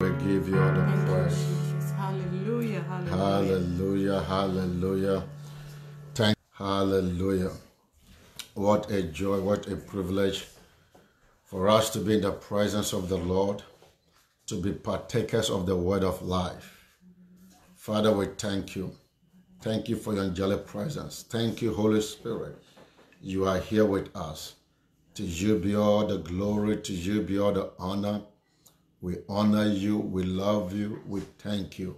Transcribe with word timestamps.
We 0.00 0.10
give 0.10 0.48
you 0.48 0.60
all 0.60 0.72
the 0.74 0.84
Thank 0.84 1.08
you, 1.08 1.12
praise. 1.12 1.44
Jesus. 1.44 1.90
Hallelujah. 1.90 2.80
Hallelujah. 2.82 3.16
Hallelujah, 3.16 4.20
hallelujah. 4.20 5.24
Thank 6.14 6.36
hallelujah. 6.52 7.50
What 8.54 8.92
a 8.92 9.02
joy, 9.02 9.40
what 9.40 9.66
a 9.66 9.74
privilege 9.74 10.46
for 11.42 11.68
us 11.68 11.90
to 11.90 11.98
be 11.98 12.14
in 12.14 12.20
the 12.20 12.30
presence 12.30 12.92
of 12.92 13.08
the 13.08 13.16
Lord, 13.16 13.64
to 14.46 14.54
be 14.54 14.70
partakers 14.70 15.50
of 15.50 15.66
the 15.66 15.74
word 15.74 16.04
of 16.04 16.22
life. 16.22 16.78
Father, 17.74 18.12
we 18.12 18.26
thank 18.26 18.76
you. 18.76 18.92
Thank 19.62 19.88
you 19.88 19.96
for 19.96 20.14
your 20.14 20.22
angelic 20.22 20.64
presence. 20.64 21.24
Thank 21.28 21.60
you, 21.60 21.74
Holy 21.74 22.02
Spirit. 22.02 22.56
You 23.20 23.48
are 23.48 23.58
here 23.58 23.84
with 23.84 24.14
us. 24.14 24.54
To 25.14 25.24
you 25.24 25.58
be 25.58 25.74
all 25.74 26.06
the 26.06 26.18
glory, 26.18 26.76
to 26.82 26.92
you 26.92 27.20
be 27.22 27.40
all 27.40 27.50
the 27.50 27.72
honor. 27.80 28.20
We 29.00 29.18
honor 29.28 29.68
you, 29.68 29.96
we 29.98 30.24
love 30.24 30.72
you, 30.72 31.00
we 31.06 31.20
thank 31.38 31.78
you. 31.78 31.96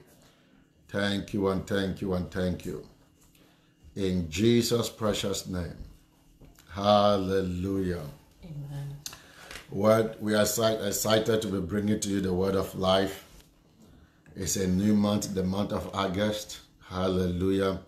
Thank 0.89 1.33
you 1.33 1.49
and 1.49 1.67
thank 1.67 2.01
you 2.01 2.15
and 2.15 2.31
thank 2.31 2.67
you. 2.67 2.87
In 3.97 4.31
Jesus' 4.31 4.91
precious 4.91 5.47
name. 5.47 5.77
Hallelujah. 6.73 8.03
Amen. 8.45 8.97
What 9.71 10.21
we 10.21 10.35
are 10.35 10.43
excited 10.43 11.43
to 11.43 11.49
be 11.49 11.61
bringing 11.61 12.01
to 12.01 12.09
you 12.09 12.21
the 12.21 12.33
word 12.33 12.55
of 12.55 12.75
life. 12.75 13.25
It's 14.37 14.57
a 14.57 14.67
new 14.67 14.95
month, 14.95 15.35
the 15.35 15.43
month 15.43 15.73
of 15.73 15.95
August. 15.95 16.61
Hallelujah. 16.89 17.81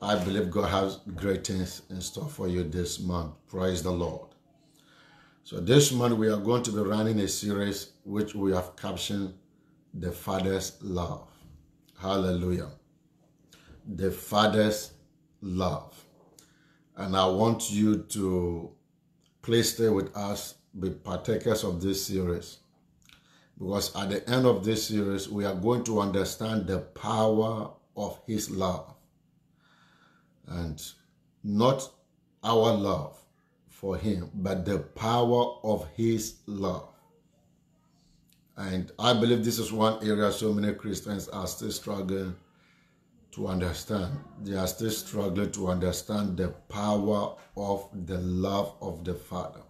I 0.00 0.16
believe 0.16 0.50
God 0.50 0.70
has 0.70 0.98
great 1.16 1.46
things 1.46 1.82
in 1.90 2.00
store 2.00 2.28
for 2.28 2.48
you 2.48 2.62
this 2.64 2.98
month. 3.00 3.32
Praise 3.48 3.82
the 3.82 3.92
Lord. 3.92 4.33
So 5.44 5.60
this 5.60 5.92
month 5.92 6.14
we 6.14 6.28
are 6.28 6.38
going 6.38 6.62
to 6.62 6.70
be 6.70 6.78
running 6.78 7.20
a 7.20 7.28
series 7.28 7.90
which 8.02 8.34
we 8.34 8.52
have 8.52 8.76
captioned 8.76 9.34
The 9.92 10.10
Father's 10.10 10.78
Love. 10.80 11.28
Hallelujah. 12.00 12.70
The 13.86 14.10
Father's 14.10 14.92
Love. 15.42 16.02
And 16.96 17.14
I 17.14 17.26
want 17.26 17.70
you 17.70 18.04
to 18.04 18.70
please 19.42 19.74
stay 19.74 19.90
with 19.90 20.16
us, 20.16 20.54
be 20.80 20.88
partakers 20.88 21.62
of 21.62 21.82
this 21.82 22.06
series. 22.06 22.60
Because 23.58 23.94
at 23.96 24.08
the 24.08 24.26
end 24.30 24.46
of 24.46 24.64
this 24.64 24.88
series, 24.88 25.28
we 25.28 25.44
are 25.44 25.54
going 25.54 25.84
to 25.84 26.00
understand 26.00 26.66
the 26.66 26.78
power 26.78 27.70
of 27.98 28.18
His 28.26 28.50
love. 28.50 28.94
And 30.46 30.82
not 31.42 31.86
our 32.42 32.72
love 32.72 33.18
for 33.84 33.98
Him, 33.98 34.30
but 34.32 34.64
the 34.64 34.78
power 34.78 35.58
of 35.62 35.86
His 35.94 36.36
love. 36.46 36.88
And 38.56 38.90
I 38.98 39.12
believe 39.12 39.44
this 39.44 39.58
is 39.58 39.70
one 39.70 40.02
area 40.02 40.32
so 40.32 40.54
many 40.54 40.72
Christians 40.72 41.28
are 41.28 41.46
still 41.46 41.70
struggling 41.70 42.34
to 43.32 43.46
understand. 43.46 44.18
They 44.42 44.56
are 44.56 44.66
still 44.66 44.90
struggling 44.90 45.52
to 45.52 45.68
understand 45.68 46.38
the 46.38 46.48
power 46.48 47.34
of 47.58 47.86
the 48.06 48.16
love 48.20 48.72
of 48.80 49.04
the 49.04 49.12
Father. 49.12 49.60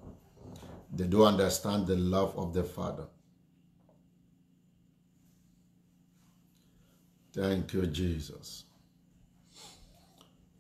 They 0.95 1.09
don't 1.09 1.27
understand 1.27 1.89
the 1.89 1.97
love 1.97 2.39
of 2.39 2.55
the 2.55 2.63
Father. 2.63 3.07
Thank 7.33 7.73
you, 7.73 7.85
Jesus. 7.89 8.63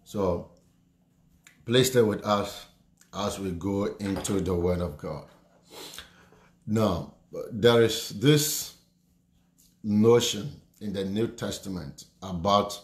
So, 0.02 0.50
please 1.64 1.92
stay 1.92 2.02
with 2.02 2.24
us 2.24 2.66
as 3.14 3.38
we 3.38 3.50
go 3.52 3.86
into 4.00 4.40
the 4.40 4.54
Word 4.54 4.80
of 4.80 4.98
God. 4.98 5.26
Now, 6.66 7.14
there 7.50 7.82
is 7.82 8.10
this 8.10 8.74
notion 9.82 10.50
in 10.80 10.92
the 10.92 11.04
New 11.04 11.28
Testament 11.28 12.04
about 12.22 12.80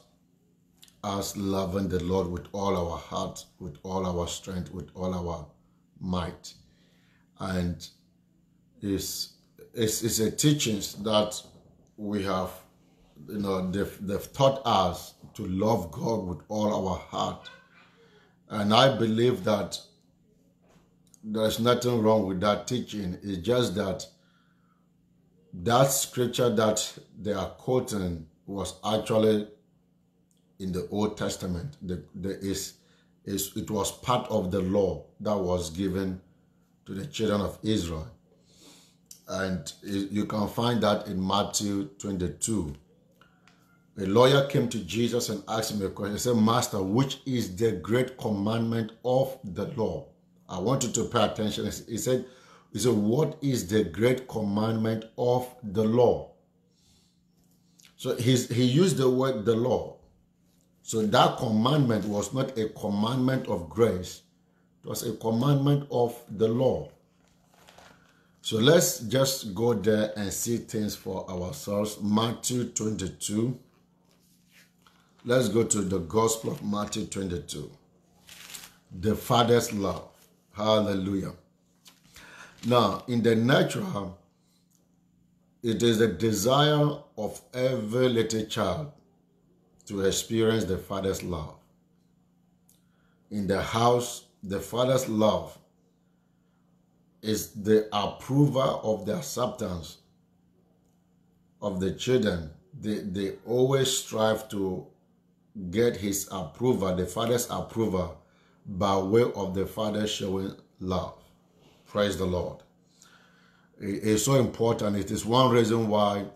us 1.03 1.37
loving 1.37 1.89
the 1.89 2.03
Lord 2.05 2.29
with 2.29 2.47
all 2.53 2.77
our 2.77 2.99
heart, 2.99 3.45
with 3.59 3.79
all 3.83 4.07
our 4.07 4.29
strength, 4.29 4.73
with 4.73 4.91
all 4.95 5.15
our 5.15 5.47
might. 6.01 6.55
And 7.39 7.87
it's, 8.83 9.35
it's, 9.75 10.03
it's 10.03 10.19
a 10.19 10.31
teachings 10.31 10.95
that 11.03 11.41
we 11.97 12.23
have, 12.25 12.51
you 13.29 13.39
know, 13.39 13.71
they've, 13.71 14.07
they've 14.07 14.33
taught 14.33 14.61
us 14.65 15.15
to 15.35 15.47
love 15.47 15.91
God 15.91 16.27
with 16.27 16.41
all 16.49 16.89
our 16.89 16.99
heart. 16.99 17.49
And 18.51 18.75
I 18.75 18.97
believe 18.97 19.45
that 19.45 19.81
there's 21.23 21.61
nothing 21.61 22.03
wrong 22.03 22.27
with 22.27 22.41
that 22.41 22.67
teaching. 22.67 23.19
It's 23.23 23.39
just 23.39 23.75
that 23.75 24.07
that 25.53 25.91
scripture 25.91 26.49
that 26.51 26.99
they 27.21 27.33
are 27.33 27.51
quoting 27.51 28.27
was 28.47 28.75
actually 28.85 29.49
in 30.59 30.73
the 30.73 30.89
Old 30.91 31.17
Testament. 31.17 31.77
The, 31.83 32.03
the 32.15 32.39
is, 32.39 32.75
is 33.25 33.53
it 33.57 33.71
was 33.71 33.91
part 33.91 34.31
of 34.31 34.51
the 34.51 34.61
law 34.61 35.05
that 35.21 35.37
was 35.37 35.71
given 35.71 36.21
to 36.87 36.95
the 36.95 37.07
children 37.07 37.41
of 37.41 37.59
Israel. 37.63 38.09
And 39.29 39.73
you 39.83 40.27
can 40.27 40.49
find 40.49 40.83
that 40.83 41.07
in 41.07 41.25
Matthew 41.25 41.85
22. 41.99 42.75
A 43.99 44.07
lawyer 44.07 44.47
came 44.47 44.69
to 44.69 44.79
Jesus 44.79 45.29
and 45.29 45.43
asked 45.47 45.73
him 45.73 45.85
a 45.85 45.91
question. 45.91 46.15
He 46.15 46.21
said, 46.21 46.37
Master, 46.37 46.83
which 46.83 47.21
is 47.27 47.55
the 47.55 47.73
great 47.73 48.17
commandment 48.17 48.93
of 49.05 49.39
the 49.45 49.67
law? 49.77 50.07
I 50.51 50.59
want 50.59 50.83
you 50.83 50.91
to 50.91 51.05
pay 51.05 51.25
attention. 51.25 51.65
He 51.65 51.97
said, 51.97 52.27
he 52.73 52.79
said, 52.79 52.95
What 52.95 53.39
is 53.41 53.69
the 53.69 53.85
great 53.85 54.29
commandment 54.29 55.05
of 55.17 55.49
the 55.63 55.85
law? 55.85 56.33
So 57.97 58.17
he's, 58.17 58.49
he 58.49 58.65
used 58.65 58.97
the 58.97 59.09
word 59.09 59.45
the 59.45 59.55
law. 59.55 59.97
So 60.83 61.07
that 61.07 61.37
commandment 61.39 62.05
was 62.07 62.35
not 62.35 62.59
a 62.59 62.69
commandment 62.71 63.47
of 63.47 63.69
grace, 63.69 64.23
it 64.83 64.89
was 64.89 65.07
a 65.07 65.15
commandment 65.17 65.87
of 65.91 66.21
the 66.29 66.49
law. 66.49 66.89
So 68.43 68.57
let's 68.57 69.01
just 69.01 69.55
go 69.55 69.75
there 69.75 70.13
and 70.17 70.33
see 70.33 70.57
things 70.57 70.97
for 70.97 71.31
ourselves. 71.31 71.99
Matthew 72.03 72.65
22. 72.65 73.59
Let's 75.25 75.49
go 75.49 75.63
to 75.63 75.83
the 75.83 75.99
Gospel 75.99 76.53
of 76.53 76.65
Matthew 76.65 77.05
22. 77.05 77.71
The 78.99 79.15
Father's 79.15 79.73
love. 79.73 80.10
Hallelujah. 80.61 81.33
Now, 82.67 83.03
in 83.09 83.23
the 83.23 83.35
natural, 83.35 84.19
it 85.63 85.83
is 85.83 85.99
the 85.99 86.09
desire 86.09 86.99
of 87.17 87.41
every 87.55 88.11
little 88.11 88.45
child 88.45 88.93
to 89.87 90.03
experience 90.03 90.65
the 90.65 90.77
Father's 90.77 91.23
love. 91.23 91.55
In 93.31 93.47
the 93.47 93.63
house, 93.63 94.25
the 94.43 94.61
Father's 94.61 95.09
love 95.09 95.57
is 97.23 97.53
the 97.53 97.89
approval 97.93 98.81
of 98.83 99.07
the 99.07 99.17
acceptance 99.17 99.99
of 101.63 101.81
the 101.81 101.93
children. 101.93 102.51
They, 102.79 102.97
they 102.97 103.33
always 103.47 103.97
strive 103.97 104.51
to 104.51 104.87
get 105.71 105.97
his 105.97 106.29
approval, 106.31 106.95
the 106.95 107.07
Father's 107.07 107.49
approval, 107.51 108.20
by 108.71 108.97
way 108.97 109.23
of 109.35 109.55
the 109.55 109.67
Father 109.67 110.07
showing 110.07 110.55
love. 110.79 111.15
Praise 111.87 112.17
the 112.17 112.25
Lord. 112.25 112.63
It 113.81 114.03
is 114.05 114.25
so 114.25 114.35
important. 114.35 114.97
It 114.97 115.11
is 115.11 115.27
one 115.27 115.51
reason 115.51 115.89
why 115.89 116.27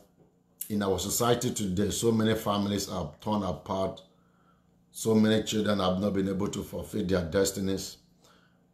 in 0.69 0.83
our 0.83 0.99
society 0.99 1.53
today, 1.53 1.91
so 1.91 2.11
many 2.11 2.35
families 2.35 2.89
are 2.89 3.13
torn 3.21 3.43
apart. 3.43 4.03
So 4.91 5.15
many 5.15 5.43
children 5.45 5.79
have 5.79 6.01
not 6.01 6.15
been 6.15 6.29
able 6.29 6.49
to 6.49 6.63
fulfill 6.63 7.05
their 7.05 7.25
destinies 7.25 7.99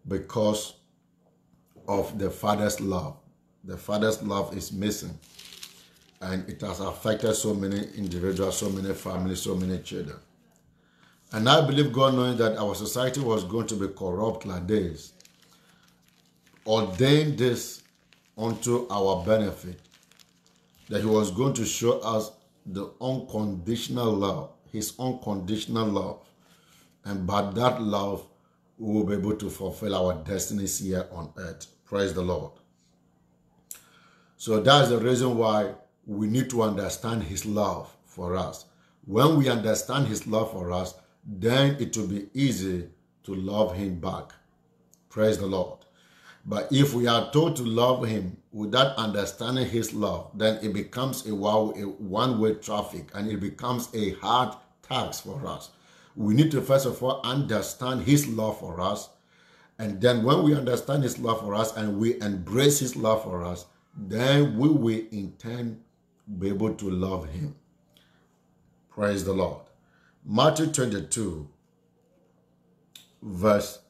because 0.07 0.75
of 1.89 2.19
the 2.19 2.31
father's 2.31 2.81
love. 2.81 3.17
The 3.65 3.77
father's 3.77 4.23
love 4.23 4.57
is 4.57 4.73
missing. 4.73 5.19
And 6.23 6.49
it 6.49 6.61
has 6.61 6.81
affected 6.81 7.35
so 7.35 7.55
many 7.55 7.89
individuals, 7.97 8.59
so 8.59 8.71
many 8.71 8.95
families, 8.95 9.41
so 9.43 9.55
many 9.55 9.79
children. 9.79 10.19
And 11.33 11.49
I 11.49 11.65
believe 11.65 11.93
God, 11.93 12.15
knowing 12.15 12.37
that 12.39 12.59
our 12.59 12.75
society 12.75 13.21
was 13.21 13.45
going 13.45 13.67
to 13.69 13.77
be 13.77 13.89
corrupt 13.89 14.47
like 14.47 14.67
this, 14.67 15.13
ordained 16.67 17.39
this 17.39 17.83
unto 18.37 18.87
our 18.91 19.25
benefit 19.25 19.81
that 20.89 21.01
he 21.01 21.07
was 21.07 21.31
going 21.31 21.53
to 21.55 21.65
show 21.65 22.01
us 22.01 22.33
the 22.67 22.91
unconditional 23.01 24.13
love, 24.13 24.51
his 24.73 24.93
unconditional 24.99 25.87
love. 25.87 26.21
And 27.05 27.27
by 27.27 27.51
that 27.53 27.81
love, 27.81 28.27
we 28.77 28.93
will 28.95 29.05
be 29.05 29.15
able 29.15 29.37
to 29.37 29.49
fulfill 29.51 29.95
our 29.95 30.15
destinies 30.25 30.79
here 30.79 31.07
on 31.13 31.33
earth. 31.37 31.67
Praise 31.85 32.13
the 32.13 32.23
Lord. 32.23 32.53
So 34.37 34.61
that's 34.61 34.89
the 34.89 34.99
reason 34.99 35.37
why 35.37 35.75
we 36.07 36.27
need 36.27 36.51
to 36.51 36.63
understand 36.63 37.23
his 37.23 37.47
love 37.47 37.95
for 38.05 38.37
us. 38.37 38.65
When 39.07 39.37
we 39.37 39.49
understand 39.49 40.09
his 40.09 40.27
love 40.27 40.51
for 40.51 40.73
us, 40.73 40.95
then 41.25 41.77
it 41.81 41.97
will 41.97 42.07
be 42.07 42.29
easy 42.35 42.89
to 43.25 43.35
love 43.35 43.75
him 43.75 44.01
back. 44.01 44.33
Praise 45.09 45.39
the 45.39 45.47
Lord. 45.47 45.79
But 46.47 46.73
if 46.73 46.95
we 46.95 47.07
are 47.07 47.31
told 47.33 47.57
to 47.57 47.63
love 47.63 48.07
him 48.07 48.39
without 48.53 48.97
understanding 48.97 49.69
his 49.69 49.93
love, 49.93 50.31
then 50.35 50.59
it 50.65 50.73
becomes 50.73 51.27
a 51.27 51.35
one-way 51.35 52.55
traffic 52.55 53.11
and 53.15 53.31
it 53.31 53.41
becomes 53.41 53.89
a 53.95 54.15
hard 54.15 54.57
task 54.83 55.25
for 55.25 55.47
us. 55.47 55.71
We 56.17 56.35
need 56.35 56.51
to 56.53 56.63
first 56.63 56.87
of 56.87 57.03
all 57.03 57.21
understand 57.25 58.03
his 58.03 58.27
love 58.27 58.59
for 58.59 58.81
us. 58.81 59.11
And 59.79 60.01
then 60.01 60.25
when 60.25 60.43
we 60.43 60.55
understand 60.55 61.03
his 61.03 61.19
love 61.19 61.41
for 61.41 61.55
us 61.55 61.77
and 61.77 61.99
we 61.99 62.21
embrace 62.21 62.81
his 62.81 62.97
love 62.97 63.23
for 63.23 63.45
us, 63.45 63.67
then 63.97 64.59
we 64.59 64.69
will 64.69 65.03
in 65.11 65.35
turn 65.39 65.81
be 66.39 66.49
able 66.49 66.75
to 66.75 66.91
love 66.91 67.29
him. 67.29 67.55
Praise 68.91 69.25
the 69.25 69.33
Lord. 69.33 69.70
Matthew 70.33 70.67
22, 70.67 71.49
verse. 73.21 73.81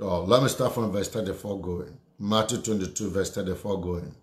Oh, 0.00 0.24
let 0.24 0.42
me 0.42 0.48
start 0.48 0.74
from 0.74 0.90
verse 0.90 1.08
34 1.10 1.60
going. 1.60 1.96
Matthew 2.18 2.58
22, 2.58 3.10
verse 3.10 3.32
34 3.32 3.80
going. 3.80 4.16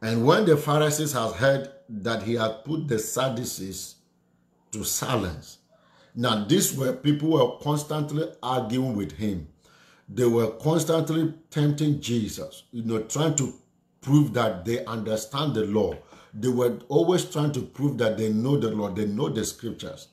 And 0.00 0.24
when 0.24 0.44
the 0.44 0.56
Pharisees 0.56 1.14
had 1.14 1.32
heard 1.32 1.68
that 1.88 2.22
he 2.22 2.34
had 2.34 2.64
put 2.64 2.86
the 2.86 3.00
Sadducees 3.00 3.96
to 4.70 4.84
silence, 4.84 5.58
now 6.14 6.44
these 6.44 6.76
were 6.76 6.92
people 6.92 7.30
were 7.30 7.58
constantly 7.60 8.30
arguing 8.40 8.94
with 8.94 9.10
him. 9.10 9.48
They 10.08 10.26
were 10.26 10.52
constantly 10.52 11.34
tempting 11.50 12.00
Jesus, 12.00 12.62
you 12.70 12.84
know, 12.84 13.02
trying 13.02 13.34
to 13.34 13.52
prove 14.00 14.32
that 14.34 14.64
they 14.64 14.84
understand 14.84 15.54
the 15.54 15.64
law. 15.64 15.96
They 16.34 16.48
were 16.48 16.78
always 16.88 17.24
trying 17.24 17.52
to 17.52 17.62
prove 17.62 17.98
that 17.98 18.18
they 18.18 18.32
know 18.32 18.56
the 18.56 18.70
Lord, 18.70 18.96
they 18.96 19.06
know 19.06 19.28
the 19.28 19.44
scriptures. 19.44 20.08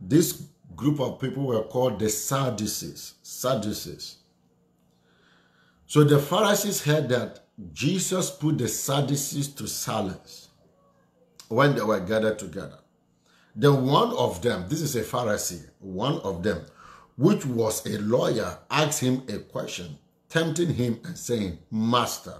This 0.00 0.42
group 0.74 1.00
of 1.00 1.20
people 1.20 1.44
were 1.44 1.62
called 1.62 1.98
the 1.98 2.08
Sadducees. 2.08 3.14
Sadducees. 3.22 4.16
So 5.86 6.04
the 6.04 6.18
Pharisees 6.18 6.82
heard 6.84 7.08
that 7.10 7.40
Jesus 7.72 8.30
put 8.30 8.58
the 8.58 8.68
Sadducees 8.68 9.48
to 9.48 9.66
silence 9.66 10.48
when 11.48 11.74
they 11.74 11.82
were 11.82 12.00
gathered 12.00 12.38
together. 12.38 12.78
Then 13.54 13.84
one 13.86 14.12
of 14.12 14.40
them, 14.42 14.66
this 14.68 14.80
is 14.80 14.96
a 14.96 15.02
Pharisee, 15.02 15.68
one 15.80 16.18
of 16.20 16.42
them, 16.42 16.64
which 17.16 17.44
was 17.44 17.84
a 17.86 17.98
lawyer, 17.98 18.58
asked 18.70 19.00
him 19.00 19.22
a 19.28 19.38
question, 19.38 19.98
tempting 20.28 20.74
him 20.74 21.00
and 21.04 21.18
saying, 21.18 21.58
Master, 21.70 22.36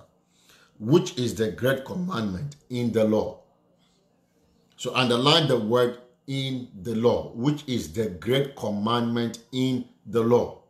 which 0.81 1.17
is 1.19 1.35
the 1.37 1.53
great 1.53 1.85
commandment 1.85 2.57
in 2.71 2.91
the 2.91 3.05
law? 3.05 3.39
So 4.77 4.95
underline 4.95 5.47
the 5.47 5.59
word 5.59 5.99
in 6.27 6.69
the 6.83 6.95
law, 6.95 7.33
which 7.35 7.63
is 7.69 7.93
the 7.93 8.07
great 8.07 8.57
commandment 8.57 9.41
in 9.53 9.85
the 10.07 10.23
law. 10.23 10.63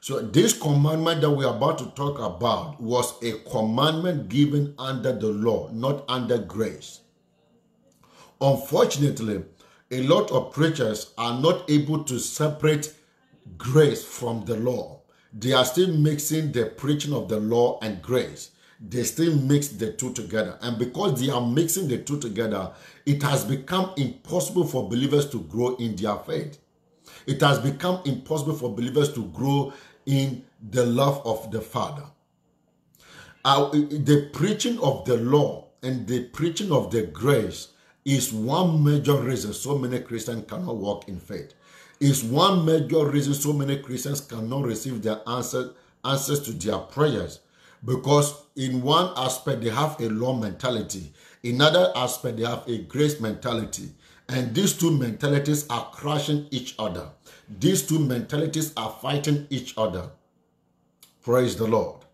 So 0.00 0.20
this 0.20 0.58
commandment 0.58 1.20
that 1.20 1.30
we 1.30 1.44
are 1.44 1.56
about 1.56 1.78
to 1.78 1.86
talk 1.90 2.18
about 2.18 2.80
was 2.80 3.14
a 3.22 3.38
commandment 3.50 4.28
given 4.28 4.74
under 4.78 5.12
the 5.12 5.28
law, 5.28 5.70
not 5.72 6.04
under 6.08 6.38
grace. 6.38 7.00
Unfortunately, 8.40 9.44
a 9.90 10.02
lot 10.02 10.30
of 10.32 10.52
preachers 10.52 11.12
are 11.16 11.40
not 11.40 11.68
able 11.70 12.04
to 12.04 12.18
separate 12.18 12.92
grace 13.56 14.04
from 14.04 14.44
the 14.46 14.56
law. 14.56 15.00
They 15.32 15.52
are 15.52 15.64
still 15.64 15.92
mixing 15.96 16.52
the 16.52 16.66
preaching 16.66 17.12
of 17.12 17.28
the 17.28 17.40
law 17.40 17.78
and 17.82 18.02
grace. 18.02 18.50
They 18.80 19.02
still 19.02 19.34
mix 19.34 19.68
the 19.68 19.92
two 19.92 20.12
together. 20.12 20.58
And 20.62 20.78
because 20.78 21.20
they 21.20 21.30
are 21.30 21.44
mixing 21.44 21.88
the 21.88 21.98
two 21.98 22.18
together, 22.18 22.72
it 23.06 23.22
has 23.22 23.44
become 23.44 23.92
impossible 23.96 24.66
for 24.66 24.88
believers 24.88 25.28
to 25.30 25.40
grow 25.40 25.74
in 25.76 25.96
their 25.96 26.16
faith. 26.16 26.58
It 27.26 27.40
has 27.40 27.58
become 27.58 28.02
impossible 28.04 28.54
for 28.54 28.74
believers 28.74 29.12
to 29.14 29.24
grow 29.26 29.72
in 30.06 30.44
the 30.70 30.86
love 30.86 31.20
of 31.26 31.50
the 31.50 31.60
Father. 31.60 32.04
Uh, 33.44 33.70
the 33.70 34.30
preaching 34.32 34.78
of 34.80 35.04
the 35.04 35.16
law 35.16 35.68
and 35.82 36.06
the 36.06 36.24
preaching 36.24 36.72
of 36.72 36.90
the 36.90 37.02
grace 37.02 37.68
is 38.04 38.32
one 38.32 38.82
major 38.82 39.16
reason 39.16 39.52
so 39.52 39.76
many 39.76 40.00
Christians 40.00 40.44
cannot 40.48 40.76
walk 40.76 41.08
in 41.08 41.18
faith. 41.18 41.54
Is 42.00 42.22
one 42.22 42.64
major 42.64 43.04
reason 43.06 43.34
so 43.34 43.52
many 43.52 43.78
Christians 43.78 44.20
cannot 44.20 44.64
receive 44.64 45.02
their 45.02 45.20
answer, 45.28 45.72
answers 46.04 46.40
to 46.42 46.52
their 46.52 46.78
prayers. 46.78 47.40
Because 47.84 48.34
in 48.56 48.82
one 48.82 49.12
aspect 49.16 49.62
they 49.62 49.70
have 49.70 50.00
a 50.00 50.08
law 50.08 50.36
mentality, 50.36 51.12
in 51.42 51.60
other 51.60 51.92
aspect 51.94 52.38
they 52.38 52.44
have 52.44 52.66
a 52.66 52.78
grace 52.78 53.20
mentality. 53.20 53.90
And 54.28 54.54
these 54.54 54.76
two 54.76 54.90
mentalities 54.90 55.66
are 55.70 55.90
crushing 55.92 56.48
each 56.50 56.74
other. 56.78 57.08
These 57.58 57.86
two 57.86 57.98
mentalities 57.98 58.72
are 58.76 58.90
fighting 59.00 59.46
each 59.48 59.74
other. 59.78 60.10
Praise 61.22 61.56
the 61.56 61.66
Lord. 61.66 62.04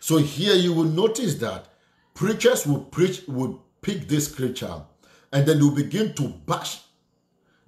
So 0.00 0.18
here 0.18 0.54
you 0.54 0.72
will 0.72 0.84
notice 0.84 1.36
that 1.36 1.66
preachers 2.14 2.66
will 2.66 2.80
preach, 2.80 3.22
would 3.28 3.56
pick 3.80 4.08
this 4.08 4.32
scripture, 4.32 4.82
and 5.32 5.46
then 5.46 5.58
they'll 5.58 5.70
begin 5.70 6.14
to 6.14 6.28
bash 6.46 6.80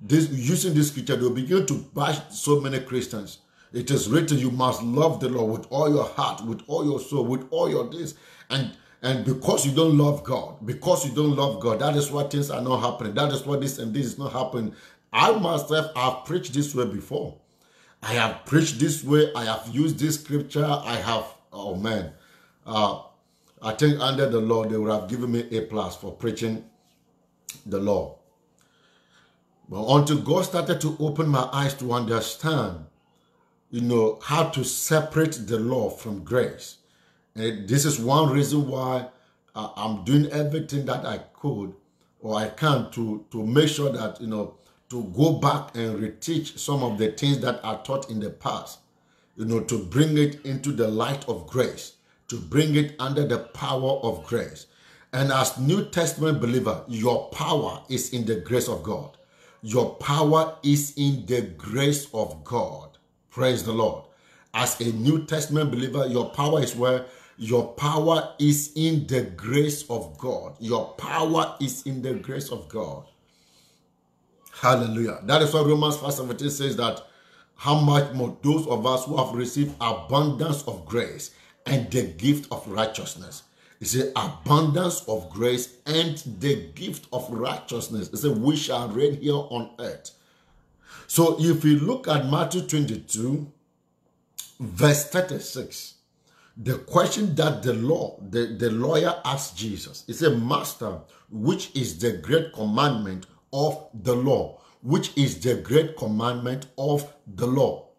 this 0.00 0.28
using 0.30 0.74
this 0.74 0.88
scripture, 0.88 1.16
they'll 1.16 1.30
begin 1.30 1.66
to 1.66 1.74
bash 1.94 2.18
so 2.30 2.60
many 2.60 2.80
Christians. 2.80 3.38
It 3.74 3.90
is 3.90 4.08
written, 4.08 4.38
you 4.38 4.52
must 4.52 4.84
love 4.84 5.18
the 5.18 5.28
Lord 5.28 5.58
with 5.58 5.66
all 5.68 5.92
your 5.92 6.04
heart, 6.04 6.44
with 6.46 6.62
all 6.68 6.84
your 6.84 7.00
soul, 7.00 7.24
with 7.24 7.44
all 7.50 7.68
your 7.68 7.90
this. 7.90 8.14
And 8.48 8.76
and 9.02 9.24
because 9.24 9.66
you 9.66 9.72
don't 9.72 9.98
love 9.98 10.24
God, 10.24 10.64
because 10.64 11.04
you 11.04 11.12
don't 11.14 11.36
love 11.36 11.60
God, 11.60 11.80
that 11.80 11.94
is 11.96 12.10
why 12.10 12.22
things 12.24 12.50
are 12.50 12.62
not 12.62 12.78
happening. 12.78 13.14
That 13.14 13.32
is 13.32 13.44
why 13.44 13.56
this 13.56 13.78
and 13.78 13.92
this 13.92 14.06
is 14.06 14.18
not 14.18 14.32
happening. 14.32 14.74
I 15.12 15.32
myself 15.32 15.94
have 15.94 16.24
preached 16.24 16.54
this 16.54 16.74
way 16.74 16.86
before. 16.86 17.36
I 18.02 18.12
have 18.14 18.46
preached 18.46 18.78
this 18.78 19.02
way. 19.02 19.30
I 19.34 19.44
have 19.44 19.68
used 19.72 19.98
this 19.98 20.20
scripture. 20.20 20.64
I 20.64 20.96
have, 20.96 21.26
oh 21.52 21.74
man, 21.74 22.12
uh, 22.64 23.02
I 23.60 23.72
think 23.72 24.00
under 24.00 24.28
the 24.28 24.40
law, 24.40 24.64
they 24.64 24.76
would 24.76 24.90
have 24.90 25.10
given 25.10 25.32
me 25.32 25.40
A 25.50 25.62
plus 25.62 25.96
for 25.96 26.12
preaching 26.12 26.64
the 27.66 27.78
law. 27.78 28.18
But 29.68 29.84
until 29.86 30.20
God 30.20 30.44
started 30.44 30.80
to 30.82 30.96
open 31.00 31.28
my 31.28 31.48
eyes 31.52 31.74
to 31.74 31.92
understand, 31.92 32.86
you 33.70 33.80
know, 33.80 34.18
how 34.22 34.48
to 34.50 34.64
separate 34.64 35.32
the 35.46 35.58
law 35.58 35.90
from 35.90 36.24
grace. 36.24 36.78
And 37.34 37.68
this 37.68 37.84
is 37.84 37.98
one 37.98 38.32
reason 38.32 38.68
why 38.68 39.08
uh, 39.54 39.70
I'm 39.76 40.04
doing 40.04 40.30
everything 40.30 40.86
that 40.86 41.04
I 41.04 41.18
could 41.34 41.74
or 42.20 42.36
I 42.36 42.48
can 42.48 42.90
to, 42.92 43.24
to 43.30 43.46
make 43.46 43.68
sure 43.68 43.90
that, 43.90 44.20
you 44.20 44.28
know, 44.28 44.54
to 44.90 45.04
go 45.16 45.34
back 45.34 45.76
and 45.76 45.98
reteach 46.00 46.58
some 46.58 46.82
of 46.82 46.98
the 46.98 47.10
things 47.12 47.40
that 47.40 47.62
are 47.64 47.82
taught 47.82 48.10
in 48.10 48.20
the 48.20 48.30
past, 48.30 48.78
you 49.36 49.44
know, 49.44 49.60
to 49.60 49.78
bring 49.84 50.16
it 50.16 50.44
into 50.44 50.70
the 50.72 50.86
light 50.86 51.28
of 51.28 51.46
grace, 51.46 51.94
to 52.28 52.36
bring 52.38 52.76
it 52.76 52.94
under 52.98 53.26
the 53.26 53.38
power 53.38 53.98
of 54.02 54.24
grace. 54.24 54.66
And 55.12 55.32
as 55.32 55.58
New 55.58 55.84
Testament 55.86 56.40
believer, 56.40 56.84
your 56.88 57.28
power 57.30 57.82
is 57.88 58.12
in 58.12 58.24
the 58.24 58.36
grace 58.36 58.68
of 58.68 58.82
God. 58.82 59.16
Your 59.62 59.94
power 59.96 60.56
is 60.62 60.94
in 60.96 61.24
the 61.26 61.42
grace 61.42 62.08
of 62.12 62.44
God. 62.44 62.93
Praise 63.34 63.64
the 63.64 63.72
Lord. 63.72 64.04
As 64.54 64.80
a 64.80 64.92
New 64.92 65.24
Testament 65.26 65.72
believer, 65.72 66.06
your 66.06 66.30
power 66.30 66.62
is 66.62 66.76
where 66.76 67.06
your 67.36 67.66
power 67.72 68.32
is 68.38 68.70
in 68.76 69.08
the 69.08 69.22
grace 69.22 69.82
of 69.90 70.16
God. 70.18 70.54
Your 70.60 70.92
power 70.92 71.56
is 71.60 71.82
in 71.84 72.00
the 72.00 72.14
grace 72.14 72.52
of 72.52 72.68
God. 72.68 73.04
Hallelujah. 74.52 75.18
That 75.24 75.42
is 75.42 75.52
why 75.52 75.62
Romans 75.62 75.96
5 75.96 76.14
17 76.14 76.48
says 76.48 76.76
that 76.76 77.02
how 77.56 77.80
much 77.80 78.12
more 78.14 78.38
those 78.40 78.68
of 78.68 78.86
us 78.86 79.04
who 79.04 79.16
have 79.16 79.34
received 79.34 79.74
abundance 79.80 80.62
of 80.68 80.86
grace 80.86 81.32
and 81.66 81.90
the 81.90 82.04
gift 82.04 82.46
of 82.52 82.64
righteousness. 82.68 83.42
It's 83.80 83.94
the 83.94 84.12
abundance 84.14 85.02
of 85.08 85.28
grace 85.30 85.78
and 85.86 86.18
the 86.38 86.68
gift 86.76 87.08
of 87.12 87.28
righteousness. 87.32 88.10
It's 88.12 88.22
a 88.22 88.30
we 88.30 88.54
shall 88.54 88.88
reign 88.90 89.20
here 89.20 89.34
on 89.34 89.72
earth. 89.80 90.12
So 91.14 91.36
if 91.38 91.64
you 91.64 91.78
look 91.78 92.08
at 92.08 92.28
Matthew 92.28 92.62
22, 92.62 93.46
verse 94.58 95.08
36, 95.10 95.94
the 96.56 96.78
question 96.78 97.36
that 97.36 97.62
the 97.62 97.72
law, 97.72 98.18
the, 98.20 98.46
the 98.46 98.72
lawyer 98.72 99.20
asked 99.24 99.56
Jesus, 99.56 100.04
is 100.08 100.24
a 100.24 100.36
master, 100.36 100.98
which 101.30 101.70
is 101.76 102.00
the 102.00 102.14
great 102.14 102.52
commandment 102.52 103.26
of 103.52 103.90
the 103.94 104.16
law, 104.16 104.58
which 104.82 105.16
is 105.16 105.38
the 105.40 105.54
great 105.54 105.96
commandment 105.96 106.66
of 106.76 107.14
the 107.32 107.46
law. 107.46 107.90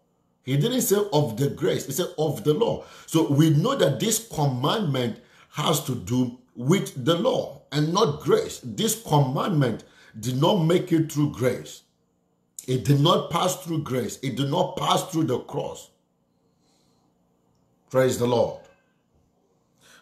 He 0.42 0.58
didn't 0.58 0.82
say 0.82 0.98
of 1.10 1.38
the 1.38 1.48
grace, 1.48 1.86
he 1.86 1.92
said 1.92 2.12
of 2.18 2.44
the 2.44 2.52
law. 2.52 2.84
So 3.06 3.32
we 3.32 3.48
know 3.48 3.76
that 3.76 3.98
this 3.98 4.28
commandment 4.28 5.20
has 5.52 5.82
to 5.86 5.94
do 5.94 6.38
with 6.54 7.02
the 7.02 7.14
law 7.14 7.62
and 7.72 7.94
not 7.94 8.20
grace. 8.20 8.60
This 8.62 9.02
commandment 9.02 9.84
did 10.20 10.38
not 10.38 10.56
make 10.56 10.92
it 10.92 11.10
through 11.10 11.32
grace. 11.32 11.80
It 12.66 12.84
did 12.84 13.00
not 13.00 13.30
pass 13.30 13.56
through 13.56 13.82
grace. 13.82 14.18
It 14.22 14.36
did 14.36 14.50
not 14.50 14.76
pass 14.76 15.04
through 15.04 15.24
the 15.24 15.38
cross. 15.38 15.90
Praise 17.90 18.18
the 18.18 18.26
Lord. 18.26 18.60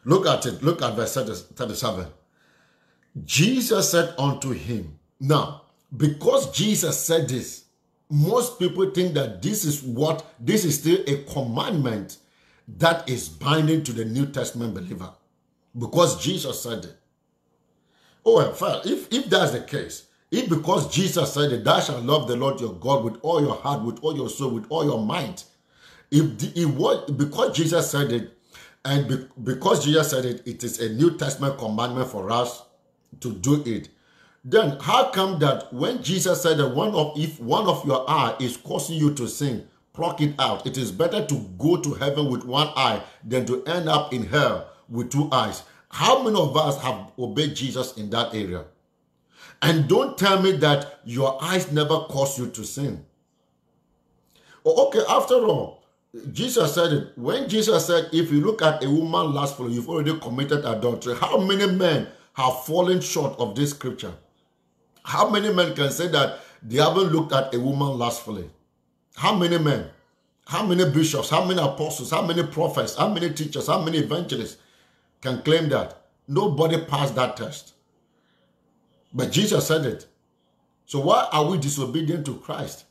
Look 0.04 0.26
at 0.26 0.46
it. 0.46 0.62
Look 0.62 0.82
at 0.82 0.94
verse 0.94 1.14
37. 1.14 2.06
Jesus 3.24 3.90
said 3.90 4.14
unto 4.18 4.50
him, 4.50 4.98
now, 5.20 5.62
because 5.96 6.50
Jesus 6.56 6.98
said 6.98 7.28
this, 7.28 7.64
most 8.10 8.58
people 8.58 8.90
think 8.90 9.14
that 9.14 9.40
this 9.42 9.64
is 9.64 9.82
what, 9.82 10.24
this 10.40 10.64
is 10.64 10.78
still 10.78 10.98
a 11.06 11.22
commandment 11.24 12.18
that 12.66 13.08
is 13.08 13.28
binding 13.28 13.82
to 13.84 13.92
the 13.92 14.04
New 14.04 14.26
Testament 14.26 14.74
believer 14.74 15.10
because 15.78 16.22
Jesus 16.22 16.62
said 16.62 16.84
it. 16.84 16.96
Oh, 18.24 18.52
fact, 18.52 18.86
if, 18.86 19.12
if 19.12 19.26
that's 19.26 19.52
the 19.52 19.60
case, 19.60 20.03
if 20.34 20.48
because 20.48 20.92
Jesus 20.92 21.32
said 21.32 21.52
it, 21.52 21.64
thou 21.64 21.78
shalt 21.80 22.02
love 22.02 22.26
the 22.26 22.34
Lord 22.34 22.60
your 22.60 22.74
God 22.74 23.04
with 23.04 23.18
all 23.22 23.40
your 23.40 23.54
heart, 23.54 23.82
with 23.82 24.00
all 24.02 24.16
your 24.16 24.28
soul, 24.28 24.50
with 24.50 24.66
all 24.68 24.84
your 24.84 25.00
mind, 25.00 25.44
if 26.10 26.56
it 26.56 26.66
was 26.66 27.08
because 27.12 27.56
Jesus 27.56 27.90
said 27.90 28.10
it, 28.12 28.36
and 28.84 29.08
be, 29.08 29.26
because 29.42 29.84
Jesus 29.84 30.10
said 30.10 30.24
it, 30.24 30.46
it 30.46 30.64
is 30.64 30.80
a 30.80 30.92
New 30.92 31.16
Testament 31.16 31.56
commandment 31.58 32.08
for 32.08 32.30
us 32.30 32.64
to 33.20 33.32
do 33.32 33.62
it. 33.64 33.88
Then 34.44 34.76
how 34.80 35.10
come 35.10 35.38
that 35.38 35.72
when 35.72 36.02
Jesus 36.02 36.42
said 36.42 36.58
that 36.58 36.68
one 36.74 36.94
of 36.94 37.18
if 37.18 37.40
one 37.40 37.66
of 37.66 37.84
your 37.86 38.08
eye 38.10 38.36
is 38.40 38.56
causing 38.56 38.96
you 38.96 39.14
to 39.14 39.26
sin, 39.26 39.66
pluck 39.94 40.20
it 40.20 40.34
out. 40.38 40.66
It 40.66 40.76
is 40.76 40.92
better 40.92 41.24
to 41.24 41.50
go 41.56 41.76
to 41.76 41.94
heaven 41.94 42.30
with 42.30 42.44
one 42.44 42.68
eye 42.76 43.02
than 43.24 43.46
to 43.46 43.64
end 43.64 43.88
up 43.88 44.12
in 44.12 44.26
hell 44.26 44.68
with 44.88 45.10
two 45.10 45.30
eyes. 45.32 45.62
How 45.88 46.22
many 46.22 46.38
of 46.38 46.56
us 46.56 46.82
have 46.82 47.12
obeyed 47.18 47.54
Jesus 47.54 47.96
in 47.96 48.10
that 48.10 48.34
area? 48.34 48.64
And 49.64 49.88
don't 49.88 50.18
tell 50.18 50.42
me 50.42 50.52
that 50.58 51.00
your 51.06 51.42
eyes 51.42 51.72
never 51.72 52.00
cause 52.00 52.38
you 52.38 52.48
to 52.48 52.64
sin. 52.64 53.06
Oh, 54.64 54.88
okay, 54.88 55.00
after 55.08 55.36
all, 55.36 55.82
Jesus 56.32 56.74
said 56.74 56.92
it. 56.92 57.12
When 57.16 57.48
Jesus 57.48 57.86
said, 57.86 58.10
if 58.12 58.30
you 58.30 58.42
look 58.42 58.60
at 58.60 58.84
a 58.84 58.90
woman 58.90 59.32
lustfully, 59.32 59.72
you've 59.72 59.88
already 59.88 60.18
committed 60.20 60.66
adultery. 60.66 61.14
How 61.16 61.38
many 61.38 61.66
men 61.66 62.08
have 62.34 62.64
fallen 62.64 63.00
short 63.00 63.38
of 63.38 63.54
this 63.54 63.70
scripture? 63.70 64.12
How 65.02 65.30
many 65.30 65.52
men 65.52 65.74
can 65.74 65.90
say 65.90 66.08
that 66.08 66.40
they 66.62 66.76
haven't 66.76 67.12
looked 67.12 67.32
at 67.32 67.54
a 67.54 67.58
woman 67.58 67.98
lustfully? 67.98 68.50
How 69.16 69.34
many 69.34 69.58
men? 69.58 69.88
How 70.46 70.66
many 70.66 70.90
bishops? 70.90 71.30
How 71.30 71.44
many 71.44 71.60
apostles? 71.60 72.10
How 72.10 72.20
many 72.20 72.42
prophets? 72.42 72.96
How 72.96 73.08
many 73.08 73.30
teachers? 73.30 73.66
How 73.66 73.80
many 73.80 73.98
evangelists 73.98 74.58
can 75.22 75.42
claim 75.42 75.70
that? 75.70 76.02
Nobody 76.28 76.84
passed 76.84 77.14
that 77.14 77.36
test. 77.36 77.73
But 79.14 79.30
Jesus 79.30 79.66
said 79.66 79.86
it. 79.86 80.06
So 80.84 81.00
why 81.00 81.28
are 81.32 81.46
we 81.46 81.58
disobedient 81.58 82.26
to 82.26 82.36
Christ? 82.36 82.84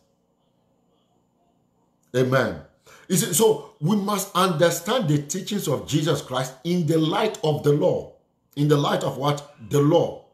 Amen. 2.16 2.62
See, 3.10 3.34
so 3.34 3.74
we 3.82 3.96
must 3.96 4.36
understand 4.36 5.10
the 5.10 5.22
teachings 5.22 5.68
of 5.68 5.88
Jesus 5.88 6.22
Christ 6.22 6.54
in 6.64 6.88
the 6.88 6.98
light 6.98 7.38
of 7.44 7.64
the 7.64 7.74
law. 7.74 8.14
In 8.56 8.68
the 8.68 8.78
light 8.78 9.04
of 9.04 9.18
what? 9.18 9.56
The 9.70 9.82
law. 9.82 10.26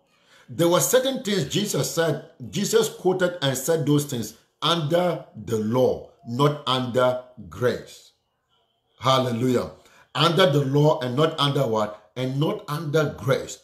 There 0.48 0.68
were 0.68 0.80
certain 0.80 1.24
things 1.24 1.46
Jesus 1.46 1.92
said, 1.94 2.30
Jesus 2.50 2.90
quoted 2.90 3.38
and 3.42 3.58
said 3.58 3.86
those 3.86 4.06
things 4.06 4.36
under 4.62 5.26
the 5.36 5.58
law, 5.58 6.12
not 6.28 6.64
under 6.68 7.24
grace. 7.50 8.12
Hallelujah. 9.00 9.72
Under 10.16 10.52
the 10.52 10.66
law 10.66 11.00
and 11.02 11.16
not 11.16 11.40
under 11.40 11.66
what? 11.68 12.12
And 12.16 12.40
not 12.40 12.66
under 12.68 13.16
grace. 13.18 13.60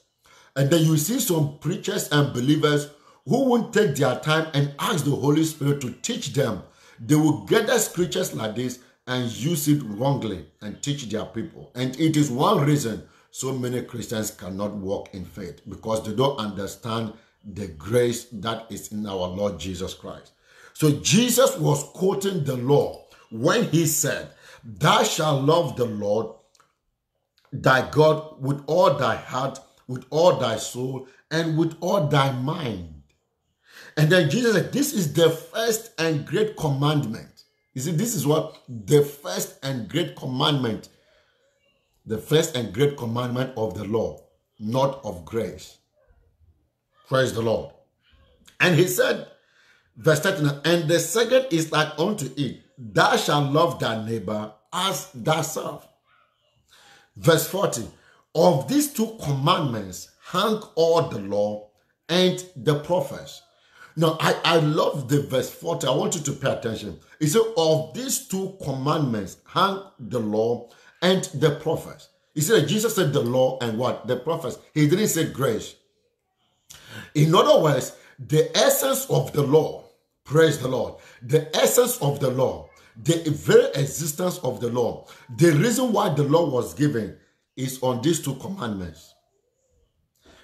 And 0.55 0.69
then 0.69 0.83
you 0.85 0.97
see 0.97 1.19
some 1.19 1.57
preachers 1.59 2.09
and 2.09 2.33
believers 2.33 2.89
who 3.25 3.45
won't 3.45 3.73
take 3.73 3.95
their 3.95 4.19
time 4.19 4.49
and 4.53 4.73
ask 4.79 5.03
the 5.03 5.15
Holy 5.15 5.43
Spirit 5.43 5.81
to 5.81 5.91
teach 5.91 6.33
them. 6.33 6.63
They 6.99 7.15
will 7.15 7.45
gather 7.45 7.77
scriptures 7.79 8.33
like 8.33 8.55
this 8.55 8.79
and 9.07 9.31
use 9.31 9.67
it 9.67 9.81
wrongly 9.83 10.45
and 10.61 10.81
teach 10.81 11.09
their 11.09 11.25
people. 11.25 11.71
And 11.75 11.99
it 11.99 12.15
is 12.15 12.31
one 12.31 12.65
reason 12.65 13.03
so 13.31 13.51
many 13.51 13.81
Christians 13.81 14.31
cannot 14.31 14.73
walk 14.75 15.13
in 15.13 15.25
faith 15.25 15.61
because 15.67 16.05
they 16.05 16.15
don't 16.15 16.37
understand 16.39 17.13
the 17.43 17.67
grace 17.67 18.25
that 18.31 18.65
is 18.71 18.91
in 18.91 19.05
our 19.05 19.27
Lord 19.27 19.59
Jesus 19.59 19.93
Christ. 19.93 20.31
So 20.73 20.91
Jesus 21.01 21.57
was 21.57 21.83
quoting 21.93 22.43
the 22.43 22.55
law 22.57 23.05
when 23.31 23.65
he 23.69 23.85
said, 23.87 24.29
Thou 24.63 25.03
shalt 25.03 25.43
love 25.43 25.75
the 25.75 25.85
Lord 25.85 26.27
thy 27.51 27.89
God 27.89 28.41
with 28.41 28.63
all 28.67 28.93
thy 28.95 29.15
heart, 29.15 29.59
with 29.87 30.05
all 30.09 30.37
thy 30.37 30.57
soul, 30.57 31.07
and 31.31 31.57
with 31.57 31.75
all 31.79 32.07
thy 32.07 32.31
mind. 32.31 33.03
And 33.97 34.09
then 34.09 34.29
Jesus 34.29 34.53
said, 34.53 34.71
This 34.71 34.93
is 34.93 35.13
the 35.13 35.29
first 35.29 35.91
and 35.99 36.25
great 36.25 36.57
commandment. 36.57 37.43
You 37.73 37.81
see, 37.81 37.91
this 37.91 38.15
is 38.15 38.25
what 38.25 38.61
the 38.69 39.03
first 39.03 39.59
and 39.63 39.89
great 39.89 40.15
commandment, 40.15 40.89
the 42.05 42.17
first 42.17 42.55
and 42.55 42.73
great 42.73 42.97
commandment 42.97 43.53
of 43.57 43.75
the 43.75 43.83
law, 43.83 44.21
not 44.59 45.03
of 45.03 45.25
grace. 45.25 45.77
Praise 47.07 47.33
the 47.33 47.41
Lord. 47.41 47.71
And 48.59 48.75
he 48.75 48.87
said, 48.87 49.27
verse 49.97 50.21
39, 50.21 50.61
and 50.65 50.89
the 50.89 50.99
second 50.99 51.47
is 51.51 51.71
like 51.71 51.99
unto 51.99 52.29
it, 52.37 52.61
thou 52.77 53.15
shalt 53.17 53.51
love 53.51 53.79
thy 53.79 54.05
neighbor 54.05 54.53
as 54.71 55.05
thyself. 55.07 55.87
Verse 57.17 57.47
40, 57.47 57.87
of 58.35 58.67
these 58.67 58.93
two 58.93 59.17
commandments 59.23 60.09
hang 60.31 60.61
all 60.75 61.01
the 61.03 61.19
law 61.19 61.69
and 62.09 62.43
the 62.55 62.79
prophets. 62.79 63.41
Now, 63.95 64.17
I, 64.19 64.35
I 64.43 64.55
love 64.57 65.07
the 65.07 65.21
verse 65.21 65.49
40. 65.49 65.87
I 65.87 65.91
want 65.91 66.15
you 66.15 66.21
to 66.21 66.33
pay 66.33 66.51
attention. 66.51 66.99
It 67.19 67.27
said, 67.27 67.41
Of 67.55 67.93
these 67.93 68.27
two 68.27 68.57
commandments 68.61 69.37
hang 69.47 69.81
the 69.97 70.19
law 70.19 70.69
and 71.01 71.23
the 71.35 71.51
prophets. 71.55 72.09
He 72.33 72.41
said 72.41 72.67
Jesus 72.67 72.95
said 72.95 73.13
the 73.13 73.21
law 73.21 73.57
and 73.61 73.77
what? 73.77 74.07
The 74.07 74.17
prophets. 74.17 74.59
He 74.73 74.87
didn't 74.87 75.07
say 75.07 75.31
grace. 75.31 75.75
In 77.13 77.33
other 77.33 77.61
words, 77.61 77.95
the 78.19 78.55
essence 78.57 79.09
of 79.09 79.31
the 79.31 79.43
law, 79.43 79.85
praise 80.25 80.59
the 80.59 80.67
Lord, 80.67 80.95
the 81.21 81.55
essence 81.55 81.97
of 82.01 82.19
the 82.19 82.29
law, 82.29 82.69
the 83.01 83.23
very 83.29 83.67
existence 83.67 84.37
of 84.39 84.59
the 84.59 84.69
law, 84.69 85.07
the 85.37 85.51
reason 85.51 85.93
why 85.93 86.09
the 86.09 86.23
law 86.23 86.49
was 86.49 86.73
given 86.73 87.17
is 87.55 87.81
on 87.81 88.01
these 88.01 88.21
two 88.21 88.35
commandments. 88.35 89.13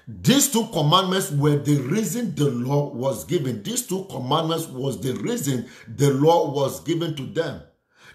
These 0.07 0.51
two 0.51 0.67
commandments 0.73 1.31
were 1.31 1.57
the 1.57 1.77
reason 1.77 2.35
the 2.35 2.49
law 2.49 2.89
was 2.89 3.23
given. 3.25 3.63
These 3.63 3.87
two 3.87 4.05
commandments 4.05 4.67
was 4.67 4.99
the 4.99 5.13
reason 5.13 5.67
the 5.87 6.11
law 6.13 6.51
was 6.51 6.81
given 6.81 7.15
to 7.15 7.23
them. 7.23 7.61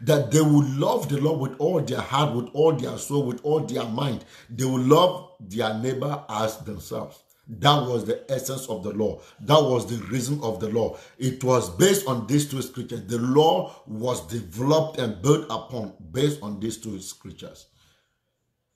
That 0.02 0.30
they 0.30 0.42
would 0.42 0.76
love 0.76 1.08
the 1.08 1.18
Lord 1.18 1.40
with 1.40 1.58
all 1.58 1.80
their 1.80 2.00
heart, 2.00 2.34
with 2.34 2.50
all 2.52 2.72
their 2.72 2.98
soul, 2.98 3.24
with 3.24 3.40
all 3.44 3.60
their 3.60 3.84
mind. 3.84 4.24
They 4.50 4.64
will 4.64 4.80
love 4.80 5.30
their 5.40 5.72
neighbor 5.78 6.22
as 6.28 6.58
themselves. 6.58 7.22
That 7.48 7.86
was 7.86 8.04
the 8.04 8.30
essence 8.30 8.66
of 8.66 8.82
the 8.82 8.92
law. 8.92 9.22
That 9.40 9.62
was 9.62 9.86
the 9.86 10.04
reason 10.06 10.40
of 10.42 10.58
the 10.60 10.68
law. 10.68 10.98
It 11.16 11.42
was 11.44 11.70
based 11.70 12.06
on 12.08 12.26
these 12.26 12.50
two 12.50 12.60
scriptures. 12.60 13.06
The 13.06 13.18
law 13.18 13.74
was 13.86 14.26
developed 14.26 14.98
and 14.98 15.22
built 15.22 15.44
upon 15.44 15.94
based 16.10 16.42
on 16.42 16.58
these 16.60 16.76
two 16.76 17.00
scriptures. 17.00 17.66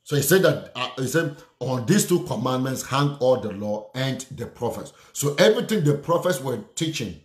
So 0.03 0.17
he 0.17 0.23
said 0.23 0.43
that 0.43 0.73
uh, 0.75 0.91
he 0.99 1.07
said 1.07 1.37
on 1.61 1.87
these 1.87 2.07
two 2.07 2.25
commandments 2.25 2.87
hang 2.87 3.17
all 3.21 3.41
the 3.41 3.53
law 3.53 3.91
and 3.95 4.21
the 4.33 4.47
prophets. 4.47 4.93
So 5.13 5.35
everything 5.35 5.85
the 5.85 5.95
prophets 5.95 6.41
were 6.41 6.59
teaching, 6.75 7.21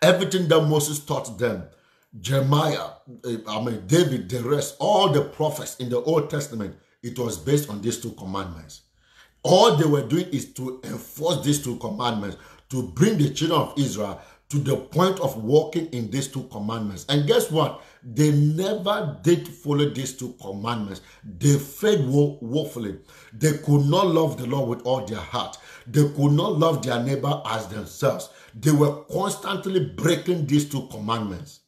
everything 0.00 0.48
that 0.48 0.60
Moses 0.60 1.00
taught 1.00 1.38
them, 1.38 1.64
Jeremiah, 2.20 2.90
uh, 3.24 3.36
I 3.48 3.64
mean 3.64 3.86
David, 3.86 4.28
the 4.28 4.42
rest, 4.42 4.76
all 4.78 5.08
the 5.08 5.22
prophets 5.22 5.76
in 5.76 5.88
the 5.88 6.00
Old 6.00 6.30
Testament, 6.30 6.76
it 7.02 7.18
was 7.18 7.38
based 7.38 7.68
on 7.68 7.80
these 7.80 8.00
two 8.00 8.12
commandments. 8.12 8.82
All 9.42 9.74
they 9.76 9.86
were 9.86 10.06
doing 10.06 10.28
is 10.28 10.52
to 10.54 10.80
enforce 10.84 11.44
these 11.44 11.64
two 11.64 11.76
commandments 11.76 12.36
to 12.70 12.82
bring 12.82 13.18
the 13.18 13.30
children 13.30 13.60
of 13.60 13.74
Israel 13.76 14.20
to 14.50 14.58
the 14.58 14.76
point 14.76 15.18
of 15.20 15.42
walking 15.42 15.86
in 15.86 16.10
these 16.10 16.28
two 16.28 16.44
commandments. 16.44 17.06
And 17.08 17.26
guess 17.26 17.50
what? 17.50 17.82
They 18.04 18.32
never 18.32 19.18
did 19.22 19.46
follow 19.46 19.88
these 19.88 20.16
two 20.16 20.34
commandments. 20.40 21.02
They 21.24 21.56
failed 21.56 22.06
woefully. 22.42 22.98
They 23.32 23.58
could 23.58 23.86
not 23.86 24.08
love 24.08 24.38
the 24.38 24.46
Lord 24.46 24.68
with 24.68 24.86
all 24.86 25.04
their 25.04 25.20
heart. 25.20 25.56
They 25.86 26.08
could 26.08 26.32
not 26.32 26.58
love 26.58 26.84
their 26.84 27.02
neighbor 27.02 27.40
as 27.46 27.68
themselves. 27.68 28.30
They 28.54 28.72
were 28.72 29.04
constantly 29.04 29.84
breaking 29.84 30.46
these 30.46 30.68
two 30.68 30.88
commandments 30.88 31.60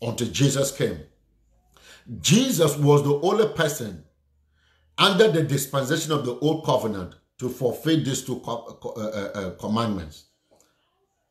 until 0.00 0.28
Jesus 0.28 0.70
came. 0.76 1.00
Jesus 2.20 2.76
was 2.76 3.02
the 3.02 3.20
only 3.20 3.48
person 3.48 4.04
under 4.96 5.30
the 5.30 5.42
dispensation 5.42 6.12
of 6.12 6.24
the 6.24 6.38
old 6.38 6.64
covenant 6.64 7.14
to 7.38 7.48
fulfill 7.48 8.02
these 8.02 8.24
two 8.24 8.42
uh, 8.46 8.54
uh, 8.54 9.30
uh, 9.34 9.50
commandments. 9.56 10.24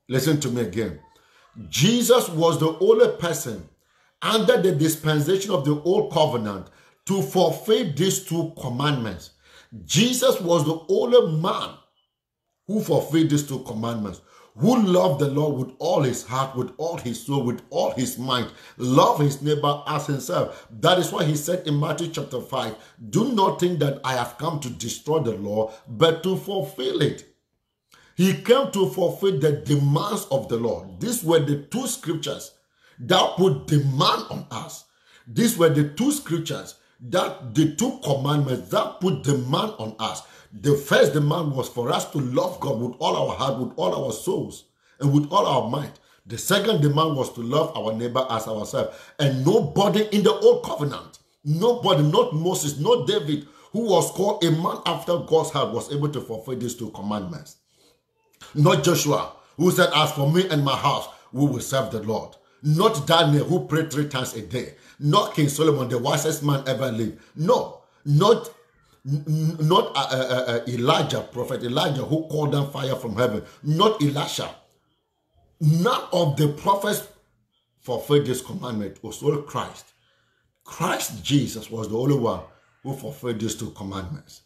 Listen 0.08 0.39
to 0.39 0.50
me 0.50 0.62
again. 0.62 1.00
Jesus 1.70 2.30
was 2.30 2.60
the 2.60 2.78
only 2.80 3.10
person 3.18 3.68
under 4.22 4.62
the 4.62 4.74
dispensation 4.74 5.52
of 5.52 5.66
the 5.66 5.82
old 5.82 6.12
covenant 6.12 6.68
to 7.06 7.22
fulfill 7.22 7.92
these 7.94 8.24
two 8.26 8.54
commandments. 8.60 9.32
Jesus 9.86 10.40
was 10.40 10.66
the 10.66 10.80
only 10.90 11.40
man 11.42 11.72
who 12.68 12.82
fulfilled 12.82 13.30
these 13.30 13.48
two 13.48 13.60
commandments, 13.60 14.22
who 14.58 14.82
loved 14.84 15.20
the 15.20 15.30
Lord 15.30 15.58
with 15.68 15.76
all 15.80 16.04
his 16.04 16.24
heart, 16.26 16.56
with 16.56 16.72
all 16.78 16.98
his 16.98 17.24
soul, 17.26 17.44
with 17.44 17.62
all 17.70 17.92
his 17.92 18.18
mind, 18.18 18.52
love 18.78 19.20
his 19.20 19.42
neighbor 19.42 19.84
as 19.88 20.08
himself. 20.08 20.68
That 20.80 21.00
is 21.00 21.12
why 21.12 21.24
he 21.26 21.36
said 21.36 21.68
in 21.68 21.80
Matthew 21.80 22.10
chapter 22.10 22.42
5, 22.42 22.76
Do 23.10 23.34
not 23.34 23.60
think 23.60 23.80
that 23.80 24.00
I 24.04 24.14
have 24.14 24.38
come 24.38 24.60
to 24.62 24.70
destroy 24.70 25.20
the 25.20 25.34
law, 25.34 25.74
but 25.88 26.24
to 26.24 26.38
fulfill 26.38 27.02
it. 27.02 27.26
He 28.17 28.33
came 28.33 28.71
to 28.71 28.89
fulfill 28.89 29.39
the 29.39 29.51
demands 29.51 30.25
of 30.31 30.50
the 30.50 30.57
Lord. 30.57 31.00
These 31.00 31.24
were 31.24 31.39
the 31.39 31.62
two 31.69 31.86
scriptures 31.86 32.51
that 32.97 33.36
put 33.38 33.67
demand 33.67 34.24
on 34.31 34.47
us. 34.50 34.86
These 35.27 35.55
were 35.55 35.69
the 35.69 35.89
two 35.89 36.12
scriptures 36.12 36.75
that 37.00 37.53
the 37.53 37.75
two 37.75 38.00
commandments 38.03 38.69
that 38.69 39.00
put 39.00 39.21
demand 39.21 39.74
on 39.77 39.95
us. 40.00 40.24
The 40.51 40.75
first 40.75 41.13
demand 41.13 41.51
was 41.51 41.69
for 41.69 41.91
us 41.91 42.09
to 42.12 42.17
love 42.17 42.59
God 42.59 42.81
with 42.81 42.95
all 42.97 43.15
our 43.15 43.36
heart, 43.36 43.59
with 43.59 43.74
all 43.77 44.05
our 44.05 44.12
souls, 44.12 44.63
and 45.00 45.13
with 45.13 45.31
all 45.31 45.45
our 45.45 45.69
mind. 45.69 45.91
The 46.25 46.39
second 46.39 46.81
demand 46.81 47.15
was 47.15 47.31
to 47.33 47.41
love 47.41 47.77
our 47.77 47.93
neighbor 47.93 48.25
as 48.31 48.47
ourselves. 48.47 48.97
And 49.19 49.45
nobody 49.45 50.07
in 50.12 50.24
the 50.24 50.33
old 50.33 50.65
covenant, 50.65 51.19
nobody, 51.45 52.01
not 52.01 52.33
Moses, 52.33 52.79
not 52.79 53.05
David, 53.05 53.47
who 53.74 53.81
was 53.81 54.09
called 54.09 54.43
a 54.43 54.50
man 54.50 54.77
after 54.88 55.19
God's 55.19 55.51
heart, 55.51 55.71
was 55.71 55.93
able 55.93 56.09
to 56.09 56.21
fulfill 56.21 56.55
these 56.55 56.74
two 56.74 56.89
commandments. 56.89 57.57
Not 58.56 58.84
Joshua, 58.84 59.34
who 59.58 59.72
said, 59.72 59.89
As 59.94 60.12
for 60.12 60.32
me 60.32 60.48
and 60.50 60.63
my 60.63 60.75
house, 60.75 61.08
we 61.32 61.46
will 61.46 61.60
serve 61.60 61.91
the 61.91 62.01
Lord. 62.01 62.36
Not 62.63 63.06
Daniel, 63.06 63.46
who 63.46 63.65
prayed 63.67 63.91
three 63.91 64.08
times 64.08 64.34
a 64.36 64.41
day. 64.41 64.75
Not 65.00 65.36
King 65.36 65.50
Solomon, 65.50 65.89
the 65.89 65.98
wisest 65.98 66.44
man 66.44 66.63
ever 66.67 66.91
lived. 66.91 67.20
No, 67.36 67.82
not 68.06 68.50
not 69.03 69.96
uh, 69.96 70.08
uh, 70.12 70.44
uh, 70.48 70.60
Elijah, 70.67 71.22
prophet 71.32 71.63
Elijah, 71.63 72.03
who 72.03 72.27
called 72.27 72.51
down 72.51 72.70
fire 72.72 72.96
from 72.96 73.15
heaven. 73.15 73.41
Not 73.63 74.01
Elisha. 74.01 74.53
None 75.62 76.01
of 76.12 76.36
the 76.36 76.50
prophets 76.50 77.08
fulfilled 77.79 78.25
this 78.25 78.41
commandment. 78.41 78.98
It 78.98 79.03
was 79.03 79.24
all 79.24 79.38
Christ. 79.44 79.94
Christ 80.65 81.24
Jesus 81.24 81.72
was 81.72 81.88
the 81.88 81.98
only 81.98 82.17
one 82.17 82.41
who 82.84 82.94
fulfilled 82.94 83.39
these 83.39 83.56
two 83.56 83.72
commandments. 83.72 84.41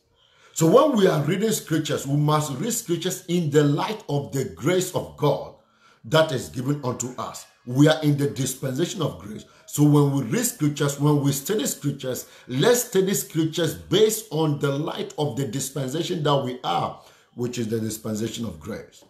So 0.54 0.68
when 0.68 0.98
we 0.98 1.08
are 1.08 1.24
reading 1.24 1.52
scriptures, 1.52 2.06
we 2.06 2.18
must 2.18 2.52
read 2.60 2.74
scriptures 2.74 3.26
in 3.28 3.50
the 3.50 3.64
light 3.64 4.04
of 4.10 4.32
the 4.32 4.46
grace 4.46 4.94
of 4.94 5.16
God 5.18 5.56
that 6.06 6.32
is 6.32 6.50
given 6.50 6.82
unto 6.84 7.16
us. 7.18 7.46
We 7.66 7.88
are 7.88 8.02
in 8.04 8.18
the 8.18 8.30
dispensation 8.30 9.02
of 9.02 9.20
grace. 9.20 9.46
So 9.66 9.84
when 9.84 10.12
we 10.12 10.24
read 10.24 10.46
scriptures, 10.46 11.00
when 11.00 11.22
we 11.22 11.32
study 11.32 11.66
scriptures, 11.66 12.28
let's 12.48 12.86
study 12.86 13.14
scriptures 13.14 13.76
based 13.76 14.26
on 14.32 14.60
the 14.60 14.72
light 14.72 15.14
of 15.18 15.38
the 15.38 15.48
dispensation 15.48 16.24
that 16.24 16.38
we 16.44 16.60
are, 16.64 17.00
which 17.36 17.58
is 17.58 17.68
the 17.70 17.80
dispensation 17.80 18.46
of 18.46 18.60
grace. 18.60 19.06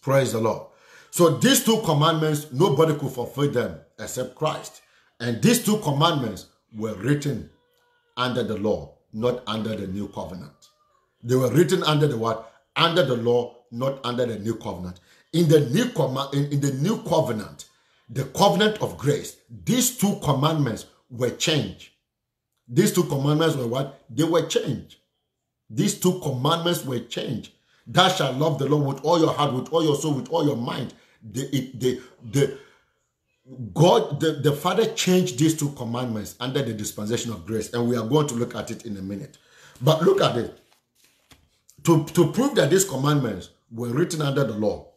Praise 0.00 0.32
the 0.32 0.40
Lord. 0.40 0.68
So 1.10 1.36
these 1.36 1.64
two 1.64 1.82
commandments, 1.84 2.46
nobody 2.52 2.94
could 2.94 3.10
fulfill 3.10 3.50
them 3.50 3.80
except 3.98 4.34
Christ. 4.34 4.82
And 5.20 5.42
these 5.42 5.64
two 5.64 5.78
commandments 5.78 6.46
were 6.76 6.94
written 6.94 7.50
under 8.16 8.42
the 8.42 8.56
law, 8.56 8.94
not 9.12 9.42
under 9.46 9.74
the 9.74 9.86
new 9.86 10.08
covenant. 10.08 10.52
They 11.22 11.34
were 11.34 11.50
written 11.50 11.82
under 11.82 12.06
the 12.06 12.16
what? 12.16 12.52
Under 12.76 13.04
the 13.04 13.16
law, 13.16 13.56
not 13.70 14.00
under 14.04 14.26
the 14.26 14.38
new 14.38 14.54
covenant. 14.54 15.00
In 15.32 15.48
the 15.48 15.60
new 15.60 15.90
com- 15.90 16.28
in, 16.32 16.46
in 16.52 16.60
the 16.60 16.72
new 16.74 17.02
covenant, 17.02 17.66
the 18.08 18.24
covenant 18.24 18.80
of 18.80 18.96
grace, 18.96 19.36
these 19.64 19.96
two 19.98 20.18
commandments 20.22 20.86
were 21.10 21.30
changed. 21.30 21.90
These 22.68 22.92
two 22.92 23.04
commandments 23.04 23.56
were 23.56 23.66
what? 23.66 24.02
They 24.08 24.24
were 24.24 24.46
changed. 24.46 24.96
These 25.70 26.00
two 26.00 26.20
commandments 26.20 26.84
were 26.84 27.00
changed. 27.00 27.52
Thou 27.86 28.08
shalt 28.08 28.36
love 28.36 28.58
the 28.58 28.66
Lord 28.66 28.86
with 28.86 29.04
all 29.04 29.18
your 29.18 29.32
heart, 29.32 29.52
with 29.54 29.72
all 29.72 29.82
your 29.82 29.96
soul, 29.96 30.14
with 30.14 30.28
all 30.30 30.46
your 30.46 30.56
mind. 30.56 30.94
The, 31.22 31.56
it, 31.56 31.80
the, 31.80 32.00
the, 32.30 32.58
God, 33.72 34.20
the, 34.20 34.32
the 34.32 34.52
Father 34.52 34.84
changed 34.92 35.38
these 35.38 35.56
two 35.56 35.70
commandments 35.70 36.36
under 36.38 36.62
the 36.62 36.74
dispensation 36.74 37.32
of 37.32 37.46
grace, 37.46 37.72
and 37.72 37.88
we 37.88 37.96
are 37.96 38.06
going 38.06 38.26
to 38.28 38.34
look 38.34 38.54
at 38.54 38.70
it 38.70 38.84
in 38.84 38.96
a 38.96 39.02
minute. 39.02 39.38
But 39.80 40.02
look 40.02 40.20
at 40.20 40.36
it. 40.36 40.58
To, 41.84 42.04
to 42.04 42.32
prove 42.32 42.54
that 42.56 42.70
these 42.70 42.84
commandments 42.84 43.50
were 43.70 43.88
written 43.88 44.20
under 44.20 44.44
the 44.44 44.52
law, 44.52 44.88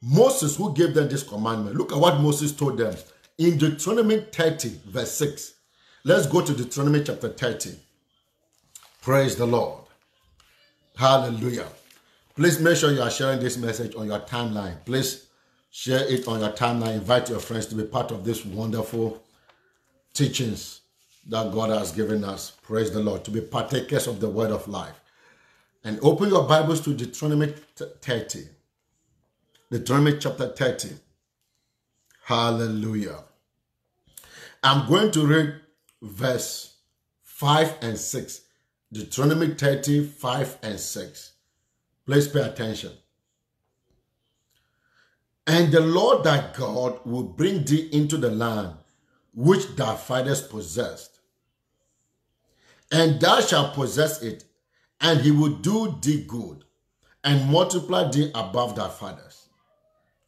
Moses, 0.00 0.56
who 0.56 0.72
gave 0.74 0.94
them 0.94 1.08
this 1.08 1.22
commandment, 1.22 1.76
look 1.76 1.92
at 1.92 1.98
what 1.98 2.20
Moses 2.20 2.52
told 2.52 2.78
them 2.78 2.94
in 3.38 3.58
Deuteronomy 3.58 4.20
30, 4.32 4.80
verse 4.86 5.12
6. 5.12 5.54
Let's 6.04 6.26
go 6.26 6.42
to 6.42 6.54
Deuteronomy 6.54 7.02
chapter 7.02 7.28
30. 7.28 7.76
Praise 9.02 9.34
the 9.34 9.46
Lord. 9.46 9.84
Hallelujah. 10.96 11.66
Please 12.36 12.60
make 12.60 12.76
sure 12.76 12.92
you 12.92 13.02
are 13.02 13.10
sharing 13.10 13.40
this 13.40 13.56
message 13.56 13.96
on 13.96 14.06
your 14.06 14.20
timeline. 14.20 14.84
Please 14.84 15.25
share 15.76 16.08
it 16.08 16.26
on 16.26 16.40
your 16.40 16.52
timeline. 16.52 16.94
Invite 16.94 17.28
your 17.28 17.38
friends 17.38 17.66
to 17.66 17.74
be 17.74 17.84
part 17.84 18.10
of 18.10 18.24
this 18.24 18.46
wonderful 18.46 19.22
teachings 20.14 20.80
that 21.26 21.52
God 21.52 21.68
has 21.68 21.92
given 21.92 22.24
us. 22.24 22.52
Praise 22.62 22.90
the 22.90 23.00
Lord. 23.00 23.24
To 23.26 23.30
be 23.30 23.42
partakers 23.42 24.06
of 24.06 24.18
the 24.18 24.30
word 24.30 24.50
of 24.50 24.66
life. 24.68 24.98
And 25.84 26.00
open 26.00 26.30
your 26.30 26.44
Bibles 26.44 26.80
to 26.80 26.94
Deuteronomy 26.94 27.52
30. 27.76 28.48
Deuteronomy 29.70 30.16
chapter 30.18 30.48
30. 30.48 30.94
Hallelujah. 32.24 33.18
I'm 34.64 34.88
going 34.88 35.10
to 35.10 35.26
read 35.26 35.60
verse 36.00 36.74
5 37.22 37.74
and 37.82 37.98
6. 37.98 38.40
Deuteronomy 38.90 39.48
30, 39.48 40.06
5 40.06 40.58
and 40.62 40.80
6. 40.80 41.32
Please 42.06 42.28
pay 42.28 42.40
attention. 42.40 42.92
And 45.46 45.70
the 45.70 45.80
Lord 45.80 46.24
thy 46.24 46.50
God 46.52 46.98
will 47.04 47.22
bring 47.22 47.64
thee 47.64 47.88
into 47.92 48.16
the 48.16 48.30
land 48.30 48.74
which 49.32 49.76
thy 49.76 49.94
fathers 49.94 50.40
possessed. 50.40 51.20
And 52.90 53.20
thou 53.20 53.40
shalt 53.40 53.74
possess 53.74 54.22
it, 54.22 54.44
and 55.00 55.20
he 55.20 55.30
will 55.30 55.56
do 55.56 55.98
thee 56.00 56.24
good, 56.26 56.64
and 57.22 57.50
multiply 57.50 58.10
thee 58.10 58.30
above 58.34 58.74
thy 58.74 58.88
fathers. 58.88 59.48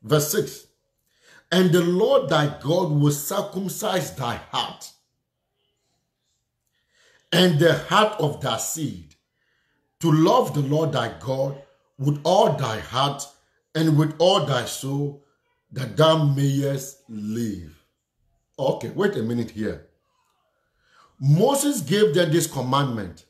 Verse 0.03 0.31
6 0.31 0.67
And 1.51 1.73
the 1.73 1.83
Lord 1.83 2.29
thy 2.29 2.59
God 2.61 2.93
will 2.93 3.13
circumcise 3.13 4.15
thy 4.15 4.37
heart, 4.51 4.93
and 7.33 7.59
the 7.59 7.75
heart 7.75 8.21
of 8.21 8.41
thy 8.41 8.59
seed, 8.59 9.17
to 10.01 10.13
love 10.13 10.55
the 10.55 10.61
Lord 10.61 10.93
thy 10.93 11.19
God 11.19 11.61
with 11.99 12.21
all 12.25 12.53
thy 12.53 12.79
heart 12.79 13.25
and 13.75 13.99
with 13.99 14.15
all 14.19 14.45
thy 14.45 14.65
soul, 14.65 15.25
that 15.73 15.97
thou 15.97 16.25
mayest 16.25 17.03
live. 17.09 17.75
Okay, 18.59 18.91
wait 18.91 19.17
a 19.17 19.23
minute 19.23 19.51
here. 19.51 19.87
Moses 21.21 21.81
gave 21.81 22.15
them 22.15 22.31
this 22.31 22.47
commandment. 22.47 23.25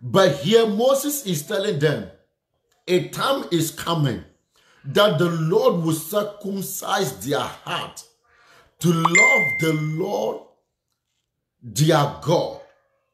But 0.00 0.36
here 0.36 0.66
Moses 0.66 1.24
is 1.26 1.46
telling 1.46 1.78
them, 1.78 2.10
a 2.86 3.08
time 3.08 3.46
is 3.50 3.70
coming 3.70 4.24
that 4.84 5.18
the 5.18 5.30
Lord 5.30 5.82
will 5.82 5.94
circumcise 5.94 7.24
their 7.24 7.40
heart 7.40 8.04
to 8.80 8.92
love 8.92 9.60
the 9.60 9.72
Lord 9.72 10.42
their 11.62 12.16
God 12.20 12.60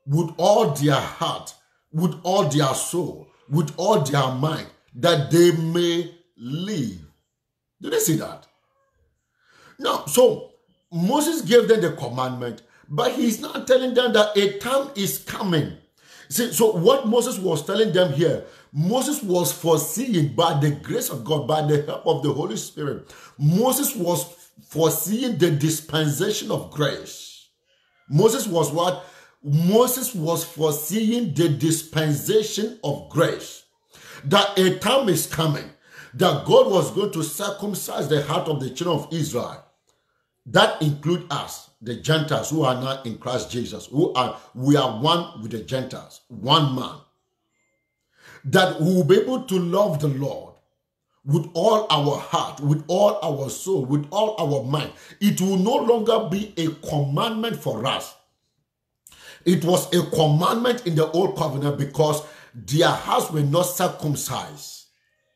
with 0.07 0.35
all 0.37 0.73
their 0.73 1.01
heart, 1.01 1.55
with 1.93 2.15
all 2.25 2.49
their 2.49 2.75
soul, 2.75 3.29
with 3.49 3.73
all 3.77 4.01
their 4.01 4.33
mind, 4.33 4.67
that 4.95 5.31
they 5.31 5.53
may 5.53 6.15
live. 6.37 7.01
Do 7.81 7.91
they 7.91 7.99
see 7.99 8.17
that? 8.17 8.47
Now, 9.79 10.05
so 10.07 10.53
Moses 10.93 11.43
gave 11.43 11.69
them 11.69 11.81
the 11.81 11.93
commandment, 11.93 12.63
but 12.89 13.13
he's 13.13 13.41
not 13.41 13.67
telling 13.67 13.95
them 13.95 14.13
that 14.13 14.37
a 14.37 14.59
time 14.59 14.91
is 14.95 15.19
coming. 15.19 15.77
See, 16.29 16.53
so 16.53 16.73
what 16.73 17.07
Moses 17.09 17.39
was 17.39 17.65
telling 17.65 17.93
them 17.93 18.13
here, 18.13 18.45
Moses 18.73 19.23
was 19.23 19.53
foreseeing 19.53 20.35
by 20.35 20.59
the 20.61 20.71
grace 20.71 21.09
of 21.09 21.25
God, 21.25 21.49
by 21.49 21.63
the 21.63 21.83
help 21.83 22.07
of 22.07 22.23
the 22.23 22.33
Holy 22.33 22.57
Spirit, 22.57 23.13
Moses 23.39 23.97
was 23.97 24.51
foreseeing 24.69 25.39
the 25.39 25.51
dispensation 25.51 26.51
of 26.51 26.71
grace. 26.71 27.49
Moses 28.09 28.47
was 28.47 28.71
what? 28.71 29.05
Moses 29.43 30.15
was 30.15 30.45
foreseeing 30.45 31.33
the 31.35 31.49
dispensation 31.49 32.79
of 32.85 33.09
grace. 33.09 33.65
That 34.25 34.59
a 34.59 34.79
time 34.79 35.09
is 35.09 35.27
coming 35.27 35.71
that 36.15 36.45
God 36.45 36.71
was 36.71 36.91
going 36.91 37.13
to 37.13 37.23
circumcise 37.23 38.09
the 38.09 38.23
heart 38.23 38.49
of 38.49 38.61
the 38.61 38.71
children 38.71 38.99
of 38.99 39.13
Israel. 39.13 39.65
That 40.47 40.81
include 40.83 41.27
us, 41.31 41.71
the 41.81 41.97
Gentiles 41.97 42.51
who 42.51 42.63
are 42.63 42.75
now 42.75 43.03
in 43.03 43.19
Christ 43.19 43.51
Jesus, 43.51 43.87
who 43.87 44.13
are 44.15 44.39
we 44.55 44.77
are 44.77 45.01
one 45.01 45.43
with 45.43 45.53
the 45.53 45.63
Gentiles, 45.63 46.23
one 46.29 46.75
man. 46.75 46.97
That 48.45 48.81
we 48.81 48.95
will 48.95 49.05
be 49.05 49.21
able 49.21 49.43
to 49.45 49.59
love 49.59 50.01
the 50.01 50.09
Lord 50.09 50.55
with 51.25 51.49
all 51.55 51.87
our 51.91 52.19
heart, 52.19 52.61
with 52.61 52.83
all 52.89 53.19
our 53.23 53.51
soul, 53.51 53.85
with 53.85 54.07
all 54.11 54.35
our 54.39 54.65
mind. 54.65 54.93
It 55.21 55.41
will 55.41 55.59
no 55.59 55.77
longer 55.77 56.29
be 56.31 56.55
a 56.57 56.69
commandment 56.89 57.63
for 57.63 57.87
us. 57.87 58.15
It 59.45 59.65
was 59.65 59.93
a 59.95 60.09
commandment 60.11 60.87
in 60.87 60.95
the 60.95 61.11
old 61.11 61.37
covenant 61.37 61.79
because 61.79 62.23
their 62.55 62.89
hearts 62.89 63.31
were 63.31 63.43
not 63.43 63.63
circumcised. 63.63 64.87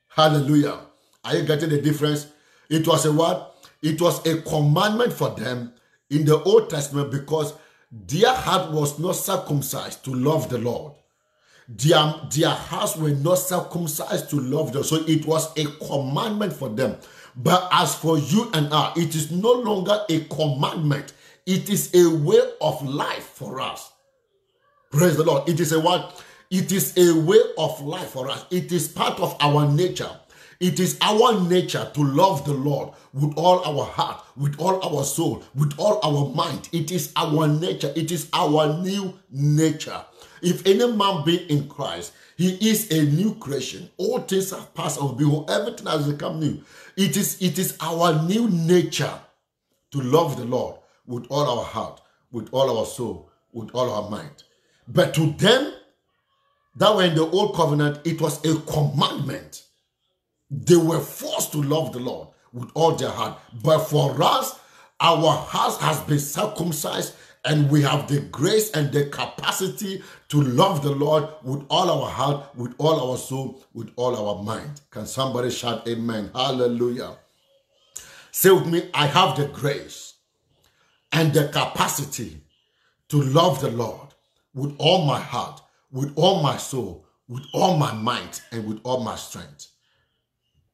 Hallelujah. 0.08 0.80
Are 1.24 1.36
you 1.36 1.44
getting 1.44 1.70
the 1.70 1.80
difference? 1.80 2.28
It 2.68 2.86
was 2.86 3.06
a 3.06 3.12
what? 3.12 3.56
It 3.82 4.00
was 4.00 4.24
a 4.26 4.40
commandment 4.42 5.12
for 5.12 5.30
them 5.30 5.72
in 6.10 6.24
the 6.24 6.42
Old 6.42 6.70
Testament 6.70 7.10
because 7.10 7.54
their 7.90 8.32
heart 8.32 8.72
was 8.72 8.98
not 8.98 9.16
circumcised 9.16 10.04
to 10.04 10.14
love 10.14 10.48
the 10.48 10.58
Lord. 10.58 10.94
Their, 11.68 12.14
their 12.30 12.50
hearts 12.50 12.96
were 12.96 13.10
not 13.10 13.36
circumcised 13.36 14.30
to 14.30 14.36
love 14.36 14.72
them. 14.72 14.84
So 14.84 15.04
it 15.06 15.24
was 15.26 15.56
a 15.56 15.66
commandment 15.86 16.52
for 16.52 16.68
them. 16.68 16.96
But 17.36 17.68
as 17.72 17.94
for 17.94 18.18
you 18.18 18.50
and 18.52 18.72
I, 18.72 18.92
it 18.96 19.14
is 19.14 19.30
no 19.30 19.52
longer 19.52 20.04
a 20.08 20.20
commandment. 20.24 21.12
It 21.46 21.68
is 21.68 21.94
a 21.94 22.16
way 22.16 22.40
of 22.60 22.82
life 22.86 23.24
for 23.24 23.60
us. 23.60 23.92
Praise 24.90 25.16
the 25.16 25.24
Lord. 25.24 25.48
It 25.48 25.60
is 25.60 25.72
a 25.72 25.80
what? 25.80 26.22
It 26.50 26.72
is 26.72 26.96
a 26.96 27.18
way 27.20 27.40
of 27.58 27.80
life 27.80 28.10
for 28.10 28.28
us. 28.28 28.44
It 28.50 28.72
is 28.72 28.88
part 28.88 29.18
of 29.20 29.36
our 29.40 29.70
nature. 29.70 30.10
It 30.60 30.78
is 30.78 30.96
our 31.00 31.40
nature 31.40 31.90
to 31.94 32.00
love 32.02 32.44
the 32.44 32.54
Lord 32.54 32.90
with 33.12 33.34
all 33.36 33.64
our 33.64 33.84
heart, 33.84 34.24
with 34.36 34.58
all 34.58 34.80
our 34.82 35.04
soul, 35.04 35.42
with 35.54 35.74
all 35.78 36.00
our 36.02 36.34
mind. 36.34 36.68
It 36.72 36.90
is 36.90 37.12
our 37.16 37.48
nature. 37.48 37.92
It 37.96 38.12
is 38.12 38.28
our 38.32 38.78
new 38.82 39.14
nature. 39.30 40.04
If 40.42 40.66
any 40.66 40.90
man 40.92 41.24
be 41.24 41.36
in 41.50 41.68
Christ, 41.68 42.12
he 42.36 42.54
is 42.70 42.90
a 42.90 43.04
new 43.04 43.34
creation. 43.36 43.90
All 43.96 44.20
things 44.20 44.50
have 44.50 44.74
passed 44.74 45.00
away. 45.00 45.14
Behold, 45.18 45.50
everything 45.50 45.86
has 45.86 46.10
become 46.10 46.40
new. 46.40 46.62
It 46.96 47.16
is, 47.16 47.40
it 47.40 47.58
is 47.58 47.76
our 47.80 48.22
new 48.24 48.48
nature 48.50 49.18
to 49.92 50.00
love 50.00 50.36
the 50.36 50.44
Lord 50.44 50.76
with 51.06 51.26
all 51.30 51.58
our 51.58 51.64
heart, 51.64 52.00
with 52.30 52.48
all 52.52 52.78
our 52.78 52.86
soul, 52.86 53.30
with 53.52 53.70
all 53.74 53.90
our 53.90 54.10
mind. 54.10 54.44
But 54.88 55.14
to 55.14 55.32
them 55.32 55.72
that 56.76 56.94
were 56.94 57.04
in 57.04 57.14
the 57.14 57.28
old 57.28 57.54
covenant, 57.54 58.00
it 58.04 58.20
was 58.20 58.44
a 58.44 58.58
commandment. 58.62 59.64
They 60.50 60.76
were 60.76 61.00
forced 61.00 61.52
to 61.52 61.62
love 61.62 61.92
the 61.92 62.00
Lord 62.00 62.28
with 62.52 62.70
all 62.74 62.94
their 62.94 63.10
heart. 63.10 63.38
But 63.62 63.80
for 63.80 64.22
us, 64.22 64.58
our 65.00 65.32
heart 65.32 65.80
has 65.80 66.00
been 66.00 66.18
circumcised 66.18 67.14
and 67.44 67.70
we 67.70 67.82
have 67.82 68.08
the 68.08 68.20
grace 68.20 68.70
and 68.70 68.90
the 68.90 69.06
capacity 69.06 70.02
to 70.28 70.40
love 70.40 70.82
the 70.82 70.90
Lord 70.90 71.28
with 71.42 71.64
all 71.68 71.90
our 71.90 72.08
heart, 72.10 72.56
with 72.56 72.74
all 72.78 73.10
our 73.10 73.18
soul, 73.18 73.62
with 73.74 73.90
all 73.96 74.16
our 74.16 74.42
mind. 74.42 74.80
Can 74.90 75.06
somebody 75.06 75.50
shout 75.50 75.86
amen? 75.86 76.30
Hallelujah. 76.34 77.16
Say 78.30 78.50
with 78.50 78.66
me, 78.66 78.90
I 78.94 79.06
have 79.06 79.36
the 79.36 79.46
grace 79.46 80.14
and 81.12 81.32
the 81.32 81.48
capacity 81.48 82.40
to 83.08 83.22
love 83.22 83.60
the 83.60 83.70
Lord 83.70 84.08
with 84.54 84.74
all 84.78 85.04
my 85.04 85.20
heart, 85.20 85.60
with 85.94 86.12
all 86.16 86.42
my 86.42 86.56
soul, 86.56 87.06
with 87.28 87.44
all 87.54 87.78
my 87.78 87.94
might, 87.94 88.42
and 88.50 88.66
with 88.66 88.80
all 88.82 89.04
my 89.04 89.14
strength. 89.14 89.68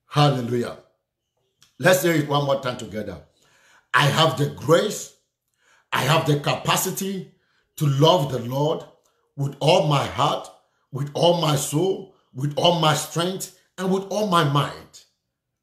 Hallelujah. 0.09 0.79
Let's 1.79 2.01
say 2.01 2.19
it 2.19 2.29
one 2.29 2.47
more 2.47 2.61
time 2.61 2.79
together. 2.79 3.19
I 3.93 4.07
have 4.07 4.39
the 4.39 4.47
grace, 4.47 5.15
I 5.93 6.03
have 6.03 6.27
the 6.27 6.41
capacity 6.41 7.33
to 7.77 7.87
love 7.87 8.33
the 8.33 8.39
Lord 8.39 8.83
with 9.37 9.57
all 9.61 9.89
my 9.89 10.07
heart, 10.07 10.49
with 10.91 11.11
all 11.13 11.41
my 11.41 11.55
soul, 11.55 12.15
with 12.35 12.55
all 12.57 12.81
my 12.81 12.95
strength, 12.95 13.59
and 13.77 13.93
with 13.93 14.05
all 14.05 14.27
my 14.27 14.45
mind. 14.45 15.05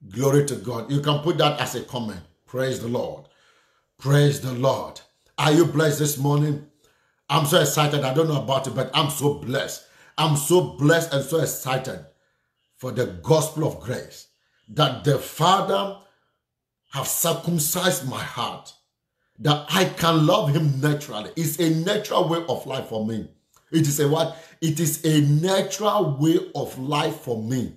Glory 0.10 0.46
to 0.46 0.56
God. 0.56 0.92
You 0.92 1.02
can 1.02 1.20
put 1.24 1.40
that 1.40 1.60
as 1.60 1.74
a 1.74 1.82
comment. 1.82 2.22
Praise 2.46 2.80
the 2.80 2.88
Lord. 2.88 3.26
Praise 3.98 4.40
the 4.40 4.54
Lord. 4.54 5.02
Are 5.40 5.52
you 5.52 5.66
blessed 5.66 6.00
this 6.00 6.20
morning? 6.20 6.68
I'm 7.30 7.46
so 7.46 7.62
excited. 7.62 8.04
I 8.04 8.14
don't 8.14 8.28
know 8.28 8.42
about 8.42 8.68
it, 8.68 8.76
but 8.76 8.90
I'm 8.94 9.10
so 9.10 9.36
blessed. 9.36 9.86
I'm 10.18 10.36
so 10.36 10.62
blessed 10.62 11.14
and 11.14 11.24
so 11.24 11.42
excited 11.42 12.06
for 12.78 12.92
the 12.92 13.06
gospel 13.06 13.68
of 13.68 13.80
grace 13.80 14.28
that 14.70 15.04
the 15.04 15.18
Father 15.18 15.98
have 16.92 17.08
circumcised 17.08 18.08
my 18.08 18.22
heart 18.24 18.74
that 19.40 19.66
I 19.70 19.86
can 19.86 20.26
love 20.26 20.50
him 20.50 20.80
naturally. 20.80 21.32
It's 21.36 21.60
a 21.60 21.70
natural 21.70 22.28
way 22.28 22.44
of 22.50 22.66
life 22.66 22.88
for 22.88 23.06
me. 23.06 23.30
It 23.72 23.82
is 23.88 24.00
a 24.00 24.08
what? 24.08 24.38
It 24.62 24.80
is 24.80 25.06
a 25.06 25.22
natural 25.22 26.18
way 26.18 26.40
of 26.56 26.78
life 26.80 27.18
for 27.22 27.42
me 27.42 27.74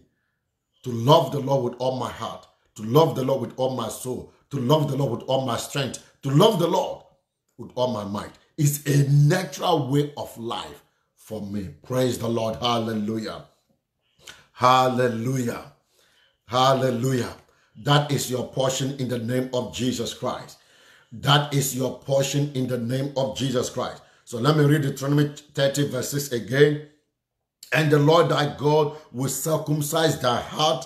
to 0.85 0.91
love 0.91 1.33
the 1.33 1.41
Lord 1.41 1.65
with 1.65 1.81
all 1.81 1.99
my 1.99 2.11
heart, 2.11 2.47
to 2.77 2.83
love 2.83 3.15
the 3.15 3.25
Lord 3.25 3.43
with 3.43 3.59
all 3.59 3.77
my 3.77 3.89
soul, 3.89 4.33
to 4.51 4.59
love 4.59 4.91
the 4.91 4.97
Lord 4.97 5.19
with 5.19 5.29
all 5.29 5.45
my 5.45 5.57
strength, 5.57 6.03
to 6.23 6.31
love 6.31 6.59
the 6.59 6.69
Lord 6.69 7.05
with 7.59 7.71
all 7.75 7.93
my 7.93 8.05
might. 8.05 8.33
It's 8.63 8.85
a 8.85 9.11
natural 9.11 9.89
way 9.89 10.13
of 10.19 10.37
life 10.37 10.85
for 11.17 11.41
me. 11.41 11.71
Praise 11.83 12.19
the 12.19 12.29
Lord. 12.29 12.57
Hallelujah. 12.57 13.47
Hallelujah. 14.53 15.73
Hallelujah. 16.45 17.33
That 17.85 18.13
is 18.13 18.31
your 18.31 18.49
portion 18.49 18.99
in 18.99 19.09
the 19.09 19.19
name 19.19 19.49
of 19.55 19.75
Jesus 19.75 20.13
Christ. 20.13 20.59
That 21.11 21.55
is 21.55 21.75
your 21.75 22.01
portion 22.01 22.53
in 22.55 22.67
the 22.67 22.77
name 22.77 23.15
of 23.17 23.35
Jesus 23.35 23.71
Christ. 23.71 24.03
So 24.27 24.37
let 24.37 24.59
me 24.59 24.65
read 24.65 24.83
Deuteronomy 24.83 25.33
30 25.55 25.89
verses 25.89 26.31
again. 26.31 26.87
And 27.73 27.91
the 27.91 27.99
Lord 27.99 28.29
thy 28.29 28.55
God 28.59 28.95
will 29.11 29.31
circumcise 29.31 30.21
thy 30.21 30.39
heart 30.39 30.85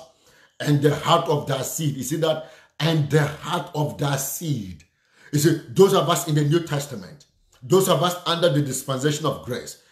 and 0.60 0.80
the 0.80 0.94
heart 0.94 1.28
of 1.28 1.48
thy 1.48 1.62
seed. 1.62 1.96
You 1.96 2.04
see 2.04 2.18
that? 2.18 2.52
And 2.78 3.10
the 3.10 3.24
heart 3.24 3.72
of 3.74 3.98
thy 3.98 4.14
seed. 4.14 4.84
You 5.32 5.40
see, 5.40 5.60
those 5.70 5.92
of 5.92 6.08
us 6.08 6.28
in 6.28 6.36
the 6.36 6.44
New 6.44 6.60
Testament, 6.60 7.23
those 7.64 7.88
of 7.88 8.02
us 8.02 8.16
under 8.26 8.50
the 8.50 8.60
dispensation 8.60 9.24
of 9.24 9.44
grace, 9.44 9.82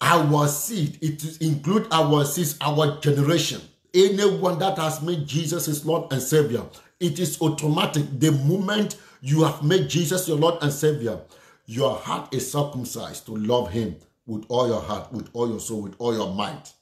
our 0.00 0.48
seed, 0.48 0.98
it 1.00 1.40
includes 1.40 1.86
our 1.92 2.24
seeds, 2.24 2.56
our 2.60 2.98
generation. 3.00 3.60
Anyone 3.94 4.58
that 4.58 4.76
has 4.78 5.00
made 5.00 5.26
Jesus 5.26 5.66
his 5.66 5.86
Lord 5.86 6.12
and 6.12 6.20
Savior, 6.20 6.64
it 6.98 7.20
is 7.20 7.40
automatic. 7.40 8.04
The 8.18 8.32
moment 8.32 8.96
you 9.20 9.44
have 9.44 9.62
made 9.62 9.88
Jesus 9.88 10.26
your 10.26 10.38
Lord 10.38 10.60
and 10.60 10.72
Savior, 10.72 11.20
your 11.66 11.94
heart 11.94 12.34
is 12.34 12.50
circumcised 12.50 13.26
to 13.26 13.36
love 13.36 13.70
him 13.70 13.96
with 14.26 14.44
all 14.48 14.66
your 14.66 14.80
heart, 14.80 15.12
with 15.12 15.28
all 15.34 15.48
your 15.48 15.60
soul, 15.60 15.82
with 15.82 15.94
all 15.98 16.14
your 16.14 16.34
might. 16.34 16.72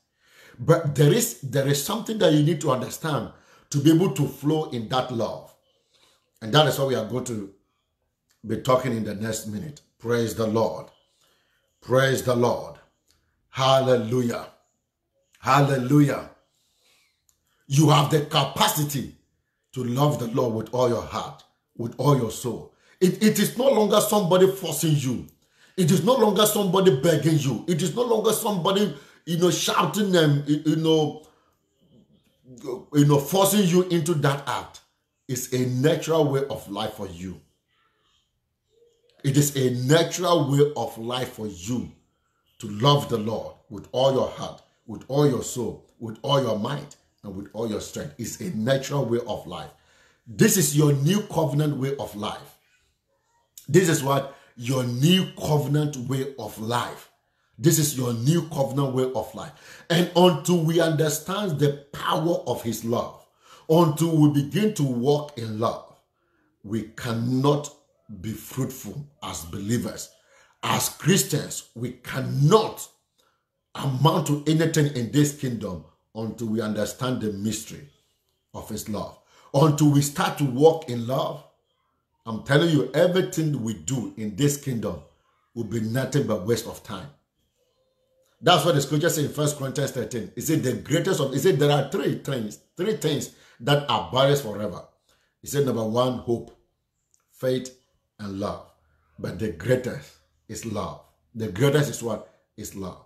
But 0.58 0.94
there 0.94 1.12
is 1.12 1.40
there 1.40 1.68
is 1.68 1.82
something 1.82 2.18
that 2.18 2.32
you 2.32 2.42
need 2.42 2.60
to 2.62 2.70
understand 2.70 3.32
to 3.70 3.78
be 3.78 3.92
able 3.92 4.12
to 4.12 4.26
flow 4.26 4.70
in 4.70 4.88
that 4.88 5.12
love. 5.12 5.54
And 6.40 6.52
that 6.54 6.66
is 6.68 6.78
what 6.78 6.88
we 6.88 6.94
are 6.94 7.04
going 7.04 7.24
to 7.24 7.52
be 8.46 8.56
talking 8.58 8.92
in 8.96 9.04
the 9.04 9.14
next 9.14 9.46
minute. 9.46 9.80
Praise 10.00 10.34
the 10.34 10.46
Lord. 10.46 10.86
Praise 11.82 12.22
the 12.22 12.34
Lord. 12.34 12.76
Hallelujah. 13.50 14.46
Hallelujah. 15.38 16.30
You 17.66 17.90
have 17.90 18.10
the 18.10 18.22
capacity 18.22 19.14
to 19.72 19.84
love 19.84 20.18
the 20.18 20.28
Lord 20.28 20.54
with 20.54 20.74
all 20.74 20.88
your 20.88 21.02
heart, 21.02 21.44
with 21.76 21.94
all 21.98 22.16
your 22.16 22.30
soul. 22.30 22.74
It, 23.00 23.22
it 23.22 23.38
is 23.38 23.56
no 23.58 23.68
longer 23.68 24.00
somebody 24.00 24.50
forcing 24.50 24.96
you. 24.96 25.26
It 25.76 25.90
is 25.90 26.04
no 26.04 26.14
longer 26.16 26.46
somebody 26.46 27.00
begging 27.00 27.38
you. 27.38 27.64
It 27.68 27.82
is 27.82 27.94
no 27.94 28.02
longer 28.02 28.32
somebody, 28.32 28.94
you 29.26 29.38
know, 29.38 29.50
shouting 29.50 30.12
them, 30.12 30.44
you 30.46 30.76
know, 30.76 31.26
you 32.92 33.04
know, 33.04 33.18
forcing 33.18 33.66
you 33.66 33.82
into 33.84 34.14
that 34.14 34.48
act. 34.48 34.80
It's 35.28 35.52
a 35.52 35.66
natural 35.66 36.30
way 36.30 36.44
of 36.50 36.68
life 36.70 36.94
for 36.94 37.06
you. 37.06 37.40
It 39.22 39.36
is 39.36 39.56
a 39.56 39.70
natural 39.86 40.50
way 40.50 40.72
of 40.76 40.96
life 40.98 41.32
for 41.32 41.46
you 41.46 41.92
to 42.58 42.68
love 42.68 43.08
the 43.08 43.18
Lord 43.18 43.54
with 43.68 43.88
all 43.92 44.12
your 44.12 44.28
heart, 44.28 44.62
with 44.86 45.04
all 45.08 45.28
your 45.28 45.42
soul, 45.42 45.86
with 45.98 46.18
all 46.22 46.42
your 46.42 46.58
might, 46.58 46.96
and 47.22 47.36
with 47.36 47.48
all 47.52 47.68
your 47.68 47.80
strength. 47.80 48.14
It's 48.18 48.40
a 48.40 48.50
natural 48.56 49.04
way 49.04 49.18
of 49.26 49.46
life. 49.46 49.70
This 50.26 50.56
is 50.56 50.76
your 50.76 50.92
new 50.92 51.22
covenant 51.22 51.76
way 51.76 51.96
of 51.96 52.14
life. 52.16 52.58
This 53.68 53.88
is 53.88 54.02
what 54.02 54.36
your 54.56 54.84
new 54.84 55.26
covenant 55.38 55.96
way 55.96 56.34
of 56.38 56.58
life. 56.58 57.10
This 57.58 57.78
is 57.78 57.96
your 57.96 58.14
new 58.14 58.48
covenant 58.48 58.94
way 58.94 59.12
of 59.14 59.34
life. 59.34 59.84
And 59.90 60.10
until 60.16 60.64
we 60.64 60.80
understand 60.80 61.58
the 61.58 61.84
power 61.92 62.42
of 62.46 62.62
his 62.62 62.84
love, 62.84 63.26
until 63.68 64.16
we 64.16 64.42
begin 64.42 64.72
to 64.74 64.82
walk 64.82 65.36
in 65.36 65.58
love, 65.60 66.00
we 66.64 66.84
cannot 66.96 67.70
be 68.20 68.32
fruitful 68.32 69.08
as 69.22 69.44
believers. 69.44 70.10
As 70.62 70.88
Christians, 70.88 71.70
we 71.74 71.92
cannot 71.92 72.86
amount 73.74 74.26
to 74.26 74.44
anything 74.46 74.94
in 74.96 75.12
this 75.12 75.38
kingdom 75.38 75.84
until 76.14 76.48
we 76.48 76.60
understand 76.60 77.20
the 77.20 77.32
mystery 77.32 77.88
of 78.52 78.68
his 78.68 78.88
love. 78.88 79.18
Until 79.54 79.90
we 79.90 80.02
start 80.02 80.38
to 80.38 80.44
walk 80.44 80.88
in 80.88 81.06
love, 81.06 81.44
I'm 82.26 82.42
telling 82.44 82.70
you, 82.70 82.90
everything 82.92 83.62
we 83.62 83.74
do 83.74 84.12
in 84.16 84.36
this 84.36 84.56
kingdom 84.56 85.00
will 85.54 85.64
be 85.64 85.80
nothing 85.80 86.26
but 86.26 86.46
waste 86.46 86.66
of 86.66 86.82
time. 86.82 87.08
That's 88.42 88.64
what 88.64 88.74
the 88.74 88.80
scripture 88.80 89.10
says 89.10 89.24
in 89.24 89.32
First 89.32 89.58
Corinthians 89.58 89.90
13. 89.92 90.32
It 90.36 90.42
said 90.42 90.62
the 90.62 90.74
greatest 90.74 91.20
of, 91.20 91.34
it 91.34 91.40
said 91.40 91.58
there 91.58 91.70
are 91.70 91.90
three 91.90 92.18
things, 92.18 92.58
three 92.76 92.96
things 92.96 93.34
that 93.60 93.88
are 93.90 94.10
barriers 94.10 94.42
forever. 94.42 94.82
He 95.42 95.48
said 95.48 95.66
number 95.66 95.84
one, 95.84 96.18
hope, 96.18 96.56
faith, 97.32 97.76
and 98.20 98.38
love. 98.38 98.70
But 99.18 99.38
the 99.38 99.52
greatest 99.52 100.16
is 100.48 100.64
love. 100.64 101.02
The 101.34 101.48
greatest 101.48 101.90
is 101.90 102.02
what? 102.02 102.28
Is 102.56 102.74
love. 102.74 103.04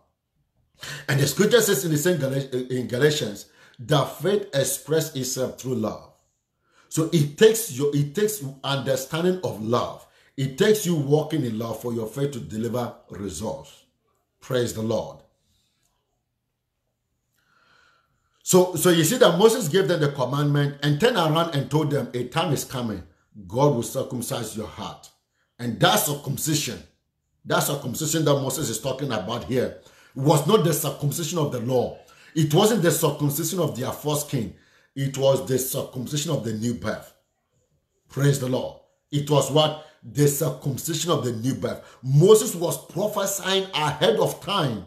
And 1.08 1.20
the 1.20 1.26
scripture 1.26 1.60
says 1.60 1.84
in 1.84 1.92
the 1.92 1.98
same 1.98 2.22
in 2.70 2.88
Galatians 2.88 3.46
that 3.78 4.04
faith 4.04 4.48
expresses 4.54 5.16
itself 5.16 5.60
through 5.60 5.76
love. 5.76 6.10
So 6.88 7.10
it 7.12 7.38
takes 7.38 7.72
your 7.72 7.94
it 7.94 8.14
takes 8.14 8.44
understanding 8.62 9.40
of 9.42 9.62
love. 9.62 10.06
It 10.36 10.58
takes 10.58 10.84
you 10.84 10.96
walking 10.96 11.44
in 11.44 11.58
love 11.58 11.80
for 11.80 11.92
your 11.92 12.06
faith 12.06 12.32
to 12.32 12.40
deliver 12.40 12.94
results. 13.10 13.84
Praise 14.40 14.74
the 14.74 14.82
Lord. 14.82 15.18
So, 18.42 18.74
so 18.74 18.90
you 18.90 19.04
see 19.04 19.16
that 19.16 19.38
Moses 19.38 19.68
gave 19.68 19.88
them 19.88 20.00
the 20.00 20.12
commandment 20.12 20.76
and 20.82 21.00
turned 21.00 21.16
around 21.16 21.54
and 21.54 21.70
told 21.70 21.90
them, 21.90 22.10
a 22.12 22.24
time 22.28 22.52
is 22.52 22.62
coming. 22.62 23.02
God 23.46 23.74
will 23.74 23.82
circumcise 23.82 24.56
your 24.56 24.66
heart 24.68 25.10
And 25.58 25.78
that 25.80 25.96
circumcision, 25.96 26.82
that 27.44 27.60
circumcision 27.60 28.24
that 28.24 28.34
Moses 28.34 28.68
is 28.70 28.80
talking 28.80 29.12
about 29.12 29.44
here, 29.44 29.78
was 30.14 30.46
not 30.46 30.64
the 30.64 30.72
circumcision 30.72 31.38
of 31.38 31.52
the 31.52 31.60
law. 31.60 31.98
It 32.34 32.52
wasn't 32.52 32.82
the 32.82 32.90
circumcision 32.90 33.60
of 33.60 33.78
their 33.78 33.92
first 33.92 34.28
king. 34.28 34.54
It 34.96 35.16
was 35.16 35.46
the 35.46 35.58
circumcision 35.58 36.32
of 36.32 36.44
the 36.44 36.52
new 36.52 36.74
birth. 36.74 37.12
Praise 38.08 38.40
the 38.40 38.48
Lord. 38.48 38.80
It 39.10 39.30
was 39.30 39.50
what? 39.50 39.86
The 40.02 40.28
circumcision 40.28 41.10
of 41.10 41.24
the 41.24 41.32
new 41.32 41.54
birth. 41.54 41.82
Moses 42.02 42.54
was 42.54 42.84
prophesying 42.86 43.66
ahead 43.74 44.16
of 44.16 44.40
time 44.40 44.86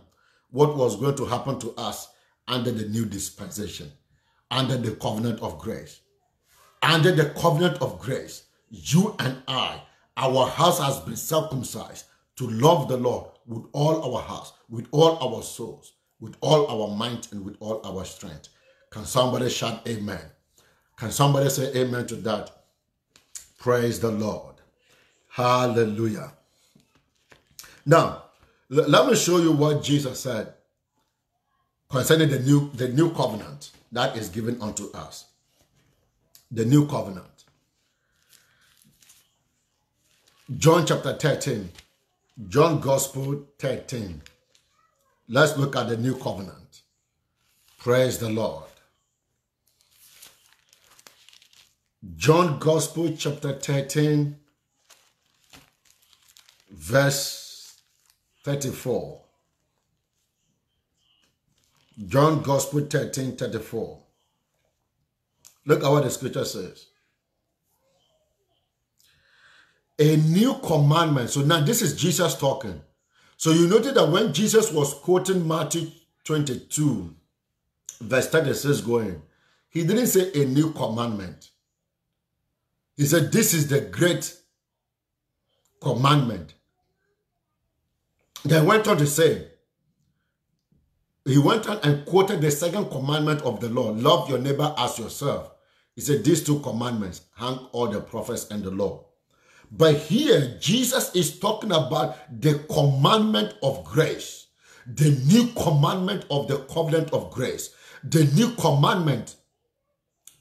what 0.52 0.76
was 0.76 0.96
going 0.96 1.16
to 1.16 1.26
happen 1.26 1.60
to 1.60 1.74
us 1.76 2.10
under 2.48 2.72
the 2.72 2.88
new 2.88 3.06
dispensation, 3.06 3.92
under 4.52 4.78
the 4.78 4.92
covenant 4.92 5.42
of 5.42 5.60
grace. 5.60 6.02
Under 6.82 7.12
the 7.12 7.30
covenant 7.32 7.82
of 7.82 8.00
grace, 8.00 8.44
you 8.70 9.16
and 9.20 9.38
I, 9.48 9.82
our 10.16 10.48
house 10.48 10.80
has 10.80 11.00
been 11.00 11.16
circumcised 11.16 12.06
to 12.38 12.48
love 12.50 12.88
the 12.88 12.98
Lord 12.98 13.30
with 13.46 13.66
all 13.72 14.16
our 14.16 14.22
hearts, 14.22 14.54
with 14.70 14.88
all 14.92 15.18
our 15.20 15.42
souls, 15.42 15.94
with 16.20 16.36
all 16.42 16.68
our 16.68 16.96
might, 16.96 17.32
and 17.32 17.44
with 17.44 17.56
all 17.60 17.82
our 17.84 18.06
strength. 18.06 18.50
Can 18.90 19.06
somebody 19.06 19.50
shout 19.50 19.88
amen? 19.88 20.22
Can 20.98 21.12
somebody 21.12 21.50
say 21.50 21.72
amen 21.76 22.08
to 22.08 22.16
that? 22.18 22.52
Praise 23.60 24.00
the 24.00 24.12
Lord. 24.12 24.56
Hallelujah. 25.30 26.34
Now, 27.86 28.24
let 28.70 29.08
me 29.08 29.16
show 29.16 29.38
you 29.38 29.52
what 29.52 29.84
Jesus 29.84 30.20
said 30.20 30.54
concerning 31.90 32.30
the 32.30 32.40
new, 32.40 32.72
the 32.74 32.90
new 32.90 33.14
covenant 33.14 33.72
that 33.92 34.18
is 34.18 34.30
given 34.30 34.62
unto 34.62 34.92
us. 34.92 35.27
The 36.52 36.66
new 36.66 36.88
covenant. 36.88 37.46
John 40.58 40.86
chapter 40.86 41.14
13. 41.14 41.70
John 42.48 42.80
Gospel 42.80 43.48
13. 43.60 44.22
Let's 45.28 45.58
look 45.58 45.76
at 45.76 45.90
the 45.90 45.98
new 45.98 46.16
covenant. 46.18 46.82
Praise 47.80 48.18
the 48.18 48.30
Lord. 48.30 48.64
John 52.16 52.60
Gospel 52.60 53.16
chapter 53.18 53.54
13, 53.54 54.36
verse 56.72 57.76
34. 58.44 59.22
John 62.08 62.42
Gospel 62.42 62.82
13, 62.82 63.36
34. 63.36 64.00
Look 65.68 65.84
at 65.84 65.92
what 65.92 66.04
the 66.04 66.10
scripture 66.10 66.46
says. 66.46 66.88
A 70.00 70.16
new 70.16 70.56
commandment. 70.64 71.30
So 71.30 71.42
now 71.42 71.60
this 71.60 71.82
is 71.82 71.96
Jesus 71.96 72.36
talking. 72.36 72.82
So 73.36 73.52
you 73.52 73.68
noted 73.68 73.96
that 73.96 74.10
when 74.10 74.34
Jesus 74.34 74.72
was 74.72 74.94
quoting 74.94 75.46
Matthew 75.46 75.92
22, 76.24 77.14
verse 78.00 78.30
36 78.30 78.82
going, 78.82 79.22
he 79.70 79.84
didn't 79.84 80.08
say 80.08 80.32
a 80.42 80.46
new 80.46 80.72
commandment. 80.72 81.52
He 82.96 83.06
said, 83.06 83.34
This 83.34 83.54
is 83.54 83.68
the 83.68 83.82
great 83.82 84.36
commandment. 85.82 86.54
Then 88.46 88.66
went 88.66 88.88
on 88.88 88.98
to 88.98 89.06
say, 89.06 89.48
he 91.26 91.38
went 91.38 91.68
on 91.68 91.80
and 91.84 92.06
quoted 92.06 92.40
the 92.40 92.52
second 92.52 92.90
commandment 92.90 93.42
of 93.42 93.60
the 93.60 93.68
law 93.68 93.90
love 93.90 94.30
your 94.30 94.40
neighbor 94.40 94.74
as 94.78 94.98
yourself. 94.98 95.52
He 95.98 96.04
said, 96.04 96.24
These 96.24 96.44
two 96.44 96.60
commandments 96.60 97.22
hang 97.36 97.58
all 97.72 97.88
the 97.88 98.00
prophets 98.00 98.52
and 98.52 98.64
the 98.64 98.70
law. 98.70 99.06
But 99.72 99.96
here, 99.96 100.56
Jesus 100.62 101.14
is 101.16 101.40
talking 101.40 101.72
about 101.72 102.16
the 102.40 102.60
commandment 102.72 103.56
of 103.64 103.84
grace, 103.84 104.46
the 104.86 105.20
new 105.26 105.48
commandment 105.54 106.26
of 106.30 106.48
the 106.48 106.60
covenant 106.72 107.12
of 107.14 107.32
grace, 107.32 107.72
the 108.04 108.26
new 108.36 108.52
commandment 108.54 109.38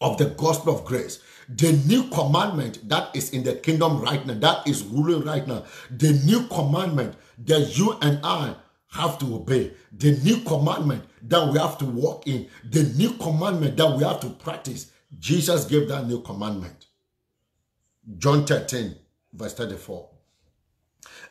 of 0.02 0.18
the 0.18 0.26
gospel 0.26 0.76
of 0.76 0.84
grace, 0.84 1.20
the 1.48 1.72
new 1.86 2.04
commandment 2.10 2.86
that 2.90 3.16
is 3.16 3.30
in 3.30 3.42
the 3.42 3.54
kingdom 3.54 3.98
right 4.02 4.26
now, 4.26 4.34
that 4.34 4.68
is 4.68 4.84
ruling 4.84 5.24
right 5.24 5.46
now, 5.48 5.64
the 5.90 6.12
new 6.26 6.46
commandment 6.48 7.16
that 7.46 7.78
you 7.78 7.96
and 8.02 8.20
I 8.22 8.56
have 8.88 9.18
to 9.20 9.36
obey, 9.36 9.72
the 9.90 10.12
new 10.18 10.42
commandment 10.42 11.04
that 11.22 11.50
we 11.50 11.58
have 11.58 11.78
to 11.78 11.86
walk 11.86 12.26
in, 12.26 12.46
the 12.62 12.82
new 12.82 13.14
commandment 13.14 13.78
that 13.78 13.96
we 13.96 14.04
have 14.04 14.20
to 14.20 14.28
practice. 14.28 14.92
Jesus 15.18 15.64
gave 15.64 15.88
that 15.88 16.06
new 16.06 16.20
commandment. 16.20 16.86
John 18.18 18.46
13, 18.46 18.94
verse 19.32 19.54
34. 19.54 20.08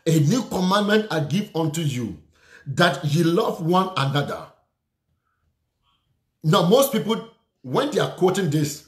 A 0.08 0.20
new 0.20 0.44
commandment 0.44 1.08
I 1.12 1.22
give 1.22 1.50
unto 1.56 1.82
you, 1.82 2.18
that 2.68 3.04
ye 3.06 3.24
love 3.24 3.66
one 3.66 3.92
another. 3.98 4.48
Now, 6.44 6.68
most 6.68 6.92
people, 6.92 7.30
when 7.62 7.92
they 7.92 8.00
are 8.00 8.12
quoting 8.12 8.50
this, 8.50 8.88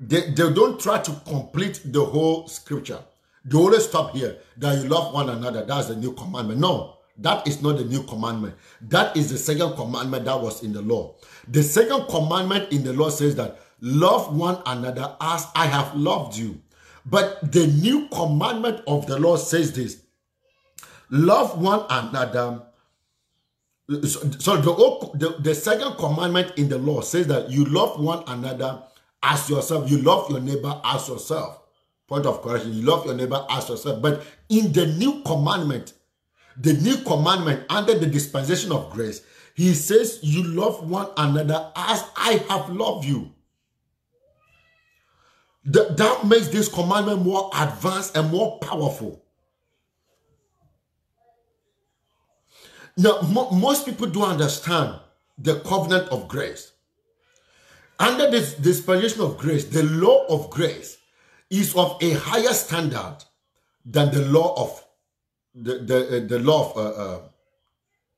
they, 0.00 0.30
they 0.30 0.52
don't 0.52 0.78
try 0.80 1.00
to 1.00 1.12
complete 1.26 1.80
the 1.84 2.04
whole 2.04 2.48
scripture. 2.48 2.98
They 3.44 3.56
always 3.56 3.84
stop 3.88 4.14
here, 4.14 4.38
that 4.56 4.82
you 4.82 4.88
love 4.88 5.14
one 5.14 5.28
another. 5.28 5.64
That's 5.64 5.88
the 5.88 5.96
new 5.96 6.12
commandment. 6.12 6.58
No, 6.60 6.96
that 7.18 7.46
is 7.46 7.62
not 7.62 7.78
the 7.78 7.84
new 7.84 8.02
commandment. 8.02 8.56
That 8.80 9.16
is 9.16 9.30
the 9.30 9.38
second 9.38 9.74
commandment 9.76 10.24
that 10.24 10.40
was 10.40 10.62
in 10.62 10.72
the 10.72 10.82
law. 10.82 11.14
The 11.48 11.62
second 11.62 12.08
commandment 12.08 12.72
in 12.72 12.82
the 12.82 12.92
law 12.92 13.10
says 13.10 13.36
that 13.36 13.58
love 13.80 14.34
one 14.36 14.62
another 14.66 15.16
as 15.20 15.46
I 15.54 15.66
have 15.66 15.94
loved 15.94 16.36
you. 16.36 16.60
But 17.04 17.52
the 17.52 17.66
new 17.68 18.08
commandment 18.08 18.82
of 18.86 19.06
the 19.06 19.18
Lord 19.18 19.40
says 19.40 19.72
this 19.72 20.02
love 21.10 21.60
one 21.60 21.84
another. 21.88 22.62
So 24.38 24.56
the, 24.56 25.10
the, 25.14 25.36
the 25.40 25.54
second 25.54 25.96
commandment 25.96 26.52
in 26.56 26.68
the 26.68 26.78
law 26.78 27.02
says 27.02 27.28
that 27.28 27.50
you 27.50 27.64
love 27.66 28.00
one 28.00 28.24
another 28.26 28.82
as 29.22 29.48
yourself. 29.48 29.88
You 29.90 29.98
love 29.98 30.28
your 30.30 30.40
neighbor 30.40 30.80
as 30.84 31.08
yourself. 31.08 31.60
Point 32.08 32.26
of 32.26 32.42
correction. 32.42 32.72
You 32.72 32.82
love 32.82 33.06
your 33.06 33.14
neighbor 33.14 33.44
as 33.48 33.68
yourself. 33.68 34.02
But 34.02 34.24
in 34.48 34.72
the 34.72 34.86
new 34.86 35.22
commandment, 35.22 35.92
the 36.56 36.72
new 36.72 36.96
commandment 36.98 37.66
under 37.68 37.96
the 37.96 38.06
dispensation 38.06 38.72
of 38.72 38.90
grace, 38.90 39.22
he 39.54 39.72
says, 39.74 40.20
You 40.22 40.42
love 40.42 40.88
one 40.88 41.08
another 41.16 41.70
as 41.76 42.04
I 42.16 42.44
have 42.48 42.70
loved 42.70 43.06
you. 43.06 43.32
That, 45.66 46.24
makes 46.24 46.48
this 46.48 46.68
commandment 46.68 47.22
more 47.22 47.50
advanced 47.52 48.16
and 48.16 48.30
more 48.30 48.58
powerful. 48.60 49.20
Now, 52.96 53.20
mo 53.22 53.50
most 53.50 53.84
people 53.84 54.06
do 54.06 54.22
understand 54.22 54.94
the 55.36 55.60
covenant 55.60 56.08
of 56.08 56.28
grace. 56.28 56.72
Under 57.98 58.30
this 58.30 58.54
dispensation 58.54 59.22
of 59.22 59.38
grace, 59.38 59.64
the 59.64 59.82
law 59.82 60.24
of 60.28 60.50
grace 60.50 60.98
is 61.50 61.74
of 61.74 61.98
a 62.00 62.12
higher 62.12 62.54
standard 62.54 63.18
than 63.84 64.12
the 64.12 64.24
law 64.26 64.54
of 64.56 64.84
the 65.54 65.78
the, 65.78 65.98
uh, 65.98 66.26
the 66.26 66.38
law 66.38 66.70
of 66.70 66.76
uh, 66.76 67.02
uh, 67.02 67.20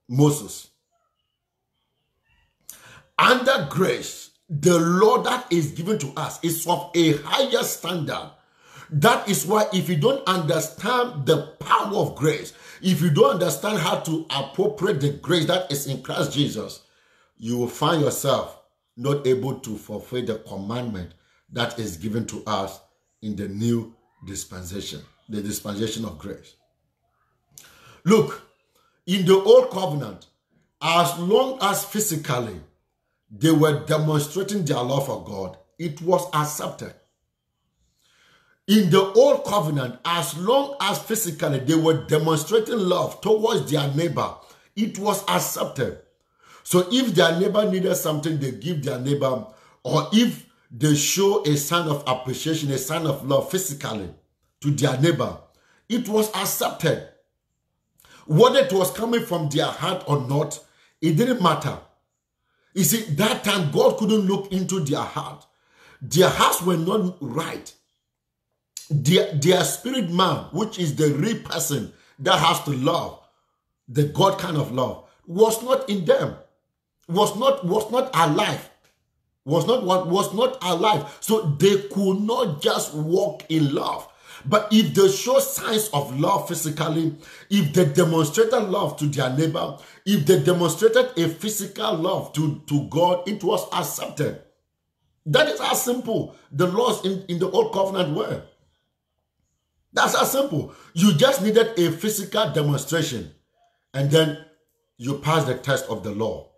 Moses. 0.09 0.69
Under 3.19 3.67
grace, 3.71 4.28
the 4.49 4.79
law 4.79 5.23
that 5.23 5.47
is 5.53 5.73
given 5.73 5.99
to 5.99 6.13
us 6.17 6.43
is 6.43 6.67
of 6.67 6.91
a 6.95 7.13
higher 7.19 7.63
standard. 7.63 8.31
That 8.91 9.29
is 9.29 9.45
why, 9.45 9.67
if 9.73 9.89
you 9.89 9.97
don't 9.97 10.27
understand 10.27 11.27
the 11.27 11.55
power 11.61 11.95
of 11.95 12.17
grace, 12.17 12.55
if 12.81 13.03
you 13.03 13.11
don't 13.11 13.33
understand 13.35 13.79
how 13.79 14.01
to 14.01 14.27
appropriate 14.31 15.01
the 15.01 15.11
grace 15.11 15.45
that 15.47 15.71
is 15.71 15.87
in 15.87 16.03
Christ 16.03 16.33
Jesus, 16.33 16.83
you 17.37 17.59
will 17.59 17.69
find 17.69 18.01
yourself 18.01 18.59
not 18.97 19.27
able 19.27 19.61
to 19.61 19.77
fulfill 19.77 20.25
the 20.25 20.37
commandment 20.39 21.13
that 21.53 21.79
is 21.79 21.97
given 21.97 22.27
to 22.27 22.43
us 22.47 22.81
in 23.21 23.37
the 23.37 23.49
new 23.49 23.95
dispensation, 24.27 25.01
the 25.29 25.43
dispensation 25.43 26.05
of 26.05 26.19
grace. 26.19 26.55
Look, 28.05 28.43
in 29.07 29.27
the 29.27 29.37
old 29.37 29.71
covenant, 29.71 30.27
as 30.81 31.19
long 31.19 31.59
as 31.61 31.85
physically 31.85 32.61
they 33.31 33.51
were 33.51 33.85
demonstrating 33.85 34.65
their 34.65 34.83
love 34.83 35.07
for 35.07 35.25
God, 35.25 35.59
it 35.79 36.01
was 36.03 36.29
accepted. 36.35 36.95
In 38.67 38.91
the 38.91 39.01
old 39.01 39.45
covenant, 39.45 39.99
as 40.05 40.37
long 40.37 40.77
as 40.81 40.99
physically 40.99 41.61
they 41.61 41.75
were 41.75 42.05
demonstrating 42.07 42.79
love 42.79 43.21
towards 43.21 43.71
their 43.71 43.93
neighbor, 43.95 44.35
it 44.77 44.99
was 44.99 45.25
accepted. 45.29 46.01
So 46.65 46.87
if 46.93 47.15
their 47.15 47.39
neighbor 47.41 47.71
needed 47.71 47.95
something, 47.95 48.39
they 48.39 48.53
give 48.53 48.85
their 48.85 48.99
neighbor, 48.99 49.47
or 49.83 50.09
if 50.13 50.47
they 50.71 50.95
show 50.95 51.43
a 51.45 51.57
sign 51.57 51.89
of 51.89 52.05
appreciation, 52.07 52.71
a 52.71 52.77
sign 52.77 53.07
of 53.07 53.27
love 53.27 53.51
physically 53.51 54.11
to 54.61 54.71
their 54.71 55.01
neighbor, 55.01 55.39
it 55.89 56.07
was 56.09 56.29
accepted. 56.35 57.09
Whether 58.27 58.59
it 58.61 58.73
was 58.73 58.91
coming 58.91 59.25
from 59.25 59.49
their 59.49 59.65
heart 59.65 60.05
or 60.07 60.29
not, 60.29 60.63
it 61.01 61.17
didn't 61.17 61.43
matter. 61.43 61.79
You 62.79 62.85
see, 62.85 63.03
that 63.15 63.43
time 63.43 63.73
God 63.73 63.99
couldn't 63.99 64.27
look 64.27 64.53
into 64.53 64.81
their 64.81 65.01
heart. 65.01 65.45
Their 66.01 66.29
hearts 66.29 66.63
were 66.63 66.77
not 66.77 67.17
right. 67.21 67.73
their, 68.91 69.33
their 69.35 69.65
spirit 69.65 70.11
man, 70.11 70.45
which 70.53 70.79
is 70.79 70.97
the 70.97 71.11
real 71.11 71.41
person 71.43 71.93
that 72.21 72.39
has 72.39 72.63
to 72.65 72.71
love, 72.71 73.21
the 73.89 74.05
God 74.05 74.39
kind 74.39 74.57
of 74.57 74.73
love, 74.73 75.05
was 75.27 75.63
not 75.63 75.89
in 75.89 76.05
them, 76.05 76.37
was 77.07 77.37
not 77.39 77.65
was 77.65 77.91
not 77.91 78.11
alive, 78.15 78.69
was 79.45 79.67
not 79.67 79.85
what 79.85 80.07
was 80.07 80.33
not 80.35 80.59
alive. 80.63 81.17
So 81.21 81.57
they 81.59 81.83
could 81.89 82.21
not 82.21 82.63
just 82.63 82.95
walk 82.95 83.45
in 83.49 83.75
love. 83.75 84.09
But 84.45 84.69
if 84.71 84.95
they 84.95 85.09
show 85.09 85.39
signs 85.39 85.89
of 85.93 86.19
love 86.19 86.49
physically, 86.49 87.15
if 87.51 87.73
they 87.73 87.87
demonstrated 87.87 88.63
love 88.65 88.97
to 88.99 89.07
their 89.07 89.31
neighbor, 89.31 89.79
if 90.05 90.27
they 90.27 90.43
demonstrated 90.43 91.11
a 91.17 91.29
physical 91.29 91.95
love 91.95 92.33
to, 92.35 92.63
to 92.67 92.89
God, 92.89 93.29
it 93.29 93.43
was 93.43 93.67
accepted. 93.73 94.43
That 95.27 95.49
is 95.49 95.61
how 95.61 95.75
simple 95.75 96.37
the 96.51 96.67
laws 96.67 97.05
in, 97.05 97.25
in 97.29 97.39
the 97.39 97.51
old 97.51 97.73
covenant 97.73 98.17
were. 98.17 98.43
That's 99.93 100.17
how 100.17 100.25
simple. 100.25 100.75
You 100.95 101.15
just 101.15 101.43
needed 101.43 101.79
a 101.79 101.93
physical 101.93 102.51
demonstration 102.53 103.33
and 103.95 104.11
then 104.11 104.39
you 104.97 105.19
pass 105.19 105.45
the 105.45 105.55
test 105.55 105.87
of 105.89 106.03
the 106.03 106.11
law. 106.13 106.51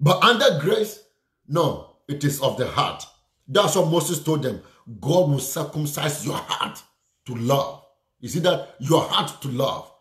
But 0.00 0.22
under 0.22 0.58
grace, 0.60 1.00
no, 1.48 1.96
it 2.08 2.24
is 2.24 2.40
of 2.40 2.56
the 2.56 2.66
heart. 2.66 3.04
That's 3.48 3.76
what 3.76 3.90
Moses 3.90 4.22
told 4.22 4.42
them. 4.42 4.60
God 5.00 5.30
will 5.30 5.38
circumcise 5.38 6.24
your 6.26 6.36
heart 6.36 6.82
to 7.26 7.34
love. 7.34 7.84
You 8.20 8.28
see 8.28 8.40
that? 8.40 8.76
Your 8.78 9.02
heart 9.02 9.40
to 9.42 9.48
love. 9.48 9.92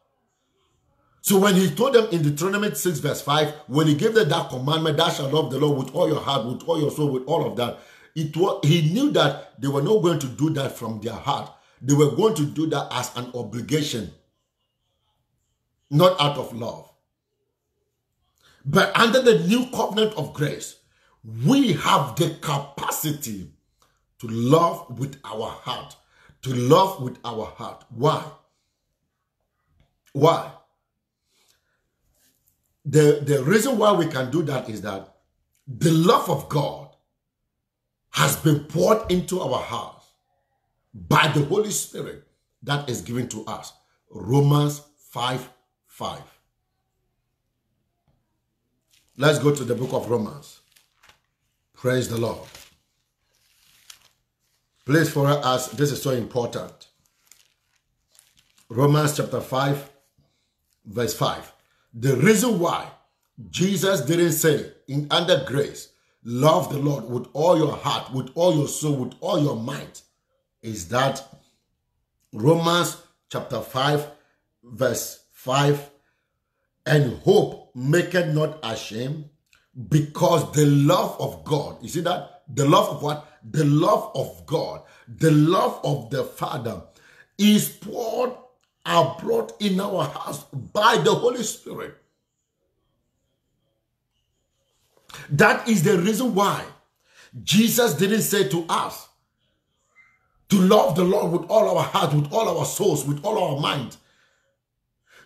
So 1.22 1.40
when 1.40 1.56
he 1.56 1.72
told 1.72 1.94
them 1.94 2.08
in 2.12 2.22
Deuteronomy 2.22 2.74
6 2.76 3.00
verse 3.00 3.22
5, 3.22 3.54
when 3.68 3.88
he 3.88 3.96
gave 3.96 4.14
them 4.14 4.30
that 4.30 4.50
commandment, 4.50 4.98
thou 4.98 5.10
shalt 5.10 5.34
love 5.34 5.52
the 5.52 5.58
Lord 5.58 5.78
with 5.80 5.96
all 5.96 6.08
your 6.08 6.22
heart, 6.22 6.46
with 6.46 6.62
all 6.68 6.80
your 6.80 6.92
soul, 6.92 7.12
with 7.12 7.26
all 7.26 7.46
of 7.46 7.58
that, 7.58 7.80
it 8.16 8.38
was, 8.38 8.60
he 8.64 8.94
knew 8.94 9.12
that 9.12 9.60
they 9.60 9.68
were 9.68 9.82
not 9.82 10.02
going 10.02 10.20
to 10.20 10.28
do 10.28 10.52
that 10.52 10.78
from 10.78 11.02
their 11.02 11.14
heart. 11.14 11.52
They 11.82 11.94
were 11.94 12.12
going 12.12 12.36
to 12.36 12.46
do 12.46 12.68
that 12.68 12.88
as 12.92 13.16
an 13.18 13.32
obligation, 13.34 14.12
not 15.90 16.20
out 16.22 16.38
of 16.38 16.54
love. 16.56 16.90
But 18.64 18.98
under 18.98 19.22
the 19.22 19.40
new 19.40 19.68
covenant 19.72 20.14
of 20.18 20.34
grace, 20.34 20.78
we 21.44 21.74
have 21.74 22.16
the 22.16 22.38
capacity 22.42 23.52
to 24.20 24.28
love 24.28 25.00
with 25.00 25.18
our 25.26 25.50
heart. 25.50 25.96
To 26.46 26.54
love 26.54 27.02
with 27.02 27.18
our 27.26 27.46
heart. 27.46 27.86
Why? 27.90 28.24
Why? 30.14 30.52
The, 32.86 33.20
the 33.24 33.44
reason 33.44 33.80
why 33.80 33.94
we 33.94 34.06
can 34.06 34.30
do 34.30 34.44
that 34.44 34.70
is 34.70 34.82
that 34.84 35.12
the 35.68 35.90
love 35.90 36.30
of 36.30 36.48
God 36.48 36.90
has 38.12 38.36
been 38.36 38.60
poured 38.66 39.12
into 39.12 39.42
our 39.42 39.60
hearts 39.60 40.06
by 40.94 41.30
the 41.30 41.44
Holy 41.46 41.72
Spirit 41.72 42.28
that 42.62 42.88
is 42.92 43.02
given 43.02 43.28
to 43.30 43.44
us. 43.48 43.74
Romans 44.12 44.84
5 45.10 45.50
5. 45.88 46.22
Let's 49.18 49.40
go 49.40 49.52
to 49.52 49.64
the 49.64 49.74
book 49.74 49.94
of 49.94 50.12
Romans. 50.12 50.60
Praise 51.74 52.08
the 52.08 52.20
Lord. 52.20 52.48
Please, 54.86 55.10
for 55.10 55.28
us, 55.28 55.70
this 55.70 55.92
is 55.92 56.02
so 56.02 56.12
important. 56.12 56.88
Romans 58.70 59.18
chapter 59.18 59.42
5, 59.42 59.90
verse 60.86 61.14
5. 61.16 61.54
The 61.94 62.16
reason 62.18 62.60
why 62.60 62.88
Jesus 63.50 64.02
didn't 64.02 64.34
say 64.34 64.72
in 64.88 65.08
under 65.10 65.44
grace, 65.46 65.90
love 66.24 66.72
the 66.72 66.78
Lord 66.78 67.10
with 67.10 67.28
all 67.34 67.58
your 67.58 67.76
heart, 67.76 68.14
with 68.14 68.30
all 68.36 68.56
your 68.56 68.68
soul, 68.68 68.96
with 68.96 69.14
all 69.22 69.42
your 69.42 69.56
mind, 69.56 70.02
is 70.62 70.88
that 70.90 71.28
Romans 72.32 72.98
chapter 73.30 73.62
5, 73.62 74.08
verse 74.64 75.26
5 75.32 75.90
and 76.86 77.18
hope 77.20 77.76
maketh 77.76 78.34
not 78.34 78.60
ashamed 78.62 79.30
because 79.90 80.52
the 80.52 80.66
love 80.66 81.20
of 81.20 81.44
God, 81.44 81.82
you 81.82 81.90
see 81.90 82.02
that? 82.02 82.35
The 82.54 82.68
love 82.68 82.90
of 82.90 83.04
what? 83.04 83.28
The 83.50 83.66
love 83.66 84.12
of 84.16 84.46
God, 84.46 84.82
the 85.08 85.32
love 85.32 85.80
of 85.84 86.10
the 86.10 86.24
Father 86.24 86.82
is 87.38 87.70
poured 87.70 88.34
abroad 88.86 89.54
in 89.60 89.80
our 89.80 90.06
hearts 90.06 90.44
by 90.54 90.98
the 90.98 91.14
Holy 91.14 91.44
Spirit. 91.44 91.96
That 95.30 95.68
is 95.68 95.84
the 95.84 95.98
reason 95.98 96.36
why 96.36 96.64
Jesus 97.44 97.94
didn't 97.94 98.22
say 98.22 98.48
to 98.50 98.66
us 98.70 99.08
to 100.50 100.58
love 100.58 100.96
the 100.96 101.04
Lord 101.04 101.32
with 101.32 101.50
all 101.50 101.78
our 101.78 101.84
heart, 101.84 102.14
with 102.14 102.32
all 102.32 102.58
our 102.58 102.66
souls, 102.66 103.06
with 103.06 103.24
all 103.24 103.56
our 103.56 103.60
mind, 103.60 103.98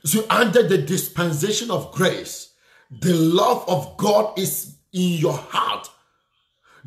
so, 0.03 0.25
under 0.29 0.63
the 0.63 0.77
dispensation 0.77 1.71
of 1.71 1.91
grace, 1.91 2.53
the 2.89 3.13
love 3.13 3.67
of 3.67 3.97
God 3.97 4.38
is 4.39 4.77
in 4.93 5.19
your 5.19 5.34
heart. 5.34 5.89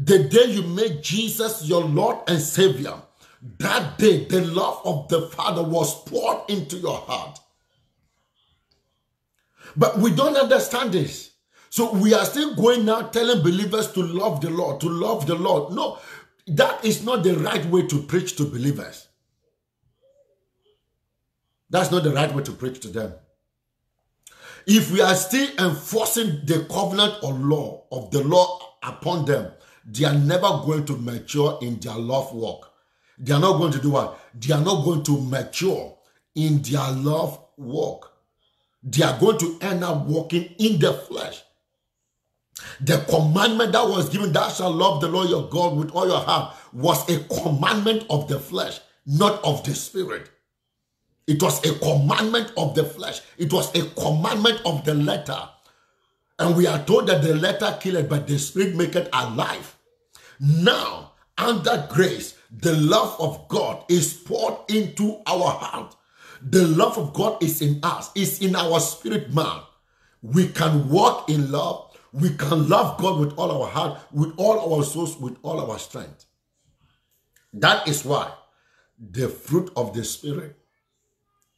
The 0.05 0.25
day 0.25 0.47
you 0.47 0.62
make 0.62 1.03
Jesus 1.03 1.65
your 1.65 1.85
Lord 1.85 2.19
and 2.27 2.41
Savior, 2.41 2.95
that 3.59 3.99
day 3.99 4.25
the 4.25 4.41
love 4.41 4.81
of 4.85 5.09
the 5.09 5.29
Father 5.29 5.62
was 5.62 6.03
poured 6.05 6.51
into 6.51 6.77
your 6.77 6.97
heart. 6.97 7.38
But 9.77 9.99
we 9.99 10.12
don't 10.12 10.37
understand 10.37 10.93
this. 10.93 11.31
So 11.71 11.93
we 11.93 12.15
are 12.15 12.25
still 12.25 12.55
going 12.55 12.85
now 12.85 13.03
telling 13.03 13.43
believers 13.43 13.93
to 13.93 14.03
love 14.03 14.41
the 14.41 14.51
Lord, 14.51 14.81
to 14.81 14.88
love 14.88 15.27
the 15.27 15.37
Lord. 15.37 15.73
No, 15.73 15.99
that 16.49 16.85
is 16.85 17.05
not 17.05 17.23
the 17.23 17.37
right 17.37 17.65
way 17.67 17.87
to 17.87 18.03
preach 18.03 18.37
to 18.37 18.45
believers. 18.45 19.07
That's 21.71 21.93
not 21.93 22.03
the 22.03 22.12
right 22.12 22.35
way 22.35 22.43
to 22.43 22.53
preach 22.53 22.81
to 22.81 22.88
them. 22.88 23.15
If 24.67 24.91
we 24.91 25.01
are 25.01 25.15
still 25.15 25.49
enforcing 25.59 26.41
the 26.45 26.67
covenant 26.71 27.23
or 27.23 27.33
law 27.35 27.85
of 27.93 28.11
the 28.11 28.23
law 28.25 28.77
upon 28.83 29.25
them, 29.27 29.53
they 29.85 30.05
are 30.05 30.14
never 30.14 30.49
going 30.64 30.85
to 30.87 30.97
mature 30.97 31.59
in 31.62 31.79
their 31.81 31.97
love 31.97 32.33
walk. 32.33 32.73
They 33.18 33.33
are 33.33 33.40
not 33.40 33.59
going 33.59 33.73
to 33.73 33.81
do 33.81 33.90
what? 33.90 34.18
They 34.35 34.53
are 34.55 34.61
not 34.61 34.85
going 34.85 35.03
to 35.05 35.21
mature 35.21 35.97
in 36.35 36.62
their 36.62 36.90
love 36.92 37.38
walk. 37.57 38.12
They 38.83 39.05
are 39.05 39.18
going 39.18 39.38
to 39.38 39.59
end 39.61 39.85
up 39.85 40.07
walking 40.07 40.55
in 40.59 40.79
the 40.79 40.92
flesh. 40.92 41.42
The 42.81 42.99
commandment 43.09 43.73
that 43.73 43.88
was 43.88 44.09
given, 44.09 44.33
thou 44.33 44.49
shalt 44.49 44.75
love 44.75 45.01
the 45.01 45.09
Lord 45.09 45.31
your 45.31 45.49
God 45.49 45.77
with 45.77 45.90
all 45.92 46.07
your 46.07 46.21
heart, 46.21 46.55
was 46.73 47.09
a 47.09 47.23
commandment 47.25 48.05
of 48.11 48.29
the 48.29 48.38
flesh, 48.38 48.81
not 49.07 49.42
of 49.45 49.64
the 49.64 49.75
spirit. 49.75 50.31
It 51.27 51.42
was 51.42 51.64
a 51.64 51.79
commandment 51.79 52.53
of 52.57 52.75
the 52.75 52.85
flesh. 52.85 53.21
It 53.38 53.53
was 53.53 53.75
a 53.75 53.88
commandment 54.01 54.61
of 54.64 54.85
the 54.85 54.95
letter. 54.95 55.49
And 56.43 56.57
we 56.57 56.67
are 56.67 56.85
told 56.85 57.07
that 57.07 57.23
the 57.23 57.37
letter 57.37 57.79
killed, 57.81 58.09
but 58.09 58.27
the 58.27 58.37
spirit 58.37 58.75
make 58.75 58.97
it 58.97 59.09
alive. 59.13 59.77
Now, 60.41 61.13
under 61.39 61.87
grace, 61.89 62.37
the 62.51 62.75
love 62.75 63.15
of 63.21 63.47
God 63.47 63.85
is 63.89 64.13
poured 64.13 64.57
into 64.69 65.21
our 65.25 65.51
heart. 65.51 65.95
The 66.43 66.67
love 66.67 66.99
of 66.99 67.13
God 67.13 67.41
is 67.45 67.63
in 67.63 67.79
us, 67.85 68.11
is 68.17 68.43
in 68.43 68.57
our 68.57 68.81
spirit 68.81 69.33
man. 69.33 69.61
We 70.21 70.49
can 70.49 70.89
walk 70.89 71.31
in 71.31 71.53
love. 71.53 71.97
We 72.13 72.31
can 72.31 72.69
love 72.69 72.99
God 72.99 73.21
with 73.21 73.39
all 73.39 73.63
our 73.63 73.69
heart, 73.69 74.01
with 74.11 74.35
all 74.37 74.75
our 74.75 74.83
souls, 74.83 75.17
with 75.17 75.37
all 75.43 75.71
our 75.71 75.79
strength. 75.79 76.25
That 77.53 77.87
is 77.87 78.05
why 78.05 78.33
the 78.99 79.29
fruit 79.29 79.71
of 79.77 79.95
the 79.95 80.03
Spirit 80.03 80.57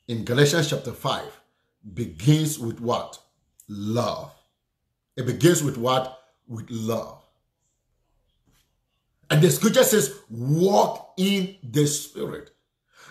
in 0.09 0.27
Galatians 0.27 0.69
chapter 0.69 0.93
5 0.93 1.41
begins 1.95 2.59
with 2.59 2.81
what? 2.81 3.19
Love. 3.67 4.31
It 5.17 5.27
begins 5.27 5.63
with 5.63 5.79
what? 5.79 6.19
With 6.49 6.67
love. 6.71 7.23
And 9.31 9.41
the 9.43 9.51
scripture 9.51 9.85
says, 9.85 10.15
walk 10.31 11.15
in 11.17 11.57
the 11.63 11.87
spirit. 11.87 12.51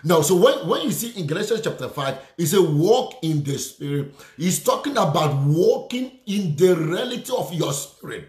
Now, 0.02 0.20
so 0.20 0.36
when, 0.36 0.68
when 0.68 0.82
you 0.82 0.92
see 0.92 1.18
in 1.18 1.26
Galatians 1.26 1.62
chapter 1.62 1.88
5, 1.88 2.18
it's 2.36 2.52
a 2.52 2.62
walk 2.62 3.14
in 3.22 3.42
the 3.42 3.58
spirit. 3.58 4.14
He's 4.36 4.62
talking 4.62 4.92
about 4.92 5.44
walking 5.46 6.18
in 6.26 6.56
the 6.56 6.76
reality 6.76 7.32
of 7.36 7.52
your 7.54 7.72
spirit. 7.72 8.28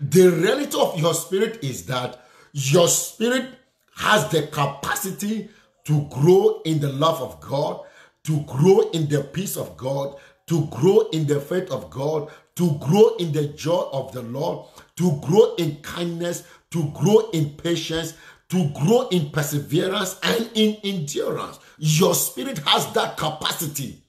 The 0.00 0.28
reality 0.28 0.76
of 0.78 0.98
your 0.98 1.14
spirit 1.14 1.62
is 1.62 1.84
that 1.86 2.24
your 2.52 2.88
spirit 2.88 3.50
has 3.96 4.28
the 4.30 4.46
capacity 4.46 5.50
to 5.84 6.08
grow 6.10 6.62
in 6.64 6.80
the 6.80 6.92
love 6.92 7.20
of 7.20 7.40
God, 7.40 7.80
to 8.24 8.40
grow 8.42 8.90
in 8.90 9.08
the 9.08 9.22
peace 9.22 9.56
of 9.56 9.76
God, 9.76 10.16
to 10.46 10.66
grow 10.66 11.08
in 11.12 11.26
the 11.26 11.40
faith 11.40 11.70
of 11.70 11.90
God, 11.90 12.30
to 12.56 12.78
grow 12.78 13.16
in 13.16 13.32
the 13.32 13.48
joy 13.48 13.88
of 13.92 14.12
the 14.12 14.22
Lord, 14.22 14.66
to 14.96 15.18
grow 15.22 15.54
in 15.56 15.76
kindness, 15.82 16.44
to 16.70 16.90
grow 16.90 17.30
in 17.30 17.50
patience, 17.50 18.14
to 18.50 18.68
grow 18.70 19.08
in 19.08 19.30
perseverance 19.30 20.18
and 20.22 20.50
in 20.54 20.76
endurance. 20.84 21.58
Your 21.78 22.14
spirit 22.14 22.58
has 22.58 22.92
that 22.92 23.16
capacity 23.16 24.02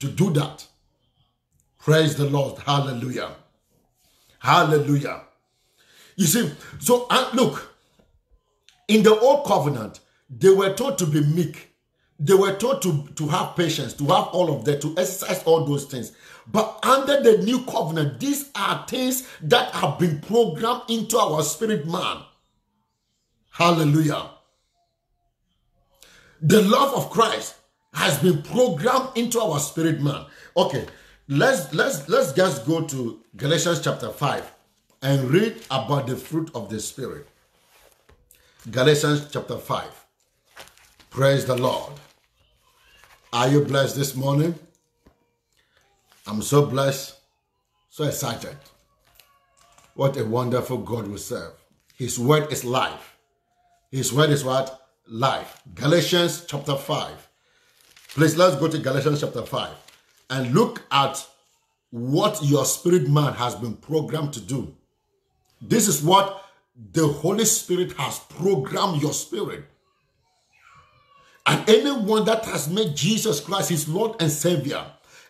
to 0.00 0.08
do 0.08 0.30
that. 0.30 0.66
Praise 1.78 2.14
the 2.16 2.26
Lord. 2.26 2.58
Hallelujah. 2.60 3.32
Hallelujah. 4.38 5.22
You 6.16 6.26
see, 6.26 6.50
so 6.78 7.06
uh, 7.10 7.30
look, 7.34 7.74
in 8.88 9.02
the 9.02 9.18
old 9.18 9.46
covenant, 9.46 10.00
they 10.30 10.50
were 10.50 10.72
told 10.74 10.98
to 10.98 11.06
be 11.06 11.20
meek. 11.20 11.70
They 12.18 12.34
were 12.34 12.54
told 12.54 12.82
to, 12.82 13.08
to 13.16 13.28
have 13.28 13.56
patience, 13.56 13.92
to 13.94 14.04
have 14.04 14.28
all 14.28 14.54
of 14.54 14.64
that, 14.66 14.80
to 14.82 14.94
exercise 14.96 15.42
all 15.44 15.64
those 15.64 15.86
things. 15.86 16.12
But 16.46 16.78
under 16.82 17.22
the 17.22 17.38
new 17.42 17.64
covenant, 17.64 18.20
these 18.20 18.50
are 18.54 18.86
things 18.86 19.26
that 19.42 19.72
have 19.74 19.98
been 19.98 20.20
programmed 20.20 20.82
into 20.88 21.18
our 21.18 21.42
spirit 21.42 21.86
man. 21.86 22.22
Hallelujah. 23.50 24.30
The 26.42 26.60
love 26.62 26.94
of 26.94 27.10
Christ 27.10 27.54
has 27.94 28.18
been 28.18 28.42
programmed 28.42 29.10
into 29.16 29.40
our 29.40 29.58
spirit 29.60 30.00
man. 30.02 30.26
Okay, 30.56 30.86
let's 31.28 31.72
let's 31.72 32.08
let's 32.08 32.32
just 32.32 32.66
go 32.66 32.82
to 32.82 33.20
Galatians 33.36 33.80
chapter 33.80 34.10
5 34.10 34.52
and 35.02 35.30
read 35.30 35.62
about 35.70 36.06
the 36.06 36.16
fruit 36.16 36.50
of 36.54 36.68
the 36.68 36.80
spirit. 36.80 37.26
Galatians 38.70 39.28
chapter 39.30 39.56
5. 39.56 40.06
Praise 41.10 41.46
the 41.46 41.56
Lord. 41.56 41.92
Are 43.32 43.48
you 43.48 43.60
blessed 43.60 43.96
this 43.96 44.14
morning? 44.14 44.54
I'm 46.26 46.40
so 46.40 46.64
blessed, 46.64 47.18
so 47.90 48.04
excited. 48.04 48.56
What 49.94 50.16
a 50.16 50.24
wonderful 50.24 50.78
God 50.78 51.06
we 51.06 51.18
serve. 51.18 51.52
His 51.96 52.18
word 52.18 52.50
is 52.50 52.64
life. 52.64 53.16
His 53.90 54.12
word 54.12 54.30
is 54.30 54.42
what? 54.42 54.88
Life. 55.06 55.60
Galatians 55.74 56.46
chapter 56.48 56.76
5. 56.76 57.28
Please 58.08 58.36
let's 58.36 58.56
go 58.56 58.68
to 58.68 58.78
Galatians 58.78 59.20
chapter 59.20 59.42
5 59.42 59.70
and 60.30 60.54
look 60.54 60.82
at 60.90 61.24
what 61.90 62.42
your 62.42 62.64
spirit 62.64 63.08
man 63.08 63.34
has 63.34 63.54
been 63.54 63.76
programmed 63.76 64.32
to 64.32 64.40
do. 64.40 64.74
This 65.60 65.86
is 65.86 66.02
what 66.02 66.42
the 66.92 67.06
Holy 67.06 67.44
Spirit 67.44 67.92
has 67.92 68.18
programmed 68.18 69.02
your 69.02 69.12
spirit. 69.12 69.64
And 71.46 71.68
anyone 71.68 72.24
that 72.24 72.44
has 72.46 72.68
made 72.68 72.96
Jesus 72.96 73.40
Christ 73.40 73.68
his 73.68 73.88
Lord 73.88 74.16
and 74.20 74.30
Savior 74.30 74.86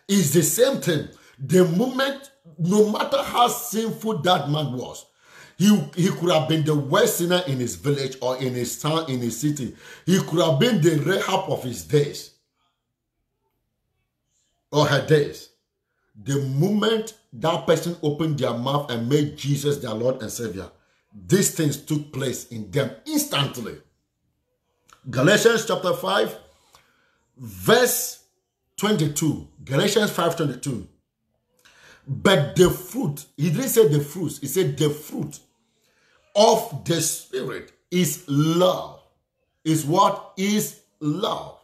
is 0.07 0.33
the 0.33 0.43
same 0.43 0.81
thing. 0.81 1.09
The 1.39 1.65
moment, 1.65 2.31
no 2.57 2.89
matter 2.91 3.21
how 3.21 3.47
sinful 3.47 4.19
that 4.19 4.49
man 4.49 4.73
was, 4.73 5.05
he, 5.57 5.77
he 5.95 6.09
could 6.09 6.31
have 6.31 6.49
been 6.49 6.65
the 6.65 6.75
worst 6.75 7.17
sinner 7.17 7.41
in 7.47 7.59
his 7.59 7.75
village 7.75 8.17
or 8.21 8.37
in 8.37 8.53
his 8.53 8.81
town, 8.81 9.09
in 9.09 9.19
his 9.19 9.39
city. 9.39 9.75
He 10.05 10.19
could 10.19 10.41
have 10.41 10.59
been 10.59 10.81
the 10.81 10.97
Rahab 10.99 11.49
of 11.49 11.63
his 11.63 11.85
days 11.85 12.31
or 14.71 14.85
her 14.85 15.05
days. 15.05 15.49
The 16.21 16.41
moment 16.41 17.13
that 17.33 17.65
person 17.65 17.95
opened 18.01 18.39
their 18.39 18.53
mouth 18.53 18.89
and 18.91 19.09
made 19.09 19.37
Jesus 19.37 19.77
their 19.77 19.93
Lord 19.93 20.21
and 20.21 20.31
Savior, 20.31 20.69
these 21.13 21.55
things 21.55 21.77
took 21.77 22.11
place 22.11 22.47
in 22.47 22.69
them 22.71 22.91
instantly. 23.05 23.77
Galatians 25.09 25.65
chapter 25.65 25.93
5, 25.93 26.37
verse 27.37 28.24
22. 28.77 29.47
Galatians 29.63 30.11
5 30.11 30.35
22. 30.35 30.87
But 32.07 32.55
the 32.55 32.69
fruit, 32.69 33.25
he 33.35 33.49
didn't 33.49 33.69
say 33.69 33.87
the 33.87 33.99
fruits, 33.99 34.39
he 34.39 34.47
said 34.47 34.77
the 34.77 34.89
fruit 34.89 35.39
of 36.35 36.83
the 36.85 37.01
Spirit 37.01 37.71
is 37.89 38.25
love. 38.27 39.01
Is 39.63 39.85
what 39.85 40.33
is 40.37 40.81
love. 40.99 41.59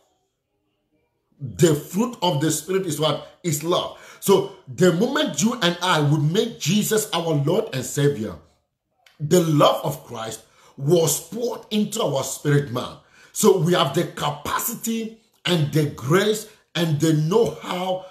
The 1.40 1.76
fruit 1.76 2.18
of 2.22 2.42
the 2.42 2.50
Spirit 2.50 2.88
is 2.88 3.00
what 3.00 3.28
is 3.44 3.64
love. 3.64 4.00
So 4.20 4.56
the 4.68 4.94
moment 4.94 5.42
you 5.42 5.54
and 5.62 5.78
I 5.82 6.00
would 6.00 6.22
make 6.22 6.60
Jesus 6.60 7.10
our 7.12 7.34
Lord 7.34 7.74
and 7.74 7.84
Savior, 7.84 8.36
the 9.20 9.42
love 9.42 9.84
of 9.84 10.04
Christ 10.06 10.44
was 10.78 11.20
poured 11.30 11.62
into 11.70 12.02
our 12.04 12.24
spirit 12.24 12.72
man. 12.72 12.98
So 13.32 13.58
we 13.58 13.74
have 13.74 13.94
the 13.94 14.06
capacity 14.06 15.20
and 15.46 15.72
the 15.72 15.90
grace 15.92 16.48
and 16.76 17.00
they 17.00 17.14
know 17.14 17.58
how 17.62 18.06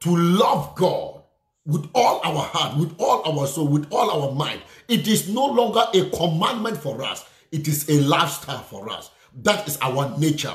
to 0.00 0.16
love 0.16 0.74
God 0.74 1.22
with 1.66 1.88
all 1.94 2.20
our 2.24 2.42
heart, 2.42 2.76
with 2.78 2.94
all 2.98 3.22
our 3.30 3.46
soul, 3.46 3.68
with 3.68 3.86
all 3.92 4.10
our 4.10 4.34
mind. 4.34 4.60
It 4.88 5.06
is 5.06 5.28
no 5.28 5.46
longer 5.46 5.84
a 5.94 6.10
commandment 6.10 6.78
for 6.78 7.02
us, 7.02 7.28
it 7.52 7.68
is 7.68 7.88
a 7.88 8.00
lifestyle 8.00 8.62
for 8.62 8.90
us. 8.90 9.10
That 9.42 9.66
is 9.68 9.78
our 9.80 10.16
nature. 10.18 10.54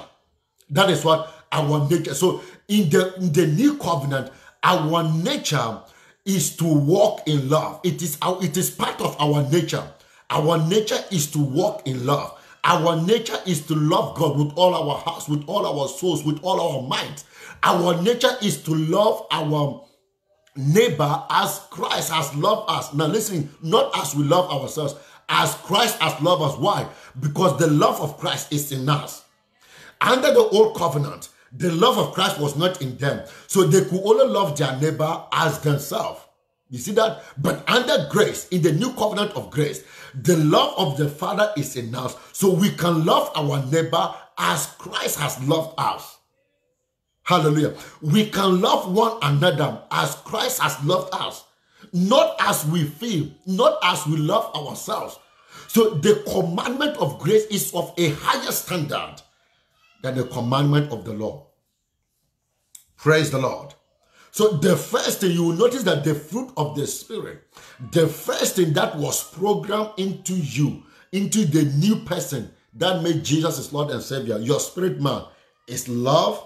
That 0.69 0.89
is 0.89 1.05
what 1.05 1.31
our 1.51 1.87
nature. 1.89 2.13
So 2.13 2.41
in 2.67 2.89
the 2.89 3.15
in 3.15 3.31
the 3.31 3.47
new 3.47 3.77
covenant, 3.77 4.31
our 4.63 5.03
nature 5.03 5.79
is 6.25 6.55
to 6.57 6.65
walk 6.65 7.27
in 7.27 7.49
love. 7.49 7.79
It 7.83 8.01
is 8.01 8.17
our, 8.21 8.43
it 8.43 8.57
is 8.57 8.71
part 8.71 8.99
of 8.99 9.15
our 9.19 9.47
nature. 9.49 9.83
Our 10.29 10.57
nature 10.67 10.99
is 11.11 11.27
to 11.31 11.39
walk 11.39 11.87
in 11.87 12.05
love. 12.05 12.34
Our 12.65 12.99
nature 12.99 13.37
is 13.45 13.65
to 13.67 13.75
love 13.75 14.15
God 14.15 14.39
with 14.39 14.51
all 14.57 14.73
our 14.73 14.97
hearts, 14.97 15.29
with 15.29 15.43
all 15.47 15.65
our 15.67 15.87
souls, 15.87 16.23
with 16.25 16.39
all 16.43 16.59
our 16.59 16.81
minds. 16.81 17.23
Our 17.61 18.01
nature 18.01 18.35
is 18.41 18.61
to 18.63 18.73
love 18.73 19.27
our 19.31 19.85
neighbor 20.55 21.23
as 21.29 21.59
Christ 21.69 22.11
has 22.11 22.33
loved 22.35 22.69
us. 22.69 22.91
Now 22.93 23.05
listen, 23.05 23.51
not 23.61 23.95
as 23.95 24.15
we 24.15 24.23
love 24.23 24.49
ourselves, 24.49 24.95
as 25.29 25.53
Christ 25.55 25.99
has 25.99 26.19
loved 26.21 26.41
us. 26.41 26.57
Why? 26.57 26.87
Because 27.19 27.57
the 27.59 27.67
love 27.67 28.01
of 28.01 28.17
Christ 28.17 28.51
is 28.51 28.71
in 28.71 28.89
us. 28.89 29.23
Under 30.01 30.33
the 30.33 30.39
old 30.39 30.75
covenant, 30.75 31.29
the 31.51 31.71
love 31.71 31.99
of 31.99 32.13
Christ 32.13 32.39
was 32.39 32.55
not 32.55 32.81
in 32.81 32.97
them. 32.97 33.25
So 33.45 33.63
they 33.63 33.87
could 33.87 34.01
only 34.03 34.27
love 34.27 34.57
their 34.57 34.75
neighbor 34.79 35.23
as 35.31 35.59
themselves. 35.59 36.21
You 36.69 36.79
see 36.79 36.93
that? 36.93 37.23
But 37.37 37.69
under 37.69 38.07
grace, 38.09 38.47
in 38.49 38.61
the 38.61 38.71
new 38.71 38.91
covenant 38.93 39.31
of 39.33 39.51
grace, 39.51 39.83
the 40.13 40.37
love 40.37 40.73
of 40.77 40.97
the 40.97 41.07
Father 41.09 41.51
is 41.55 41.75
in 41.75 41.93
us. 41.93 42.15
So 42.33 42.53
we 42.53 42.71
can 42.71 43.05
love 43.05 43.31
our 43.35 43.63
neighbor 43.65 44.13
as 44.37 44.67
Christ 44.77 45.19
has 45.19 45.41
loved 45.47 45.75
us. 45.77 46.17
Hallelujah. 47.23 47.75
We 48.01 48.29
can 48.29 48.61
love 48.61 48.91
one 48.91 49.17
another 49.21 49.81
as 49.91 50.15
Christ 50.15 50.59
has 50.61 50.83
loved 50.83 51.13
us. 51.13 51.43
Not 51.93 52.35
as 52.39 52.65
we 52.65 52.83
feel, 52.83 53.29
not 53.45 53.79
as 53.83 54.05
we 54.05 54.17
love 54.17 54.53
ourselves. 54.55 55.19
So 55.67 55.91
the 55.91 56.23
commandment 56.31 56.97
of 56.97 57.19
grace 57.19 57.45
is 57.45 57.73
of 57.73 57.93
a 57.97 58.09
higher 58.09 58.51
standard 58.51 59.21
than 60.01 60.15
the 60.17 60.23
commandment 60.25 60.91
of 60.91 61.05
the 61.05 61.13
law. 61.13 61.47
Praise 62.97 63.31
the 63.31 63.39
Lord. 63.39 63.73
So 64.35 64.49
the 64.49 64.75
first 64.75 65.21
thing 65.21 65.31
you 65.31 65.43
will 65.45 65.55
notice 65.55 65.83
that 65.83 66.03
the 66.03 66.13
fruit 66.13 66.51
of 66.57 66.75
the 66.75 66.85
spirit, 66.87 67.47
the 67.93 68.05
first 68.05 68.57
thing 68.57 68.73
that 68.73 68.97
was 68.97 69.23
programmed 69.31 69.91
into 69.95 70.33
you, 70.33 70.83
into 71.13 71.45
the 71.45 71.63
new 71.77 72.01
person 72.03 72.51
that 72.73 73.01
made 73.01 73.23
Jesus 73.23 73.55
his 73.55 73.71
Lord 73.71 73.91
and 73.91 74.03
Savior, 74.03 74.37
your 74.39 74.59
spirit 74.59 74.99
man, 74.99 75.23
is 75.69 75.87
love, 75.87 76.45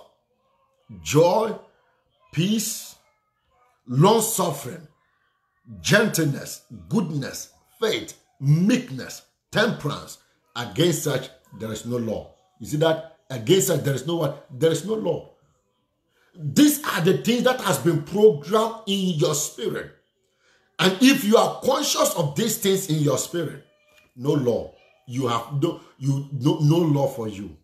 joy, 1.01 1.57
peace, 2.31 2.95
long 3.87 4.21
suffering, 4.21 4.87
gentleness, 5.81 6.65
goodness, 6.89 7.53
faith, 7.81 8.13
meekness, 8.39 9.23
temperance. 9.51 10.19
Against 10.55 11.05
such 11.05 11.29
there 11.59 11.71
is 11.71 11.87
no 11.87 11.97
law. 11.97 12.35
You 12.59 12.67
see 12.67 12.77
that? 12.77 13.17
Against 13.31 13.65
such 13.65 13.81
there 13.81 13.95
is 13.95 14.05
no 14.05 14.17
what? 14.17 14.45
There 14.51 14.71
is 14.71 14.85
no 14.85 14.93
law. 14.93 15.31
These 16.41 16.81
are 16.85 17.01
the 17.01 17.17
things 17.17 17.43
that 17.43 17.59
has 17.61 17.79
been 17.79 18.03
programmed 18.03 18.83
in 18.87 19.19
your 19.19 19.35
spirit. 19.35 19.91
And 20.79 20.97
if 21.01 21.25
you 21.25 21.35
are 21.35 21.59
conscious 21.61 22.15
of 22.15 22.35
these 22.37 22.57
things 22.57 22.89
in 22.89 22.99
your 22.99 23.17
spirit, 23.17 23.65
no 24.15 24.31
law. 24.31 24.73
You 25.05 25.27
have 25.27 25.61
no 25.61 25.81
you 25.97 26.29
no, 26.31 26.59
no 26.59 26.77
law 26.77 27.07
for 27.07 27.27
you. 27.27 27.57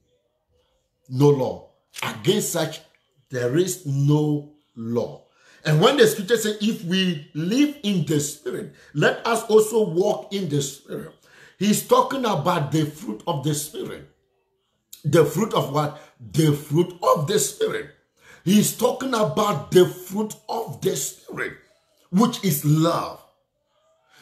No 1.08 1.30
law. 1.30 1.70
Against 2.04 2.52
such, 2.52 2.82
there 3.30 3.56
is 3.56 3.86
no 3.86 4.52
law. 4.76 5.24
And 5.64 5.80
when 5.80 5.96
the 5.98 6.06
scripture 6.08 6.38
says, 6.38 6.58
if 6.62 6.84
we 6.84 7.32
live 7.34 7.78
in 7.84 8.06
the 8.06 8.20
spirit, 8.20 8.74
let 8.94 9.26
us 9.26 9.44
also 9.44 9.88
walk 9.88 10.34
in 10.34 10.50
the 10.50 10.62
spirit. 10.62 11.14
He's 11.58 11.88
talking 11.88 12.26
about 12.26 12.72
the 12.72 12.86
fruit 12.86 13.24
of 13.26 13.44
the 13.44 13.56
spirit. 13.56 14.10
The 15.06 15.24
fruit 15.24 15.54
of 15.54 15.74
what? 15.74 16.00
The 16.34 16.52
fruit 16.52 16.94
of 17.02 17.28
the 17.28 17.40
spirit. 17.40 17.95
He's 18.46 18.78
talking 18.78 19.16
about 19.16 19.72
the 19.72 19.88
fruit 19.88 20.36
of 20.48 20.80
the 20.82 20.96
Spirit, 20.96 21.54
which 22.12 22.44
is 22.46 22.64
love. 22.64 23.20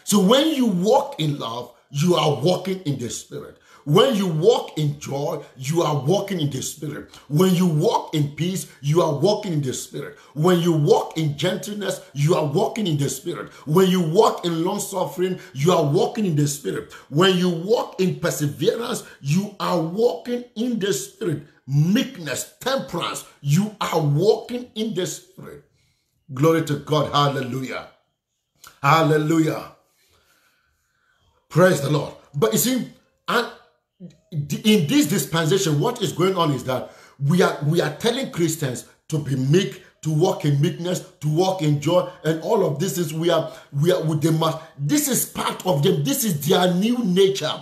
So 0.06 0.22
when 0.22 0.56
you 0.56 0.66
walk 0.66 1.20
in 1.20 1.38
love, 1.38 1.74
you 1.92 2.16
are 2.16 2.42
walking 2.42 2.80
in 2.84 2.98
the 2.98 3.10
Spirit. 3.10 3.58
When 3.86 4.16
you 4.16 4.28
walk 4.28 4.78
in 4.78 5.00
joy, 5.00 5.44
you 5.58 5.82
are 5.82 6.04
walking 6.06 6.40
in 6.40 6.50
the 6.50 6.62
Spirit. 6.62 7.14
When 7.28 7.54
you 7.54 7.68
walk 7.68 8.14
in 8.16 8.36
peace, 8.36 8.72
you 8.82 9.02
are 9.02 9.14
walking 9.14 9.54
in 9.54 9.62
the 9.62 9.74
Spirit. 9.74 10.18
When 10.34 10.60
you 10.60 10.72
walk 10.74 11.18
in 11.18 11.38
gentleness, 11.38 12.02
you 12.14 12.36
are 12.36 12.46
walking 12.46 12.88
in 12.88 12.98
the 12.98 13.10
Spirit. 13.10 13.52
When 13.66 13.90
you 13.90 14.02
walk 14.02 14.46
in 14.46 14.64
long 14.64 14.80
suffering, 14.80 15.40
you 15.54 15.72
are 15.74 15.84
walking 15.84 16.26
in 16.26 16.36
the 16.36 16.48
Spirit. 16.48 16.94
When 17.10 17.38
you 17.38 17.50
walk 17.50 18.00
in 18.00 18.20
perseverance, 18.20 19.04
you 19.22 19.56
are 19.60 19.82
walking 19.82 20.46
in 20.56 20.80
the 20.80 20.94
Spirit 20.94 21.44
meekness, 21.68 22.54
temperance. 22.60 23.26
You 23.42 23.76
are 23.80 24.00
walking 24.00 24.70
in 24.76 24.94
the 24.94 25.06
Spirit. 25.08 25.64
Glory 26.34 26.64
to 26.66 26.78
God. 26.80 27.12
Hallelujah. 27.12 27.88
Hallelujah. 28.82 29.72
Praise 31.50 31.82
the 31.82 31.90
Lord. 31.90 32.14
But 32.34 32.54
you 32.54 32.60
see, 32.60 32.88
and 33.28 33.48
in 34.34 34.88
this 34.88 35.08
dispensation, 35.08 35.80
what 35.80 36.02
is 36.02 36.12
going 36.12 36.36
on 36.36 36.52
is 36.52 36.64
that 36.66 36.92
we 37.20 37.42
are 37.42 37.58
we 37.66 37.82
are 37.82 37.96
telling 37.96 38.32
Christians 38.32 38.86
to 39.10 39.20
be 39.20 39.36
meek, 39.36 39.84
to 40.02 40.12
walk 40.12 40.46
in 40.46 40.60
meekness, 40.60 41.02
to 41.22 41.30
walk 41.30 41.62
in 41.62 41.80
joy, 41.80 42.10
and 42.24 42.42
all 42.42 42.66
of 42.66 42.80
this 42.80 42.98
is 42.98 43.14
we 43.14 43.30
are 43.30 43.52
we 43.72 43.92
are 43.92 44.04
with 44.04 44.22
them. 44.22 44.44
This 44.78 45.08
is 45.08 45.26
part 45.26 45.66
of 45.66 45.84
them. 45.84 46.04
This 46.04 46.24
is 46.24 46.48
their 46.48 46.74
new 46.74 46.98
nature. 47.04 47.54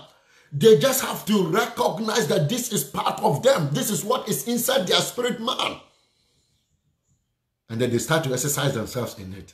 They 0.53 0.79
just 0.79 1.01
have 1.01 1.25
to 1.25 1.47
recognize 1.47 2.27
that 2.27 2.49
this 2.49 2.71
is 2.71 2.83
part 2.83 3.21
of 3.21 3.43
them. 3.43 3.69
This 3.71 3.89
is 3.89 4.03
what 4.03 4.27
is 4.27 4.47
inside 4.47 4.87
their 4.87 4.99
spirit 4.99 5.39
man. 5.39 5.77
And 7.69 7.79
then 7.79 7.89
they 7.89 7.99
start 7.99 8.25
to 8.25 8.33
exercise 8.33 8.73
themselves 8.73 9.17
in 9.17 9.33
it. 9.33 9.53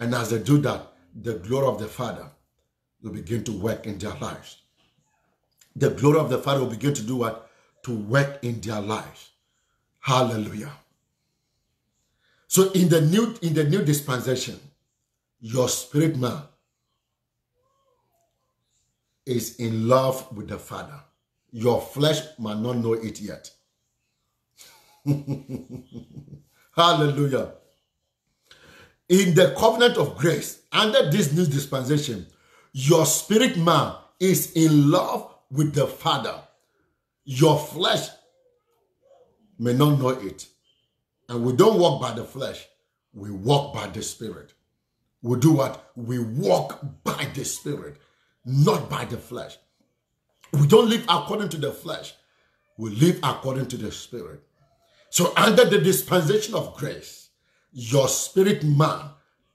And 0.00 0.14
as 0.14 0.30
they 0.30 0.38
do 0.38 0.58
that, 0.62 0.86
the 1.14 1.34
glory 1.34 1.66
of 1.66 1.78
the 1.78 1.86
Father 1.86 2.30
will 3.02 3.12
begin 3.12 3.44
to 3.44 3.52
work 3.52 3.86
in 3.86 3.98
their 3.98 4.14
lives. 4.14 4.61
The 5.74 5.90
glory 5.90 6.18
of 6.18 6.30
the 6.30 6.38
Father 6.38 6.60
will 6.60 6.70
begin 6.70 6.94
to 6.94 7.02
do 7.02 7.16
what? 7.16 7.50
To 7.84 7.94
work 7.94 8.38
in 8.42 8.60
their 8.60 8.80
lives. 8.80 9.30
Hallelujah. 10.00 10.72
So 12.48 12.70
in 12.72 12.88
the 12.88 13.00
new 13.00 13.34
in 13.40 13.54
the 13.54 13.64
new 13.64 13.82
dispensation, 13.84 14.60
your 15.40 15.68
spirit 15.68 16.16
man 16.16 16.42
is 19.24 19.56
in 19.56 19.88
love 19.88 20.36
with 20.36 20.48
the 20.48 20.58
Father. 20.58 21.00
Your 21.50 21.80
flesh 21.80 22.20
might 22.38 22.58
not 22.58 22.76
know 22.76 22.94
it 22.94 23.20
yet. 23.20 23.50
Hallelujah. 26.76 27.52
In 29.08 29.34
the 29.34 29.54
covenant 29.58 29.96
of 29.96 30.16
grace, 30.16 30.62
under 30.72 31.10
this 31.10 31.32
new 31.32 31.44
dispensation, 31.46 32.26
your 32.72 33.04
spirit 33.04 33.56
man 33.56 33.94
is 34.18 34.52
in 34.52 34.90
love 34.90 35.31
with 35.52 35.74
the 35.74 35.86
Father. 35.86 36.34
Your 37.24 37.58
flesh 37.58 38.08
may 39.58 39.74
not 39.74 40.00
know 40.00 40.08
it. 40.08 40.46
And 41.28 41.44
we 41.44 41.52
don't 41.52 41.78
walk 41.78 42.00
by 42.00 42.12
the 42.12 42.24
flesh, 42.24 42.66
we 43.14 43.30
walk 43.30 43.74
by 43.74 43.86
the 43.86 44.02
Spirit. 44.02 44.54
We 45.22 45.38
do 45.38 45.52
what? 45.52 45.92
We 45.94 46.18
walk 46.18 46.80
by 47.04 47.28
the 47.34 47.44
Spirit, 47.44 47.98
not 48.44 48.90
by 48.90 49.04
the 49.04 49.18
flesh. 49.18 49.56
We 50.52 50.66
don't 50.66 50.88
live 50.88 51.04
according 51.08 51.50
to 51.50 51.58
the 51.58 51.70
flesh, 51.70 52.14
we 52.76 52.90
live 52.90 53.20
according 53.22 53.66
to 53.68 53.76
the 53.76 53.92
Spirit. 53.92 54.42
So, 55.10 55.32
under 55.36 55.66
the 55.66 55.78
dispensation 55.78 56.54
of 56.54 56.74
grace, 56.74 57.28
your 57.72 58.08
spirit 58.08 58.64
man 58.64 59.10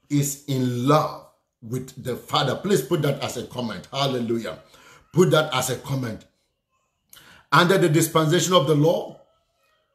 is 0.08 0.44
in 0.46 0.86
love 0.86 1.26
with 1.60 2.02
the 2.02 2.16
Father. 2.16 2.54
Please 2.54 2.82
put 2.82 3.02
that 3.02 3.20
as 3.22 3.36
a 3.36 3.46
comment. 3.46 3.88
Hallelujah. 3.92 4.58
Put 5.18 5.32
that 5.32 5.52
as 5.52 5.68
a 5.68 5.74
comment. 5.74 6.26
Under 7.50 7.76
the 7.76 7.88
dispensation 7.88 8.52
of 8.52 8.68
the 8.68 8.76
law, 8.76 9.20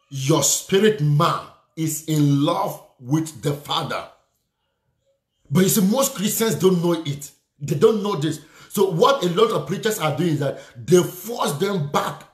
your 0.10 0.44
spirit 0.44 1.00
man 1.00 1.46
is 1.78 2.04
in 2.10 2.44
love 2.44 2.86
with 3.00 3.42
the 3.42 3.54
Father. 3.54 4.06
But 5.50 5.64
you 5.64 5.70
see, 5.70 5.90
most 5.90 6.16
Christians 6.16 6.56
don't 6.56 6.84
know 6.84 7.02
it. 7.06 7.32
They 7.58 7.76
don't 7.76 8.04
know 8.04 8.18
this. 8.18 8.42
So, 8.68 8.92
what 8.92 9.24
a 9.24 9.30
lot 9.30 9.52
of 9.52 9.66
preachers 9.66 9.98
are 9.98 10.14
doing 10.18 10.32
is 10.32 10.40
that 10.40 10.60
they 10.76 11.02
force 11.02 11.54
them 11.54 11.90
back 11.90 12.26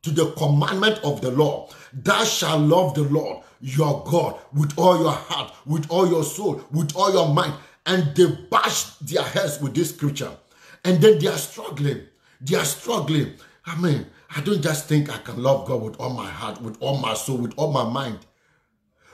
to 0.00 0.10
the 0.10 0.30
commandment 0.30 1.00
of 1.04 1.20
the 1.20 1.30
law. 1.30 1.68
Thou 1.92 2.24
shalt 2.24 2.62
love 2.62 2.94
the 2.94 3.02
Lord 3.02 3.44
your 3.60 4.02
God 4.10 4.40
with 4.54 4.72
all 4.78 4.98
your 4.98 5.12
heart, 5.12 5.52
with 5.66 5.90
all 5.90 6.08
your 6.08 6.24
soul, 6.24 6.64
with 6.70 6.96
all 6.96 7.12
your 7.12 7.28
mind. 7.28 7.52
And 7.84 8.16
they 8.16 8.24
bash 8.50 8.84
their 9.02 9.22
heads 9.22 9.60
with 9.60 9.74
this 9.74 9.90
scripture. 9.90 10.30
And 10.82 11.02
then 11.02 11.18
they 11.18 11.26
are 11.26 11.36
struggling. 11.36 12.07
They 12.40 12.56
are 12.56 12.64
struggling. 12.64 13.34
I 13.66 13.80
mean, 13.80 14.06
I 14.34 14.40
don't 14.40 14.62
just 14.62 14.86
think 14.88 15.10
I 15.12 15.18
can 15.18 15.42
love 15.42 15.66
God 15.66 15.82
with 15.82 15.96
all 16.00 16.10
my 16.10 16.28
heart, 16.28 16.60
with 16.60 16.76
all 16.80 16.98
my 16.98 17.14
soul, 17.14 17.38
with 17.38 17.54
all 17.56 17.72
my 17.72 17.84
mind. 17.84 18.18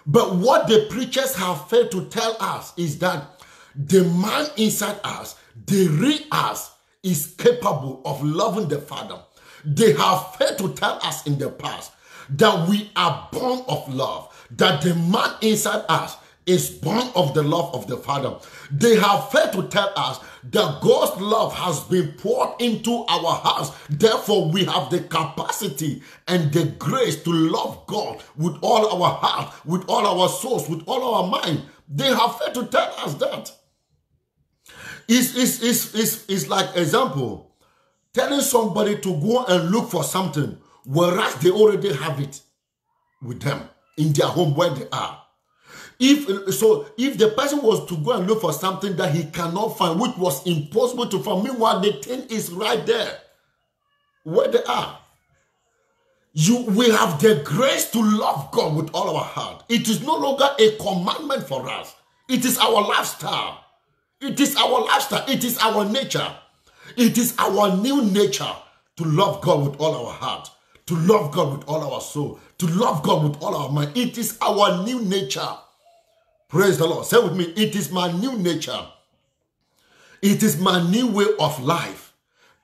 But 0.07 0.35
what 0.37 0.69
the 0.69 0.87
preachers 0.91 1.35
have 1.37 1.69
failed 1.69 1.91
to 1.93 2.05
tell 2.07 2.37
us 2.41 2.73
is 2.77 2.99
that 2.99 3.43
the 3.75 4.05
man 4.05 4.47
inside 4.57 5.01
us, 5.03 5.37
the 5.67 5.89
real 5.89 6.19
us, 6.31 6.73
is 7.03 7.35
capable 7.39 8.03
of 8.05 8.23
loving 8.23 8.69
the 8.69 8.79
Father. 8.79 9.19
They 9.65 9.93
have 9.95 10.37
failed 10.37 10.59
to 10.59 10.75
tell 10.75 10.99
us 11.03 11.27
in 11.27 11.39
the 11.39 11.51
past 11.51 11.93
that 12.31 12.69
we 12.69 12.91
are 12.97 13.29
born 13.33 13.63
of 13.69 13.93
love, 13.93 14.47
that 14.51 14.83
the 14.83 14.95
man 14.95 15.35
inside 15.41 15.85
us 15.89 16.17
is 16.47 16.71
born 16.71 17.09
of 17.15 17.35
the 17.35 17.43
love 17.43 17.75
of 17.75 17.87
the 17.87 17.97
Father. 17.97 18.37
They 18.71 18.97
have 18.97 19.31
failed 19.31 19.53
to 19.53 19.63
tell 19.69 19.93
us 19.97 20.21
that 20.51 20.81
God's 20.83 21.21
love 21.21 21.55
has 21.55 21.81
been 21.81 22.13
poured 22.13 22.61
into 22.61 23.05
our 23.09 23.35
hearts. 23.35 23.71
Therefore, 23.89 24.51
we 24.51 24.65
have 24.65 24.91
the 24.91 25.01
capacity 25.01 26.03
and 26.29 26.53
the 26.53 26.67
grace 26.79 27.23
to 27.23 27.33
love 27.33 27.87
God 27.87 28.23
with 28.37 28.57
all 28.61 29.03
our 29.03 29.15
heart, 29.15 29.55
with 29.65 29.85
all 29.89 30.07
our 30.07 30.29
souls, 30.29 30.69
with 30.69 30.83
all 30.87 31.15
our 31.15 31.27
mind. 31.31 31.63
They 31.89 32.09
have 32.09 32.39
failed 32.39 32.55
to 32.55 32.67
tell 32.67 32.95
us 32.99 33.15
that. 33.15 33.53
It's, 35.09 35.37
it's, 35.37 35.63
it's, 35.63 35.95
it's, 35.95 36.29
it's 36.29 36.49
like 36.49 36.77
example, 36.77 37.55
telling 38.13 38.41
somebody 38.41 38.99
to 38.99 39.21
go 39.21 39.45
and 39.47 39.71
look 39.71 39.91
for 39.91 40.05
something, 40.05 40.59
whereas 40.85 41.35
they 41.37 41.51
already 41.51 41.93
have 41.93 42.21
it 42.21 42.41
with 43.23 43.41
them 43.41 43.69
in 43.97 44.13
their 44.13 44.29
home 44.29 44.55
where 44.55 44.71
they 44.71 44.87
are. 44.93 45.24
If 45.99 46.55
so, 46.55 46.87
if 46.99 47.19
the 47.19 47.29
person 47.31 47.63
was 47.63 47.87
to 47.87 47.97
go 47.97 48.13
and 48.13 48.27
look 48.27 48.41
for 48.41 48.53
something 48.53 48.97
that 48.97 49.15
he 49.15 49.25
cannot 49.25 49.79
find, 49.79 50.01
which 50.01 50.17
was 50.17 50.47
impossible 50.47 51.09
to 51.09 51.19
find, 51.21 51.45
meanwhile 51.45 51.81
the 51.81 51.93
thing 51.93 52.27
is 52.31 52.51
right 52.51 52.85
there, 52.85 53.19
where 54.25 54.49
they 54.49 54.63
are. 54.65 54.99
You, 56.37 56.65
we 56.65 56.91
have 56.91 57.21
the 57.23 57.43
grace 57.45 57.91
to 57.93 58.03
love 58.03 58.51
God 58.51 58.75
with 58.75 58.91
all 58.93 59.17
our 59.17 59.23
heart. 59.23 59.63
It 59.69 59.89
is 59.89 60.03
no 60.03 60.17
longer 60.17 60.49
a 60.59 60.77
commandment 60.79 61.47
for 61.47 61.69
us. 61.69 61.95
It 62.29 62.45
is 62.45 62.59
our 62.59 62.83
lifestyle. 62.83 63.65
It 64.21 64.41
is 64.41 64.57
our 64.57 64.81
lifestyle. 64.85 65.25
It 65.29 65.45
is 65.45 65.59
our 65.59 65.85
nature. 65.89 66.27
It 66.97 67.19
is 67.19 67.35
our 67.39 67.77
new 67.77 68.05
nature 68.05 68.51
to 68.97 69.05
love 69.05 69.43
God 69.43 69.69
with 69.69 69.81
all 69.81 70.07
our 70.07 70.13
heart, 70.13 70.51
to 70.87 70.97
love 70.97 71.33
God 71.33 71.59
with 71.59 71.69
all 71.69 71.95
our 71.95 72.01
soul, 72.01 72.41
to 72.59 72.67
love 72.67 73.03
God 73.05 73.23
with 73.23 73.43
all 73.43 73.55
our 73.55 73.69
mind. 73.69 73.97
It 73.97 74.19
is 74.19 74.37
our 74.43 74.85
new 74.85 75.01
nature. 75.05 75.49
Praise 76.55 76.79
the 76.79 76.87
Lord. 76.87 77.05
Say 77.05 77.19
with 77.21 77.35
me, 77.35 77.47
it 77.57 77.75
is 77.75 77.91
my 77.91 78.13
new 78.13 78.39
nature. 78.39 78.87
It 80.23 80.41
is 80.45 80.57
my 80.57 80.89
new 80.89 81.09
way 81.09 81.27
of 81.41 81.61
life 81.61 82.13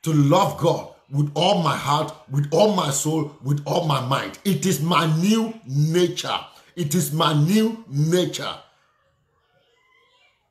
to 0.02 0.12
love 0.12 0.58
God 0.58 0.94
with 1.10 1.32
all 1.34 1.60
my 1.64 1.76
heart, 1.76 2.14
with 2.30 2.46
all 2.52 2.76
my 2.76 2.92
soul, 2.92 3.36
with 3.42 3.60
all 3.66 3.88
my 3.88 4.00
mind. 4.00 4.38
It 4.44 4.64
is 4.64 4.80
my 4.80 5.12
new 5.20 5.52
nature. 5.66 6.38
It 6.76 6.94
is 6.94 7.12
my 7.12 7.32
new 7.32 7.84
nature. 7.88 8.54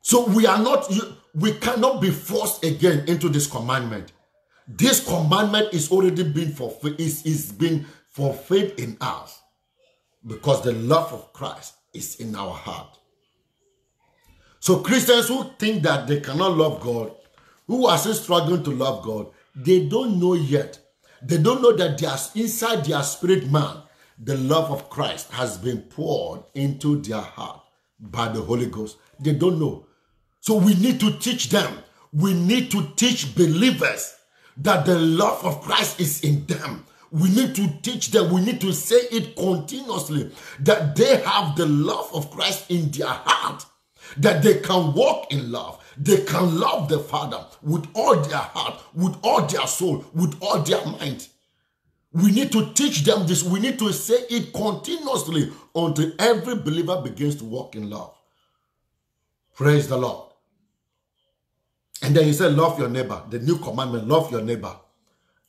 So 0.02 0.28
we 0.28 0.46
are 0.46 0.62
not, 0.62 0.92
we 1.34 1.52
cannot 1.52 2.02
be 2.02 2.10
forced 2.10 2.62
again 2.62 3.08
into 3.08 3.30
this 3.30 3.46
commandment. 3.46 4.12
This 4.68 5.02
commandment 5.02 5.72
is 5.72 5.90
already 5.90 6.24
been 6.24 6.52
fulfilled, 6.52 7.00
is, 7.00 7.24
is 7.24 7.52
being 7.52 7.86
fulfilled 8.10 8.78
in 8.78 8.98
us 9.00 9.40
because 10.26 10.62
the 10.62 10.72
love 10.72 11.10
of 11.14 11.32
Christ 11.32 11.76
is 11.94 12.16
in 12.16 12.36
our 12.36 12.52
heart. 12.52 12.98
So 14.60 14.80
Christians 14.80 15.28
who 15.28 15.50
think 15.58 15.82
that 15.84 16.06
they 16.06 16.20
cannot 16.20 16.56
love 16.56 16.80
God, 16.80 17.12
who 17.66 17.86
are 17.86 17.96
still 17.96 18.14
struggling 18.14 18.62
to 18.64 18.70
love 18.70 19.02
God, 19.02 19.28
they 19.56 19.86
don't 19.86 20.20
know 20.20 20.34
yet. 20.34 20.78
They 21.22 21.38
don't 21.38 21.62
know 21.62 21.72
that 21.72 21.98
their, 21.98 22.16
inside 22.34 22.84
their 22.84 23.02
spirit 23.02 23.50
man, 23.50 23.78
the 24.22 24.36
love 24.36 24.70
of 24.70 24.90
Christ 24.90 25.30
has 25.32 25.56
been 25.56 25.80
poured 25.82 26.42
into 26.54 27.00
their 27.00 27.22
heart 27.22 27.62
by 27.98 28.28
the 28.28 28.42
Holy 28.42 28.66
Ghost. 28.66 28.98
They 29.18 29.32
don't 29.32 29.58
know. 29.58 29.86
So 30.40 30.56
we 30.56 30.74
need 30.74 31.00
to 31.00 31.12
teach 31.18 31.48
them. 31.48 31.78
We 32.12 32.34
need 32.34 32.70
to 32.72 32.86
teach 32.96 33.34
believers 33.34 34.14
that 34.58 34.84
the 34.84 34.98
love 34.98 35.42
of 35.44 35.62
Christ 35.62 36.00
is 36.00 36.22
in 36.22 36.44
them. 36.46 36.84
We 37.10 37.30
need 37.30 37.54
to 37.56 37.66
teach 37.82 38.10
them, 38.10 38.32
we 38.32 38.40
need 38.40 38.60
to 38.60 38.72
say 38.72 39.00
it 39.10 39.34
continuously 39.34 40.30
that 40.60 40.94
they 40.94 41.16
have 41.22 41.56
the 41.56 41.66
love 41.66 42.14
of 42.14 42.30
Christ 42.30 42.70
in 42.70 42.90
their 42.90 43.08
heart 43.08 43.66
that 44.18 44.42
they 44.42 44.60
can 44.60 44.92
walk 44.94 45.32
in 45.32 45.50
love. 45.50 45.84
They 45.96 46.24
can 46.24 46.58
love 46.58 46.88
the 46.88 46.98
Father 46.98 47.44
with 47.62 47.86
all 47.94 48.16
their 48.16 48.38
heart, 48.38 48.82
with 48.94 49.16
all 49.22 49.42
their 49.46 49.66
soul, 49.66 50.04
with 50.14 50.36
all 50.40 50.60
their 50.62 50.84
mind. 50.86 51.28
We 52.12 52.32
need 52.32 52.50
to 52.52 52.72
teach 52.72 53.04
them 53.04 53.26
this. 53.26 53.42
We 53.44 53.60
need 53.60 53.78
to 53.78 53.92
say 53.92 54.24
it 54.30 54.52
continuously 54.52 55.52
until 55.74 56.12
every 56.18 56.56
believer 56.56 57.00
begins 57.02 57.36
to 57.36 57.44
walk 57.44 57.76
in 57.76 57.88
love. 57.88 58.16
Praise 59.54 59.88
the 59.88 59.96
Lord. 59.96 60.32
And 62.02 62.16
then 62.16 62.24
he 62.24 62.32
said, 62.32 62.54
Love 62.54 62.78
your 62.78 62.88
neighbor. 62.88 63.22
The 63.30 63.38
new 63.38 63.58
commandment, 63.58 64.08
love 64.08 64.30
your 64.32 64.42
neighbor. 64.42 64.74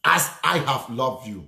As 0.03 0.29
I 0.43 0.57
have 0.59 0.89
loved 0.89 1.27
you. 1.27 1.47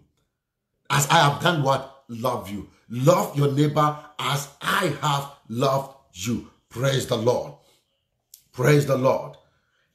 As 0.90 1.08
I 1.10 1.30
have 1.30 1.42
done 1.42 1.64
what? 1.64 2.04
Love 2.08 2.50
you. 2.50 2.70
Love 2.90 3.38
your 3.38 3.52
neighbor 3.52 3.98
as 4.20 4.50
I 4.62 4.96
have 5.02 5.32
loved 5.50 5.96
you. 6.14 6.50
Praise 6.74 7.08
the 7.08 7.18
Lord. 7.18 7.54
Praise 8.54 8.86
the 8.88 8.98
Lord. 8.98 9.38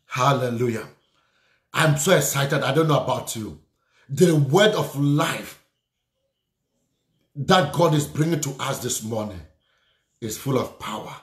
Hallelujah. 0.07 0.89
I'm 1.75 1.99
so 1.99 2.17
excited. 2.17 2.63
I 2.63 2.73
don't 2.75 2.89
know 2.89 3.01
about 3.03 3.37
you. 3.37 3.61
the 4.09 4.35
word 4.35 4.75
of 4.75 4.99
life 4.99 5.63
that 7.37 7.73
God 7.73 7.95
is 7.95 8.07
bringing 8.07 8.41
to 8.41 8.51
us 8.59 8.81
this 8.83 9.03
morning 9.03 9.41
is 10.21 10.39
full 10.39 10.59
of 10.59 10.79
power. 10.79 11.15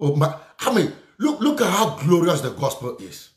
Oh 0.00 0.16
my, 0.16 0.34
I 0.60 0.74
mean, 0.74 0.92
look, 1.18 1.40
look 1.40 1.60
at 1.60 1.70
how 1.70 1.96
glorious 1.96 2.40
the 2.40 2.50
gospel 2.50 2.96
is. 2.98 3.30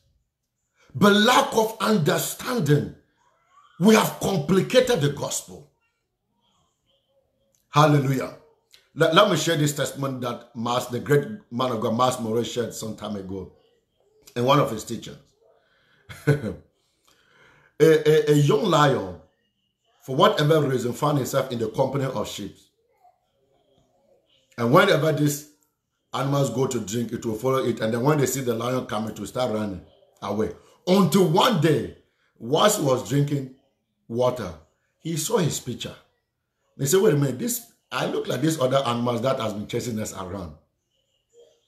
But 0.95 1.13
lack 1.13 1.55
of 1.55 1.77
understanding, 1.79 2.95
we 3.79 3.95
have 3.95 4.19
complicated 4.19 5.01
the 5.01 5.09
gospel. 5.09 5.71
Hallelujah. 7.69 8.35
Let, 8.95 9.15
let 9.15 9.29
me 9.29 9.37
share 9.37 9.57
this 9.57 9.75
testimony 9.75 10.19
that 10.19 10.55
Mas, 10.55 10.87
the 10.87 10.99
great 10.99 11.27
man 11.51 11.71
of 11.71 11.81
God, 11.81 11.95
Myles 11.95 12.19
Munroe, 12.19 12.43
shared 12.43 12.73
some 12.73 12.95
time 12.95 13.15
ago 13.15 13.51
in 14.35 14.45
one 14.45 14.59
of 14.59 14.69
his 14.71 14.83
teachings. 14.83 15.17
a, 16.27 16.53
a, 17.79 18.31
a 18.31 18.35
young 18.35 18.65
lion, 18.65 19.15
for 20.03 20.15
whatever 20.15 20.61
reason, 20.61 20.93
found 20.93 21.17
himself 21.17 21.51
in 21.51 21.59
the 21.59 21.69
company 21.69 22.05
of 22.05 22.27
sheep. 22.27 22.55
And 24.57 24.71
whenever 24.71 25.11
these 25.11 25.49
animals 26.13 26.51
go 26.51 26.67
to 26.67 26.79
drink, 26.79 27.11
it 27.11 27.25
will 27.25 27.35
follow 27.35 27.65
it. 27.65 27.79
And 27.79 27.93
then 27.93 28.03
when 28.03 28.19
they 28.19 28.27
see 28.27 28.41
the 28.41 28.53
lion 28.53 28.85
coming, 28.85 29.15
to 29.15 29.25
start 29.25 29.51
running 29.51 29.81
away. 30.21 30.51
Until 30.85 31.27
one 31.29 31.61
day, 31.61 31.97
whilst 32.37 32.79
he 32.79 32.85
was 32.85 33.09
drinking 33.09 33.55
water, 34.07 34.53
he 34.99 35.17
saw 35.17 35.37
his 35.37 35.59
picture. 35.59 35.95
They 36.77 36.85
said, 36.85 37.01
wait 37.01 37.13
a 37.13 37.17
minute, 37.17 37.39
this 37.39 37.72
I 37.93 38.07
look 38.07 38.27
like 38.27 38.41
these 38.41 38.59
other 38.59 38.81
animals 38.85 39.21
that 39.21 39.39
has 39.39 39.53
been 39.53 39.67
chasing 39.67 39.99
us 39.99 40.13
around. 40.13 40.55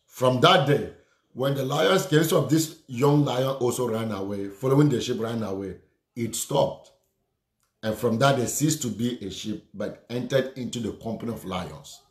From 0.07 0.41
that 0.41 0.67
day, 0.67 0.91
when 1.34 1.53
the 1.53 1.63
lions 1.63 2.07
came, 2.07 2.23
so 2.23 2.45
this 2.45 2.80
young 2.88 3.23
lion 3.23 3.57
also 3.59 3.88
ran 3.88 4.11
away, 4.11 4.47
following 4.47 4.89
the 4.89 4.99
sheep 4.99 5.19
ran 5.19 5.43
away, 5.43 5.76
it 6.15 6.36
stopped. 6.36 6.91
And 7.84 7.95
from 7.95 8.17
that, 8.19 8.38
they 8.38 8.47
ceased 8.47 8.82
to 8.82 8.88
be 8.88 9.23
a 9.23 9.30
sheep, 9.30 9.67
but 9.73 10.05
entered 10.09 10.57
into 10.57 10.80
the 10.80 10.93
company 10.93 11.32
of 11.32 11.45
lions. 11.45 12.01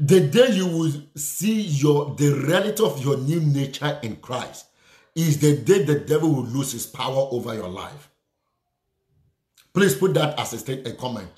The 0.00 0.20
day 0.20 0.50
you 0.52 0.66
will 0.66 0.92
see 1.14 1.60
your 1.60 2.14
the 2.16 2.32
reality 2.32 2.82
of 2.82 3.04
your 3.04 3.18
new 3.18 3.40
nature 3.40 3.98
in 4.02 4.16
Christ 4.16 4.66
is 5.14 5.38
the 5.38 5.58
day 5.58 5.84
the 5.84 6.00
devil 6.00 6.32
will 6.32 6.44
lose 6.44 6.72
his 6.72 6.86
power 6.86 7.28
over 7.30 7.54
your 7.54 7.68
life. 7.68 8.08
Please 9.72 9.94
put 9.94 10.14
that 10.14 10.38
as 10.38 10.52
a 10.52 10.58
state 10.58 10.86
a 10.86 10.92
comment. 10.92 11.30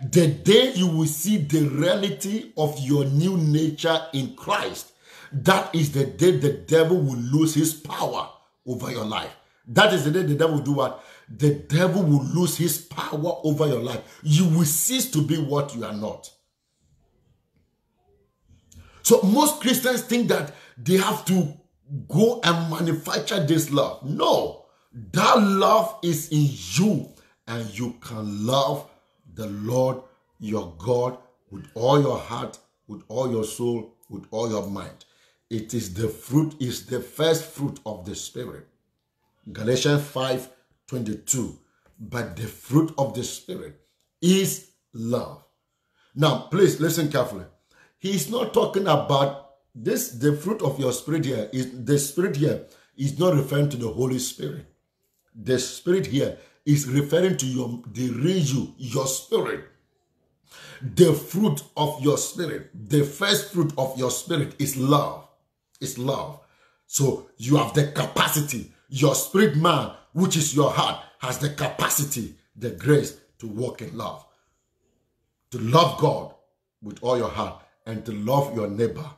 The 0.00 0.28
day 0.28 0.72
you 0.74 0.86
will 0.86 1.06
see 1.06 1.38
the 1.38 1.68
reality 1.68 2.52
of 2.56 2.78
your 2.78 3.04
new 3.04 3.36
nature 3.36 4.00
in 4.12 4.36
Christ, 4.36 4.92
that 5.32 5.74
is 5.74 5.92
the 5.92 6.06
day 6.06 6.32
the 6.32 6.52
devil 6.52 6.98
will 6.98 7.18
lose 7.18 7.54
his 7.54 7.74
power 7.74 8.30
over 8.66 8.90
your 8.90 9.04
life. 9.04 9.34
That 9.66 9.92
is 9.92 10.04
the 10.04 10.10
day 10.10 10.22
the 10.22 10.34
devil 10.34 10.56
will 10.56 10.64
do 10.64 10.72
what? 10.72 11.04
The 11.28 11.54
devil 11.54 12.02
will 12.02 12.24
lose 12.24 12.56
his 12.56 12.78
power 12.78 13.40
over 13.42 13.66
your 13.66 13.82
life. 13.82 14.20
You 14.22 14.48
will 14.48 14.64
cease 14.64 15.10
to 15.10 15.20
be 15.20 15.36
what 15.36 15.74
you 15.74 15.84
are 15.84 15.92
not. 15.92 16.30
So 19.02 19.20
most 19.22 19.60
Christians 19.60 20.02
think 20.02 20.28
that 20.28 20.54
they 20.76 20.96
have 20.96 21.24
to 21.26 21.54
go 22.08 22.40
and 22.44 22.70
manufacture 22.70 23.44
this 23.44 23.70
love. 23.70 24.08
No, 24.08 24.66
that 25.12 25.34
love 25.36 25.98
is 26.02 26.28
in 26.28 26.46
you, 26.50 27.08
and 27.46 27.78
you 27.78 27.94
can 28.00 28.46
love 28.46 28.88
the 29.38 29.46
Lord 29.46 30.02
your 30.40 30.74
God 30.78 31.16
with 31.50 31.66
all 31.74 32.02
your 32.02 32.18
heart, 32.18 32.58
with 32.88 33.02
all 33.08 33.30
your 33.30 33.44
soul, 33.44 33.94
with 34.10 34.24
all 34.32 34.50
your 34.50 34.66
mind. 34.66 35.04
It 35.48 35.72
is 35.72 35.94
the 35.94 36.08
fruit, 36.08 36.56
is 36.60 36.86
the 36.86 37.00
first 37.00 37.44
fruit 37.44 37.78
of 37.86 38.04
the 38.04 38.14
Spirit. 38.14 38.66
Galatians 39.52 40.02
5 40.02 40.50
22. 40.88 41.58
But 42.00 42.36
the 42.36 42.46
fruit 42.46 42.92
of 42.98 43.14
the 43.14 43.24
Spirit 43.24 43.80
is 44.20 44.70
love. 44.92 45.44
Now, 46.14 46.48
please 46.50 46.80
listen 46.80 47.10
carefully. 47.10 47.44
He's 47.98 48.30
not 48.30 48.52
talking 48.52 48.86
about 48.88 49.48
this, 49.74 50.10
the 50.10 50.36
fruit 50.36 50.60
of 50.62 50.80
your 50.80 50.92
spirit 50.92 51.24
here 51.24 51.48
is 51.52 51.84
the 51.84 51.98
spirit 51.98 52.36
here 52.36 52.66
is 52.96 53.16
not 53.18 53.34
referring 53.34 53.68
to 53.70 53.76
the 53.76 53.88
Holy 53.88 54.18
Spirit. 54.18 54.66
The 55.34 55.58
spirit 55.58 56.06
here 56.06 56.38
is 56.68 56.86
referring 56.86 57.34
to 57.38 57.46
your 57.46 57.82
the 57.94 58.02
you, 58.02 58.74
your 58.76 59.06
spirit. 59.06 59.64
The 60.82 61.14
fruit 61.14 61.62
of 61.76 62.00
your 62.02 62.18
spirit, 62.18 62.70
the 62.90 63.04
first 63.04 63.52
fruit 63.52 63.72
of 63.78 63.98
your 63.98 64.10
spirit 64.10 64.54
is 64.58 64.76
love. 64.76 65.26
Is 65.80 65.98
love. 65.98 66.40
So 66.86 67.30
you 67.38 67.56
have 67.56 67.72
the 67.72 67.90
capacity. 67.92 68.70
Your 68.90 69.14
spirit 69.14 69.56
man, 69.56 69.92
which 70.12 70.36
is 70.36 70.54
your 70.54 70.70
heart, 70.70 71.02
has 71.20 71.38
the 71.38 71.50
capacity, 71.50 72.34
the 72.54 72.70
grace 72.70 73.18
to 73.38 73.46
walk 73.46 73.80
in 73.80 73.96
love. 73.96 74.26
To 75.52 75.58
love 75.58 75.98
God 75.98 76.34
with 76.82 76.98
all 77.02 77.16
your 77.16 77.30
heart 77.30 77.62
and 77.86 78.04
to 78.04 78.12
love 78.12 78.54
your 78.54 78.68
neighbor 78.68 79.10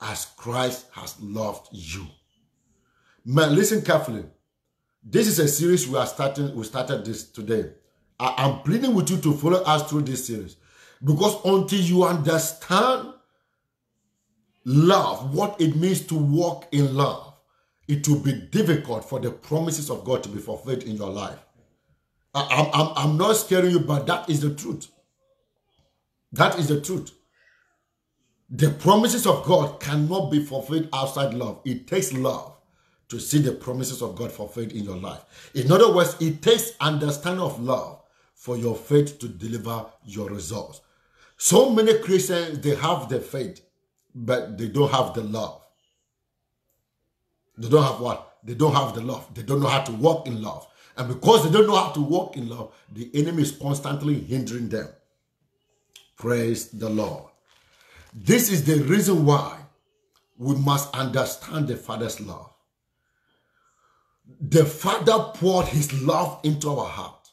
as 0.00 0.26
Christ 0.36 0.86
has 0.92 1.20
loved 1.20 1.68
you. 1.72 2.06
Man, 3.24 3.54
listen 3.56 3.82
carefully. 3.82 4.24
This 5.06 5.28
is 5.28 5.38
a 5.38 5.46
series 5.46 5.86
we 5.86 5.98
are 5.98 6.06
starting. 6.06 6.56
We 6.56 6.64
started 6.64 7.04
this 7.04 7.30
today. 7.30 7.72
I, 8.18 8.46
am 8.46 8.60
pleading 8.60 8.94
with 8.94 9.10
you 9.10 9.18
to 9.18 9.34
follow 9.34 9.62
us 9.62 9.90
through 9.90 10.02
this 10.02 10.26
series 10.26 10.56
because 11.04 11.44
until 11.44 11.80
you 11.80 12.04
understand 12.04 13.12
love, 14.64 15.34
what 15.34 15.60
it 15.60 15.76
means 15.76 16.06
to 16.06 16.14
walk 16.14 16.68
in 16.72 16.94
love, 16.94 17.34
it 17.86 18.08
will 18.08 18.20
be 18.20 18.32
difficult 18.32 19.04
for 19.06 19.20
the 19.20 19.30
promises 19.30 19.90
of 19.90 20.04
God 20.04 20.22
to 20.22 20.30
be 20.30 20.38
fulfilled 20.38 20.84
in 20.84 20.96
your 20.96 21.10
life. 21.10 21.38
I, 22.34 22.70
I'm, 22.72 22.92
I'm 23.10 23.18
not 23.18 23.36
scaring 23.36 23.72
you, 23.72 23.80
but 23.80 24.06
that 24.06 24.30
is 24.30 24.40
the 24.40 24.54
truth. 24.54 24.88
That 26.32 26.58
is 26.58 26.68
the 26.68 26.80
truth. 26.80 27.12
The 28.48 28.70
promises 28.70 29.26
of 29.26 29.44
God 29.44 29.80
cannot 29.80 30.30
be 30.30 30.42
fulfilled 30.42 30.88
outside 30.94 31.34
love. 31.34 31.60
It 31.66 31.86
takes 31.86 32.12
love 32.14 32.53
to 33.08 33.20
see 33.20 33.38
the 33.38 33.52
promises 33.52 34.02
of 34.02 34.16
God 34.16 34.32
fulfilled 34.32 34.72
in 34.72 34.84
your 34.84 34.96
life. 34.96 35.50
In 35.54 35.70
other 35.70 35.92
words, 35.92 36.16
it 36.20 36.42
takes 36.42 36.72
understanding 36.80 37.42
of 37.42 37.60
love 37.60 38.00
for 38.34 38.56
your 38.56 38.76
faith 38.76 39.18
to 39.20 39.28
deliver 39.28 39.86
your 40.04 40.28
results. 40.28 40.80
So 41.36 41.70
many 41.70 41.98
Christians, 41.98 42.60
they 42.60 42.74
have 42.74 43.08
the 43.08 43.20
faith, 43.20 43.60
but 44.14 44.56
they 44.56 44.68
don't 44.68 44.90
have 44.90 45.14
the 45.14 45.22
love. 45.22 45.62
They 47.56 47.68
don't 47.68 47.82
have 47.82 48.00
what? 48.00 48.38
They 48.42 48.54
don't 48.54 48.74
have 48.74 48.94
the 48.94 49.00
love. 49.00 49.32
They 49.34 49.42
don't 49.42 49.60
know 49.60 49.68
how 49.68 49.82
to 49.82 49.92
walk 49.92 50.26
in 50.26 50.42
love. 50.42 50.66
And 50.96 51.08
because 51.08 51.44
they 51.44 51.50
don't 51.50 51.66
know 51.66 51.76
how 51.76 51.90
to 51.92 52.00
walk 52.00 52.36
in 52.36 52.48
love, 52.48 52.72
the 52.92 53.10
enemy 53.14 53.42
is 53.42 53.52
constantly 53.52 54.20
hindering 54.20 54.68
them. 54.68 54.88
Praise 56.16 56.68
the 56.68 56.88
Lord. 56.88 57.24
This 58.14 58.50
is 58.50 58.64
the 58.64 58.76
reason 58.84 59.24
why 59.24 59.58
we 60.38 60.54
must 60.56 60.94
understand 60.94 61.68
the 61.68 61.76
Father's 61.76 62.20
love 62.20 62.53
the 64.40 64.64
Father 64.64 65.32
poured 65.34 65.66
his 65.66 65.92
love 66.02 66.40
into 66.44 66.70
our 66.70 66.86
heart. 66.86 67.28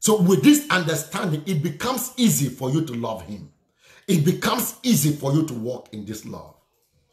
So, 0.00 0.20
with 0.22 0.42
this 0.42 0.66
understanding, 0.70 1.42
it 1.46 1.62
becomes 1.62 2.12
easy 2.16 2.48
for 2.48 2.70
you 2.70 2.84
to 2.86 2.94
love 2.94 3.22
him. 3.22 3.52
It 4.08 4.24
becomes 4.24 4.76
easy 4.82 5.12
for 5.12 5.32
you 5.32 5.46
to 5.46 5.54
walk 5.54 5.90
in 5.92 6.04
this 6.04 6.24
love. 6.24 6.56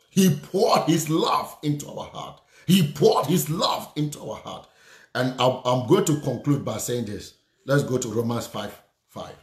He 0.09 0.35
poured 0.35 0.83
his 0.83 1.09
love 1.09 1.57
into 1.61 1.87
our 1.89 2.05
heart. 2.05 2.41
He 2.65 2.91
poured 2.91 3.27
his 3.27 3.49
love 3.49 3.91
into 3.95 4.19
our 4.19 4.37
heart. 4.37 4.67
And 5.13 5.39
I'm 5.39 5.87
going 5.87 6.05
to 6.05 6.19
conclude 6.21 6.63
by 6.63 6.77
saying 6.77 7.05
this. 7.05 7.33
Let's 7.65 7.83
go 7.83 7.97
to 7.97 8.07
Romans 8.07 8.47
5 8.47 8.81
5. 9.09 9.35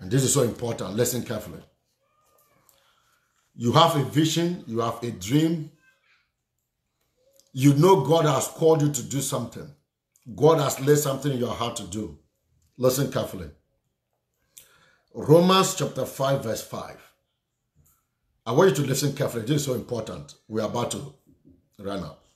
And 0.00 0.10
this 0.10 0.22
is 0.22 0.32
so 0.32 0.42
important. 0.42 0.94
Listen 0.94 1.22
carefully. 1.22 1.62
You 3.54 3.72
have 3.72 3.96
a 3.96 4.04
vision, 4.04 4.64
you 4.66 4.80
have 4.80 5.02
a 5.02 5.10
dream, 5.10 5.70
you 7.58 7.74
know 7.74 8.02
God 8.02 8.24
has 8.24 8.46
called 8.46 8.82
you 8.82 8.92
to 8.92 9.02
do 9.02 9.20
something. 9.20 9.68
God 10.36 10.60
has 10.60 10.78
laid 10.78 10.98
something 10.98 11.32
in 11.32 11.38
your 11.38 11.52
heart 11.52 11.74
to 11.78 11.82
do. 11.82 12.16
Listen 12.76 13.10
carefully. 13.10 13.50
Romans 15.12 15.74
chapter 15.74 16.06
5, 16.06 16.44
verse 16.44 16.62
5. 16.62 16.96
I 18.46 18.52
want 18.52 18.70
you 18.70 18.76
to 18.76 18.82
listen 18.82 19.12
carefully. 19.12 19.42
This 19.42 19.56
is 19.56 19.64
so 19.64 19.74
important. 19.74 20.36
We're 20.46 20.66
about 20.66 20.92
to 20.92 21.12
run 21.80 22.04
up. 22.04 22.26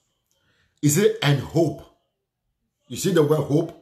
Is 0.83 0.99
it 0.99 1.19
and 1.23 1.39
hope? 1.39 1.85
You 2.89 2.97
see 2.97 3.13
the 3.13 3.23
word 3.23 3.45
hope? 3.45 3.81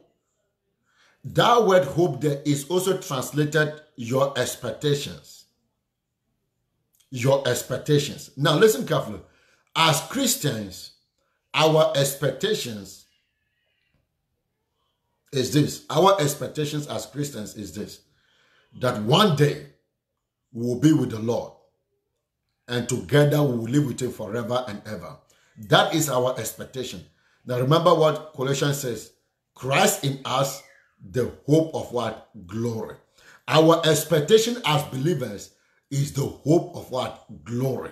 That 1.23 1.65
word 1.65 1.85
hope 1.85 2.21
there 2.21 2.43
is 2.45 2.69
also 2.69 2.99
translated 2.99 3.81
your 3.95 4.37
expectations. 4.37 5.45
Your 7.09 7.47
expectations. 7.47 8.29
Now 8.37 8.59
listen 8.59 8.85
carefully. 8.85 9.21
As 9.75 10.01
Christians, 10.01 10.91
our 11.53 11.93
expectations 11.95 13.05
is 15.31 15.53
this. 15.53 15.85
Our 15.89 16.19
expectations 16.19 16.87
as 16.87 17.05
Christians 17.05 17.55
is 17.55 17.73
this. 17.73 18.01
That 18.79 19.01
one 19.03 19.35
day 19.35 19.67
we 20.53 20.65
will 20.65 20.79
be 20.79 20.93
with 20.93 21.11
the 21.11 21.19
Lord. 21.19 21.53
And 22.67 22.87
together 22.87 23.41
we 23.43 23.57
will 23.57 23.69
live 23.69 23.85
with 23.85 24.01
him 24.01 24.11
forever 24.11 24.63
and 24.67 24.81
ever. 24.85 25.17
That 25.57 25.93
is 25.93 26.09
our 26.09 26.37
expectation. 26.39 27.05
Now 27.45 27.59
remember 27.59 27.93
what 27.93 28.33
Colossians 28.33 28.79
says 28.79 29.11
Christ 29.53 30.05
in 30.05 30.19
us, 30.25 30.61
the 31.03 31.31
hope 31.45 31.75
of 31.75 31.91
what? 31.91 32.29
Glory. 32.47 32.95
Our 33.47 33.81
expectation 33.85 34.61
as 34.65 34.83
believers 34.83 35.53
is 35.89 36.13
the 36.13 36.25
hope 36.25 36.75
of 36.75 36.89
what? 36.91 37.25
Glory. 37.43 37.91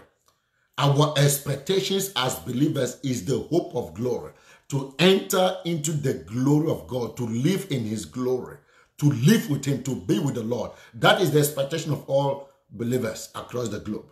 Our 0.79 1.13
expectations 1.17 2.13
as 2.15 2.39
believers 2.39 2.99
is 3.03 3.25
the 3.25 3.37
hope 3.37 3.75
of 3.75 3.93
glory. 3.93 4.31
To 4.69 4.95
enter 4.97 5.57
into 5.65 5.91
the 5.91 6.13
glory 6.13 6.71
of 6.71 6.87
God, 6.87 7.17
to 7.17 7.23
live 7.25 7.67
in 7.69 7.83
His 7.83 8.05
glory, 8.05 8.57
to 8.99 9.11
live 9.11 9.49
with 9.49 9.65
Him, 9.65 9.83
to 9.83 9.95
be 9.95 10.19
with 10.19 10.35
the 10.35 10.43
Lord. 10.43 10.71
That 10.93 11.19
is 11.21 11.31
the 11.31 11.39
expectation 11.39 11.91
of 11.91 12.05
all 12.07 12.49
believers 12.69 13.29
across 13.35 13.67
the 13.67 13.79
globe. 13.79 14.05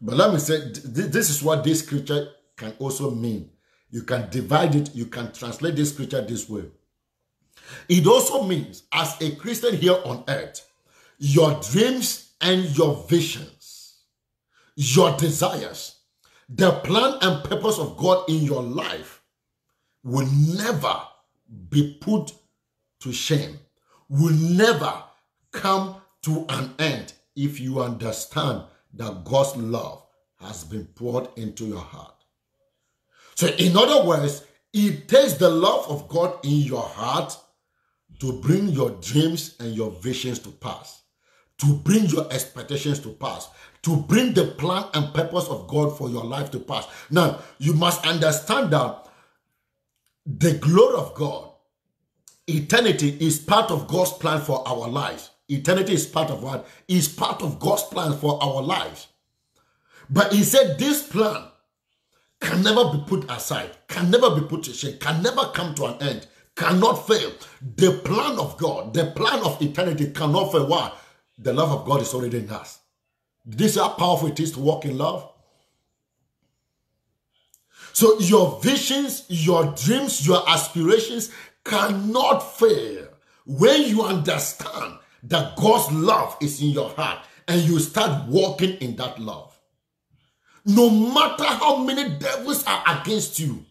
But 0.00 0.16
let 0.16 0.32
me 0.32 0.38
say, 0.38 0.70
this 0.72 1.28
is 1.28 1.42
what 1.42 1.64
this 1.64 1.80
scripture 1.80 2.28
can 2.56 2.72
also 2.78 3.10
mean. 3.10 3.50
You 3.90 4.02
can 4.04 4.30
divide 4.30 4.74
it, 4.74 4.94
you 4.94 5.06
can 5.06 5.32
translate 5.32 5.76
this 5.76 5.92
scripture 5.92 6.22
this 6.22 6.48
way. 6.48 6.64
It 7.88 8.06
also 8.06 8.44
means, 8.44 8.84
as 8.92 9.20
a 9.20 9.34
Christian 9.36 9.76
here 9.76 9.98
on 10.04 10.24
earth, 10.28 10.66
your 11.18 11.60
dreams 11.72 12.32
and 12.40 12.64
your 12.76 13.04
visions, 13.08 13.53
your 14.76 15.16
desires, 15.16 16.00
the 16.48 16.72
plan 16.80 17.18
and 17.22 17.44
purpose 17.44 17.78
of 17.78 17.96
God 17.96 18.28
in 18.28 18.42
your 18.42 18.62
life 18.62 19.22
will 20.02 20.26
never 20.26 21.02
be 21.70 21.96
put 22.00 22.32
to 23.00 23.12
shame, 23.12 23.58
will 24.08 24.34
never 24.34 25.02
come 25.52 25.96
to 26.22 26.44
an 26.48 26.74
end 26.78 27.12
if 27.36 27.60
you 27.60 27.80
understand 27.80 28.62
that 28.94 29.24
God's 29.24 29.56
love 29.56 30.02
has 30.40 30.64
been 30.64 30.84
poured 30.86 31.28
into 31.36 31.64
your 31.64 31.80
heart. 31.80 32.14
So, 33.34 33.48
in 33.58 33.76
other 33.76 34.06
words, 34.06 34.44
it 34.72 35.08
takes 35.08 35.34
the 35.34 35.48
love 35.48 35.88
of 35.88 36.08
God 36.08 36.44
in 36.44 36.60
your 36.60 36.82
heart 36.82 37.36
to 38.20 38.40
bring 38.40 38.68
your 38.68 38.90
dreams 38.90 39.56
and 39.60 39.74
your 39.74 39.90
visions 39.90 40.38
to 40.40 40.50
pass, 40.50 41.02
to 41.58 41.74
bring 41.74 42.06
your 42.06 42.32
expectations 42.32 42.98
to 43.00 43.10
pass, 43.10 43.48
to 43.84 43.96
bring 43.96 44.32
the 44.32 44.46
plan 44.46 44.86
and 44.94 45.12
purpose 45.14 45.46
of 45.48 45.68
God 45.68 45.96
for 45.96 46.08
your 46.08 46.24
life 46.24 46.50
to 46.52 46.58
pass. 46.58 46.86
Now, 47.10 47.40
you 47.58 47.74
must 47.74 48.06
understand 48.06 48.72
that 48.72 49.06
the 50.24 50.54
glory 50.54 50.96
of 50.96 51.14
God, 51.14 51.50
eternity 52.46 53.16
is 53.20 53.38
part 53.38 53.70
of 53.70 53.86
God's 53.86 54.12
plan 54.12 54.40
for 54.40 54.66
our 54.66 54.88
lives. 54.88 55.30
Eternity 55.48 55.92
is 55.92 56.06
part 56.06 56.30
of 56.30 56.42
what? 56.42 56.66
Is 56.88 57.08
part 57.08 57.42
of 57.42 57.60
God's 57.60 57.82
plan 57.82 58.14
for 58.14 58.42
our 58.42 58.62
lives. 58.62 59.08
But 60.08 60.32
he 60.32 60.42
said 60.42 60.78
this 60.78 61.06
plan 61.06 61.44
can 62.40 62.62
never 62.62 62.90
be 62.90 63.04
put 63.06 63.30
aside, 63.30 63.70
can 63.88 64.10
never 64.10 64.34
be 64.34 64.46
put 64.46 64.62
to 64.64 64.72
shame, 64.72 64.96
can 64.98 65.22
never 65.22 65.46
come 65.54 65.74
to 65.74 65.84
an 65.84 66.02
end, 66.02 66.26
cannot 66.56 67.06
fail. 67.06 67.32
The 67.76 68.00
plan 68.02 68.38
of 68.38 68.56
God, 68.56 68.94
the 68.94 69.06
plan 69.10 69.40
of 69.40 69.60
eternity 69.60 70.10
cannot 70.10 70.52
fail. 70.52 70.66
Why? 70.66 70.90
The 71.38 71.52
love 71.52 71.70
of 71.70 71.86
God 71.86 72.00
is 72.00 72.14
already 72.14 72.38
in 72.38 72.50
us. 72.50 72.80
This 73.44 73.72
is 73.72 73.82
how 73.82 73.90
powerful 73.90 74.28
it 74.28 74.40
is 74.40 74.52
to 74.52 74.60
walk 74.60 74.84
in 74.84 74.96
love. 74.96 75.30
So 77.92 78.18
your 78.18 78.60
visions, 78.60 79.24
your 79.28 79.66
dreams, 79.76 80.26
your 80.26 80.48
aspirations 80.48 81.30
cannot 81.64 82.40
fail 82.40 83.06
when 83.46 83.82
you 83.82 84.02
understand 84.02 84.98
that 85.24 85.56
God's 85.56 85.92
love 85.92 86.36
is 86.40 86.60
in 86.60 86.70
your 86.70 86.90
heart 86.90 87.18
and 87.46 87.60
you 87.62 87.78
start 87.78 88.26
walking 88.28 88.76
in 88.78 88.96
that 88.96 89.18
love. 89.18 89.56
No 90.64 90.88
matter 90.90 91.44
how 91.44 91.76
many 91.76 92.08
devils 92.18 92.64
are 92.66 92.82
against 93.00 93.38
you, 93.38 93.64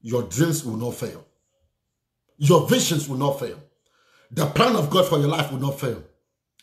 your 0.00 0.22
dreams 0.24 0.64
will 0.64 0.76
not 0.76 0.94
fail. 0.94 1.24
Your 2.36 2.68
visions 2.68 3.08
will 3.08 3.16
not 3.16 3.40
fail. 3.40 3.58
The 4.30 4.46
plan 4.46 4.76
of 4.76 4.90
God 4.90 5.08
for 5.08 5.18
your 5.18 5.28
life 5.28 5.50
will 5.50 5.58
not 5.58 5.80
fail. 5.80 6.02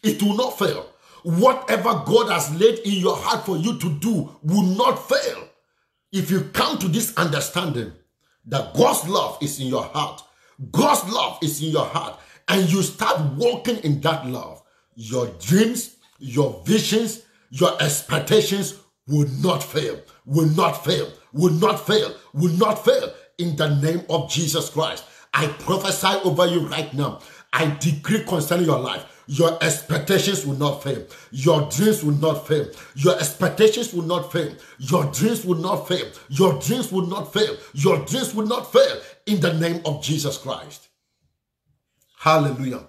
It 0.03 0.21
will 0.21 0.37
not 0.37 0.57
fail. 0.57 0.87
Whatever 1.25 2.03
God 2.05 2.29
has 2.29 2.53
laid 2.53 2.77
in 2.85 2.93
your 2.93 3.15
heart 3.17 3.47
for 3.47 3.57
you 3.57 3.79
to 3.79 3.89
do 3.97 4.29
will 4.43 4.61
not 4.61 5.09
fail. 5.09 5.47
If 6.11 6.29
you 6.29 6.41
come 6.53 6.77
to 6.77 6.87
this 6.87 7.17
understanding 7.17 7.93
that 8.45 8.75
God's 8.75 9.09
love 9.09 9.39
is 9.41 9.59
in 9.59 9.65
your 9.65 9.85
heart, 9.85 10.21
God's 10.71 11.11
love 11.11 11.39
is 11.41 11.63
in 11.63 11.69
your 11.69 11.85
heart, 11.85 12.19
and 12.47 12.71
you 12.71 12.83
start 12.83 13.19
walking 13.37 13.77
in 13.77 14.01
that 14.01 14.27
love, 14.27 14.61
your 14.93 15.25
dreams, 15.39 15.95
your 16.19 16.61
visions, 16.63 17.23
your 17.49 17.75
expectations 17.81 18.79
will 19.07 19.27
not 19.41 19.63
fail, 19.63 19.99
will 20.25 20.49
not 20.49 20.85
fail, 20.85 21.11
will 21.33 21.53
not 21.53 21.87
fail, 21.87 22.15
will 22.35 22.53
not 22.53 22.85
fail 22.85 23.11
in 23.39 23.55
the 23.55 23.75
name 23.81 24.03
of 24.11 24.29
Jesus 24.29 24.69
Christ. 24.69 25.05
I 25.33 25.47
prophesy 25.47 26.19
over 26.23 26.45
you 26.45 26.67
right 26.67 26.93
now. 26.93 27.19
I 27.51 27.75
decree 27.79 28.23
concerning 28.25 28.67
your 28.67 28.79
life. 28.79 29.14
Your 29.27 29.57
expectations 29.63 30.45
will 30.45 30.57
not 30.57 30.83
fail. 30.83 31.05
Your 31.31 31.69
dreams 31.69 32.03
will 32.03 32.15
not 32.15 32.47
fail. 32.47 32.67
Your 32.95 33.15
expectations 33.15 33.93
will 33.93 34.03
not 34.03 34.31
fail. 34.31 34.55
Your 34.77 35.05
dreams 35.11 35.43
will 35.45 35.57
not 35.57 35.87
fail. 35.87 36.05
Your 36.29 36.59
dreams 36.59 36.91
will 36.91 37.07
not 37.07 37.33
fail. 37.33 37.57
Your 37.73 38.05
dreams 38.05 38.35
will 38.35 38.45
not 38.45 38.71
fail 38.71 39.01
in 39.25 39.39
the 39.39 39.53
name 39.53 39.81
of 39.85 40.03
Jesus 40.03 40.37
Christ. 40.37 40.89
Hallelujah. 42.17 42.85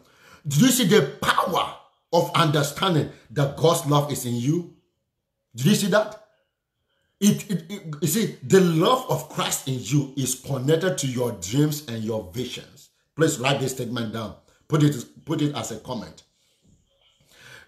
Do 0.46 0.60
you 0.60 0.68
see 0.68 0.86
the 0.86 1.16
power 1.20 1.74
of 2.12 2.30
understanding 2.34 3.10
that 3.30 3.56
God's 3.56 3.86
love 3.86 4.12
is 4.12 4.24
in 4.26 4.34
you? 4.34 4.74
Do 5.54 5.68
you 5.68 5.74
see 5.74 5.88
that? 5.88 6.22
It, 7.18 7.50
it, 7.50 7.64
it, 7.70 7.94
you 8.02 8.08
see, 8.08 8.36
the 8.42 8.60
love 8.60 9.06
of 9.08 9.30
Christ 9.30 9.68
in 9.68 9.78
you 9.80 10.12
is 10.16 10.34
connected 10.34 10.98
to 10.98 11.06
your 11.06 11.32
dreams 11.32 11.86
and 11.88 12.04
your 12.04 12.30
visions. 12.32 12.90
Please 13.16 13.38
write 13.38 13.60
this 13.60 13.72
statement 13.72 14.12
down. 14.12 14.36
Put 14.68 14.82
it, 14.82 15.24
put 15.24 15.40
it 15.40 15.54
as 15.54 15.72
a 15.72 15.78
comment. 15.78 16.24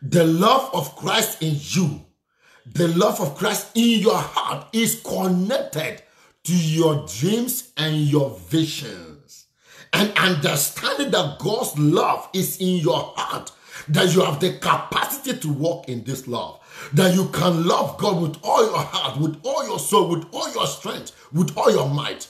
The 0.03 0.25
love 0.25 0.71
of 0.75 0.95
Christ 0.97 1.43
in 1.43 1.57
you, 1.59 2.05
the 2.67 2.89
love 2.89 3.21
of 3.21 3.37
Christ 3.37 3.71
in 3.75 4.01
your 4.01 4.17
heart 4.19 4.69
is 4.73 5.01
connected 5.01 6.03
to 6.45 6.55
your 6.55 7.07
dreams 7.07 7.73
and 7.77 7.97
your 7.97 8.31
visions. 8.49 9.47
And 9.93 10.17
understanding 10.19 11.11
that 11.11 11.39
God's 11.39 11.79
love 11.79 12.29
is 12.35 12.59
in 12.59 12.77
your 12.77 13.13
heart, 13.17 13.51
that 13.89 14.15
you 14.15 14.21
have 14.23 14.39
the 14.39 14.59
capacity 14.59 15.39
to 15.39 15.53
walk 15.53 15.89
in 15.89 16.05
this 16.05 16.29
love 16.29 16.61
that 16.93 17.15
you 17.15 17.29
can 17.29 17.67
love 17.67 17.99
God 17.99 18.23
with 18.23 18.39
all 18.43 18.65
your 18.65 18.79
heart, 18.79 19.19
with 19.21 19.41
all 19.45 19.67
your 19.67 19.79
soul, 19.79 20.09
with 20.09 20.27
all 20.33 20.53
your 20.53 20.67
strength, 20.67 21.13
with 21.33 21.57
all 21.57 21.71
your 21.71 21.89
might, 21.89 22.29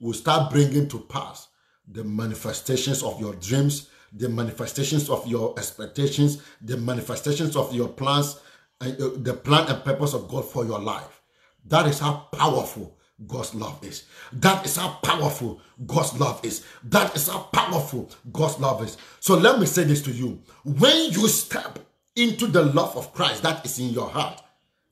will 0.00 0.12
start 0.12 0.52
bringing 0.52 0.88
to 0.88 0.98
pass 1.00 1.48
the 1.88 2.04
manifestations 2.04 3.02
of 3.02 3.20
your 3.20 3.34
dreams, 3.34 3.88
the 4.16 4.28
manifestations 4.28 5.10
of 5.10 5.26
your 5.26 5.54
expectations, 5.58 6.42
the 6.62 6.76
manifestations 6.76 7.56
of 7.56 7.72
your 7.74 7.88
plans, 7.88 8.40
and 8.80 9.00
uh, 9.00 9.10
the 9.16 9.34
plan 9.34 9.68
and 9.68 9.84
purpose 9.84 10.14
of 10.14 10.28
God 10.28 10.44
for 10.44 10.64
your 10.64 10.78
life. 10.78 11.22
That 11.66 11.86
is 11.86 11.98
how 11.98 12.28
powerful 12.32 12.96
God's 13.26 13.54
love 13.54 13.82
is. 13.84 14.04
That 14.32 14.64
is 14.66 14.76
how 14.76 14.98
powerful 15.02 15.60
God's 15.86 16.18
love 16.20 16.44
is. 16.44 16.64
That 16.84 17.14
is 17.16 17.28
how 17.28 17.40
powerful 17.52 18.10
God's 18.32 18.58
love 18.58 18.84
is. 18.84 18.98
So 19.20 19.36
let 19.36 19.58
me 19.58 19.66
say 19.66 19.84
this 19.84 20.02
to 20.02 20.10
you. 20.10 20.42
When 20.64 21.12
you 21.12 21.28
step 21.28 21.78
into 22.14 22.46
the 22.46 22.62
love 22.62 22.96
of 22.96 23.12
Christ 23.14 23.42
that 23.42 23.64
is 23.64 23.78
in 23.78 23.88
your 23.88 24.08
heart, 24.08 24.42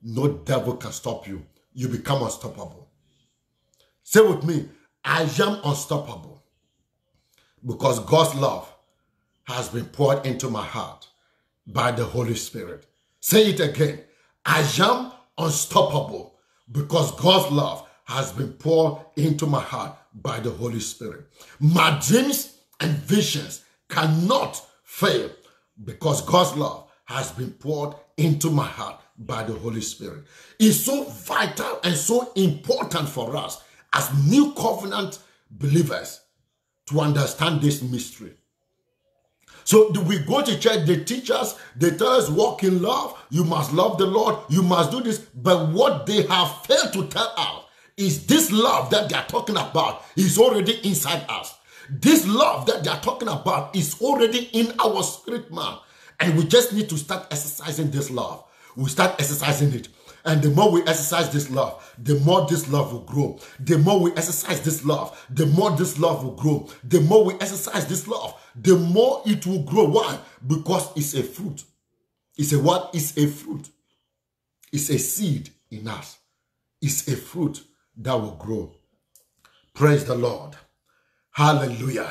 no 0.03 0.29
devil 0.29 0.77
can 0.77 0.93
stop 0.93 1.27
you. 1.27 1.45
You 1.75 1.89
become 1.89 2.23
unstoppable. 2.23 2.89
Say 4.03 4.21
with 4.21 4.45
me, 4.45 4.69
I 5.05 5.23
am 5.23 5.61
unstoppable 5.65 6.43
because 7.65 8.01
God's 8.01 8.35
love 8.37 8.74
has 9.45 9.69
been 9.69 9.87
poured 9.87 10.25
into 10.27 10.49
my 10.49 10.65
heart 10.65 11.09
by 11.67 11.91
the 11.91 12.05
Holy 12.05 12.35
Spirit. 12.35 12.87
Say 13.21 13.51
it 13.51 13.61
again. 13.61 14.01
I 14.45 14.61
am 14.81 15.13
unstoppable 15.39 16.35
because 16.71 17.13
God's 17.21 17.53
love 17.53 17.89
has 18.05 18.33
been 18.33 18.53
poured 18.53 19.01
into 19.17 19.47
my 19.47 19.61
heart 19.61 19.97
by 20.15 20.41
the 20.41 20.51
Holy 20.51 20.81
Spirit. 20.81 21.27
My 21.59 21.99
dreams 22.07 22.59
and 22.81 22.93
visions 22.93 23.65
cannot 23.89 24.61
fail 24.83 25.31
because 25.85 26.23
God's 26.23 26.57
love 26.57 26.91
has 27.07 27.33
been 27.33 27.51
poured 27.53 27.95
into 28.17 28.51
my 28.51 28.67
heart 28.67 29.01
by 29.19 29.43
the 29.43 29.55
Holy 29.55 29.81
Spirit. 29.81 30.25
It's 30.59 30.81
so 30.81 31.05
vital 31.05 31.81
and 31.83 31.95
so 31.95 32.33
important 32.35 33.09
for 33.09 33.37
us 33.37 33.63
as 33.93 34.11
new 34.29 34.53
covenant 34.53 35.19
believers 35.51 36.21
to 36.87 37.01
understand 37.01 37.61
this 37.61 37.83
mystery. 37.83 38.35
So 39.65 39.91
we 40.03 40.19
go 40.19 40.43
to 40.45 40.59
church, 40.59 40.87
they 40.87 41.05
teach 41.05 41.31
us, 41.31 41.59
they 41.75 41.91
tell 41.91 42.09
us 42.09 42.29
walk 42.29 42.63
in 42.65 42.83
love, 42.83 43.19
you 43.31 43.45
must 43.45 43.73
love 43.73 43.99
the 43.99 44.07
Lord, 44.07 44.37
you 44.51 44.63
must 44.63 44.91
do 44.91 45.01
this. 45.01 45.19
But 45.19 45.71
what 45.71 46.07
they 46.07 46.23
have 46.23 46.65
failed 46.67 46.93
to 46.93 47.07
tell 47.09 47.33
us 47.37 47.65
is 47.97 48.27
this 48.27 48.53
love 48.53 48.91
that 48.91 49.09
they 49.09 49.17
are 49.17 49.27
talking 49.27 49.57
about 49.57 50.05
is 50.17 50.39
already 50.39 50.75
inside 50.87 51.25
us. 51.29 51.55
This 51.89 52.27
love 52.27 52.67
that 52.67 52.85
they 52.85 52.91
are 52.91 53.01
talking 53.01 53.29
about 53.29 53.75
is 53.75 54.01
already 54.01 54.51
in 54.53 54.73
our 54.85 55.03
spirit 55.03 55.53
man. 55.53 55.79
And 56.21 56.37
we 56.37 56.45
just 56.45 56.73
need 56.73 56.89
to 56.91 56.97
start 56.97 57.27
exercising 57.31 57.91
this 57.91 58.11
love. 58.11 58.45
we 58.77 58.89
start 58.89 59.13
exercising 59.19 59.73
it. 59.73 59.89
And 60.25 60.43
the 60.43 60.51
more 60.51 60.71
we 60.71 60.81
exercise 60.83 61.31
this 61.31 61.51
love, 61.51 61.95
the 62.03 62.15
more 62.21 62.47
this 62.49 62.69
love 62.71 62.93
will 62.93 63.01
grow. 63.01 63.39
The 63.61 63.77
more 63.79 64.01
we 64.01 64.11
exercise 64.13 64.61
this 64.63 64.85
love, 64.85 65.27
the 65.29 65.47
more 65.47 65.71
this 65.73 65.99
love 65.99 66.25
will 66.25 66.33
grow. 66.33 66.69
The 66.83 67.01
more 67.03 67.25
we 67.25 67.35
exercise 67.35 67.87
this 67.87 68.09
love, 68.09 68.41
the 68.55 68.77
more 68.77 69.23
it 69.27 69.47
will 69.47 69.63
grow. 69.63 69.85
Why? 69.85 70.19
Because 70.47 70.91
it's 70.97 71.15
a 71.15 71.23
fruit. 71.23 71.65
It's 72.37 72.53
a 72.53 72.59
what? 72.59 72.91
It's 72.95 73.17
a 73.17 73.27
fruit. 73.27 73.69
It's 74.73 74.91
a 74.91 74.99
seed 74.99 75.51
in 75.71 75.87
us. 75.89 76.19
It's 76.81 77.07
a 77.09 77.17
fruit 77.17 77.63
that 77.97 78.15
will 78.15 78.37
grow. 78.37 78.73
Praise 79.73 80.05
the 80.05 80.15
Lord. 80.15 80.57
Hallelujah. 81.31 82.11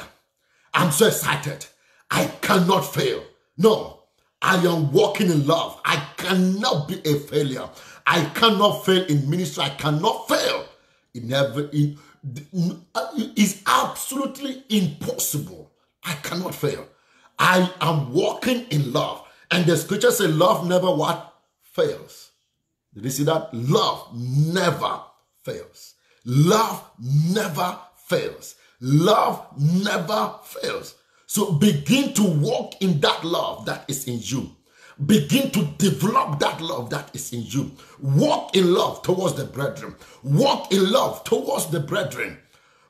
I'm 0.74 0.92
so 0.92 1.08
excited. 1.08 1.66
I 2.10 2.26
cannot 2.42 2.82
fail. 2.82 3.24
No, 3.58 4.04
I 4.42 4.58
am 4.66 4.92
walking 4.92 5.30
in 5.30 5.46
love. 5.48 5.80
I 5.86 5.96
cannot 6.18 6.88
be 6.88 7.02
a 7.06 7.20
failure. 7.20 7.70
I 8.06 8.26
cannot 8.36 8.86
fail 8.86 9.06
in 9.06 9.30
ministry. 9.30 9.64
I 9.64 9.70
cannot 9.70 10.28
fail 10.28 10.66
in 11.14 11.32
every. 11.32 11.70
In, 11.72 11.98
uh, 12.96 13.08
it's 13.36 13.62
absolutely 13.66 14.64
impossible. 14.70 15.63
I 16.06 16.14
cannot 16.16 16.56
fail. 16.56 16.88
I 17.40 17.72
am 17.82 18.14
walking 18.14 18.66
in 18.70 18.94
love. 18.94 19.28
And 19.52 19.66
the 19.66 19.78
scripture 19.78 20.12
says 20.12 20.34
love 20.36 20.68
never 20.68 20.92
what? 20.94 21.34
Fails. 21.62 22.32
Did 22.94 23.06
you 23.06 23.10
see 23.10 23.24
that? 23.24 23.54
Love 23.54 24.10
never 24.16 25.02
fails. 25.44 25.96
Love 26.26 26.84
never 27.00 27.80
fails. 27.96 28.56
Love 28.80 29.46
never 29.58 30.36
fails. 30.44 30.96
So 31.26 31.54
begin 31.54 32.14
to 32.14 32.24
walk 32.24 32.82
in 32.82 33.00
that 33.02 33.24
love 33.24 33.66
that 33.66 33.86
is 33.88 34.08
in 34.08 34.20
you. 34.22 34.52
Begin 35.06 35.50
to 35.52 35.66
develop 35.78 36.40
that 36.40 36.62
love 36.62 36.90
that 36.92 37.10
is 37.16 37.34
in 37.34 37.44
you. 37.44 37.72
Walk 38.00 38.56
in 38.56 38.74
love 38.74 39.02
towards 39.02 39.34
the 39.36 39.46
brethren. 39.46 39.96
Walk 40.22 40.72
in 40.72 40.92
love 40.92 41.24
towards 41.24 41.68
the 41.68 41.80
brethren. 41.80 42.38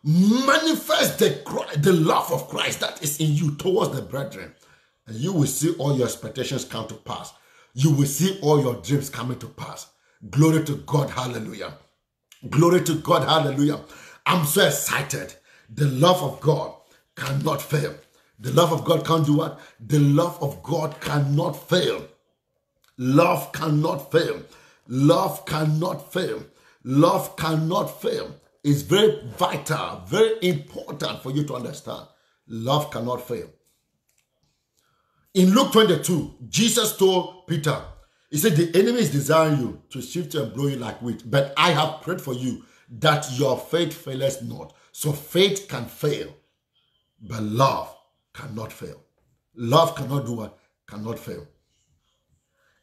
Manifest 0.03 1.19
the, 1.19 1.41
the 1.77 1.93
love 1.93 2.31
of 2.31 2.49
Christ 2.49 2.81
that 2.81 3.01
is 3.01 3.19
in 3.19 3.33
you 3.33 3.55
towards 3.55 3.95
the 3.95 4.01
brethren. 4.01 4.53
And 5.07 5.15
you 5.15 5.31
will 5.33 5.47
see 5.47 5.73
all 5.75 5.95
your 5.97 6.07
expectations 6.07 6.65
come 6.65 6.87
to 6.87 6.95
pass. 6.95 7.33
You 7.73 7.91
will 7.91 8.05
see 8.05 8.39
all 8.41 8.61
your 8.61 8.75
dreams 8.75 9.09
coming 9.09 9.39
to 9.39 9.47
pass. 9.47 9.87
Glory 10.29 10.63
to 10.65 10.75
God. 10.85 11.09
Hallelujah. 11.09 11.73
Glory 12.49 12.83
to 12.83 12.95
God. 12.95 13.27
Hallelujah. 13.27 13.79
I'm 14.25 14.45
so 14.45 14.65
excited. 14.65 15.35
The 15.69 15.85
love 15.85 16.21
of 16.21 16.39
God 16.41 16.75
cannot 17.15 17.61
fail. 17.61 17.95
The 18.39 18.51
love 18.51 18.73
of 18.73 18.83
God 18.83 19.05
can't 19.05 19.25
do 19.25 19.37
what? 19.37 19.59
The 19.79 19.99
love 19.99 20.41
of 20.41 20.61
God 20.63 20.99
cannot 20.99 21.53
fail. 21.69 22.05
Love 22.97 23.51
cannot 23.53 24.11
fail. 24.11 24.41
Love 24.87 25.45
cannot 25.45 26.11
fail. 26.11 26.43
Love 26.83 27.35
cannot 27.37 28.01
fail. 28.01 28.35
It's 28.63 28.81
very 28.81 29.19
vital, 29.37 30.03
very 30.07 30.37
important 30.41 31.21
for 31.21 31.31
you 31.31 31.43
to 31.43 31.55
understand. 31.55 32.07
Love 32.47 32.91
cannot 32.91 33.27
fail. 33.27 33.49
In 35.33 35.49
Luke 35.53 35.71
22, 35.73 36.35
Jesus 36.47 36.95
told 36.95 37.47
Peter, 37.47 37.81
He 38.29 38.37
said, 38.37 38.55
The 38.55 38.71
enemy 38.79 38.99
is 38.99 39.11
desiring 39.11 39.59
you 39.59 39.81
to 39.89 40.01
shift 40.01 40.35
and 40.35 40.53
blow 40.53 40.67
you 40.67 40.77
like 40.77 41.01
wheat, 41.01 41.23
but 41.29 41.53
I 41.57 41.71
have 41.71 42.01
prayed 42.01 42.21
for 42.21 42.33
you 42.33 42.63
that 42.99 43.27
your 43.37 43.57
faith 43.57 43.93
faileth 43.93 44.43
not. 44.43 44.73
So 44.91 45.11
faith 45.11 45.67
can 45.67 45.85
fail, 45.85 46.33
but 47.19 47.41
love 47.41 47.93
cannot 48.33 48.71
fail. 48.71 49.01
Love 49.55 49.95
cannot 49.95 50.25
do 50.25 50.33
what? 50.33 50.57
Cannot 50.87 51.19
fail. 51.19 51.47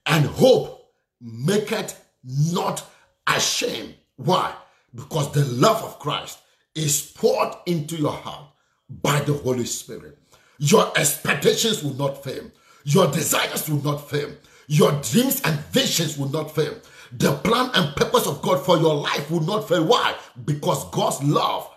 And 0.07 0.26
hope 0.26 0.93
maketh 1.20 2.05
not 2.26 2.85
ashamed. 3.26 3.95
Why? 4.16 4.53
Because 4.95 5.32
the 5.32 5.45
love 5.45 5.82
of 5.84 5.99
Christ 5.99 6.38
is 6.74 7.12
poured 7.14 7.55
into 7.66 7.97
your 7.97 8.12
heart 8.12 8.47
by 8.88 9.20
the 9.20 9.34
Holy 9.34 9.64
Spirit. 9.64 10.18
Your 10.59 10.93
expectations 10.97 11.82
will 11.82 11.95
not 11.95 12.22
fail. 12.22 12.51
Your 12.84 13.11
desires 13.11 13.68
will 13.68 13.82
not 13.82 14.09
fail. 14.11 14.30
Your 14.66 14.93
dreams 15.03 15.41
and 15.45 15.59
visions 15.66 16.16
will 16.18 16.28
not 16.28 16.55
fail. 16.55 16.74
The 17.12 17.34
plan 17.36 17.70
and 17.74 17.95
purpose 17.97 18.26
of 18.26 18.41
God 18.43 18.64
for 18.64 18.78
your 18.78 18.95
life 18.95 19.30
will 19.30 19.41
not 19.41 19.68
fail. 19.68 19.84
Why? 19.84 20.14
Because 20.45 20.88
God's 20.91 21.22
love 21.24 21.70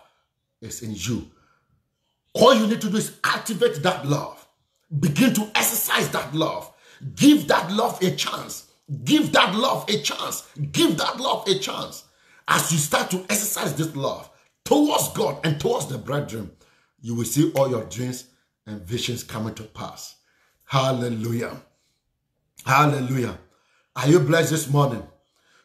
is 0.60 0.82
in 0.82 0.94
you. 0.94 1.28
All 2.34 2.54
you 2.54 2.66
need 2.66 2.80
to 2.80 2.90
do 2.90 2.96
is 2.96 3.18
activate 3.24 3.82
that 3.82 4.06
love. 4.06 4.46
Begin 5.00 5.34
to 5.34 5.50
exercise 5.54 6.08
that 6.10 6.34
love. 6.34 6.72
Give 7.16 7.46
that 7.48 7.70
love 7.72 8.00
a 8.02 8.14
chance. 8.14 8.70
Give 9.04 9.32
that 9.32 9.54
love 9.54 9.88
a 9.88 10.00
chance. 10.00 10.48
Give 10.72 10.96
that 10.98 11.18
love 11.18 11.48
a 11.48 11.58
chance. 11.58 12.04
As 12.46 12.72
you 12.72 12.78
start 12.78 13.10
to 13.10 13.24
exercise 13.30 13.74
this 13.74 13.94
love 13.96 14.30
towards 14.64 15.08
God 15.10 15.44
and 15.44 15.60
towards 15.60 15.86
the 15.86 15.98
brethren, 15.98 16.50
you 17.00 17.14
will 17.14 17.24
see 17.24 17.50
all 17.52 17.68
your 17.68 17.84
dreams 17.84 18.24
and 18.66 18.82
visions 18.82 19.22
coming 19.22 19.54
to 19.54 19.64
pass. 19.64 20.16
Hallelujah. 20.64 21.60
Hallelujah. 22.64 23.38
Are 23.96 24.08
you 24.08 24.20
blessed 24.20 24.50
this 24.50 24.68
morning? 24.68 25.02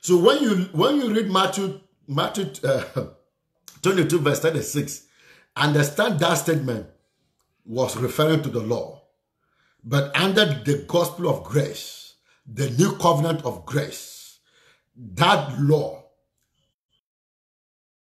So 0.01 0.17
when 0.17 0.41
you 0.41 0.55
when 0.71 0.97
you 0.97 1.13
read 1.13 1.31
Matthew 1.31 1.79
Matthew 2.07 2.51
uh, 2.63 2.83
22 3.81 4.19
verse 4.19 4.39
36, 4.39 5.07
understand 5.55 6.19
that 6.19 6.35
statement 6.35 6.87
was 7.65 7.95
referring 7.97 8.41
to 8.43 8.49
the 8.49 8.61
law. 8.61 9.01
But 9.83 10.15
under 10.15 10.45
the 10.45 10.85
gospel 10.87 11.29
of 11.29 11.43
grace, 11.43 12.15
the 12.45 12.69
new 12.71 12.95
covenant 12.97 13.45
of 13.45 13.65
grace, 13.65 14.39
that 14.95 15.59
law, 15.61 15.98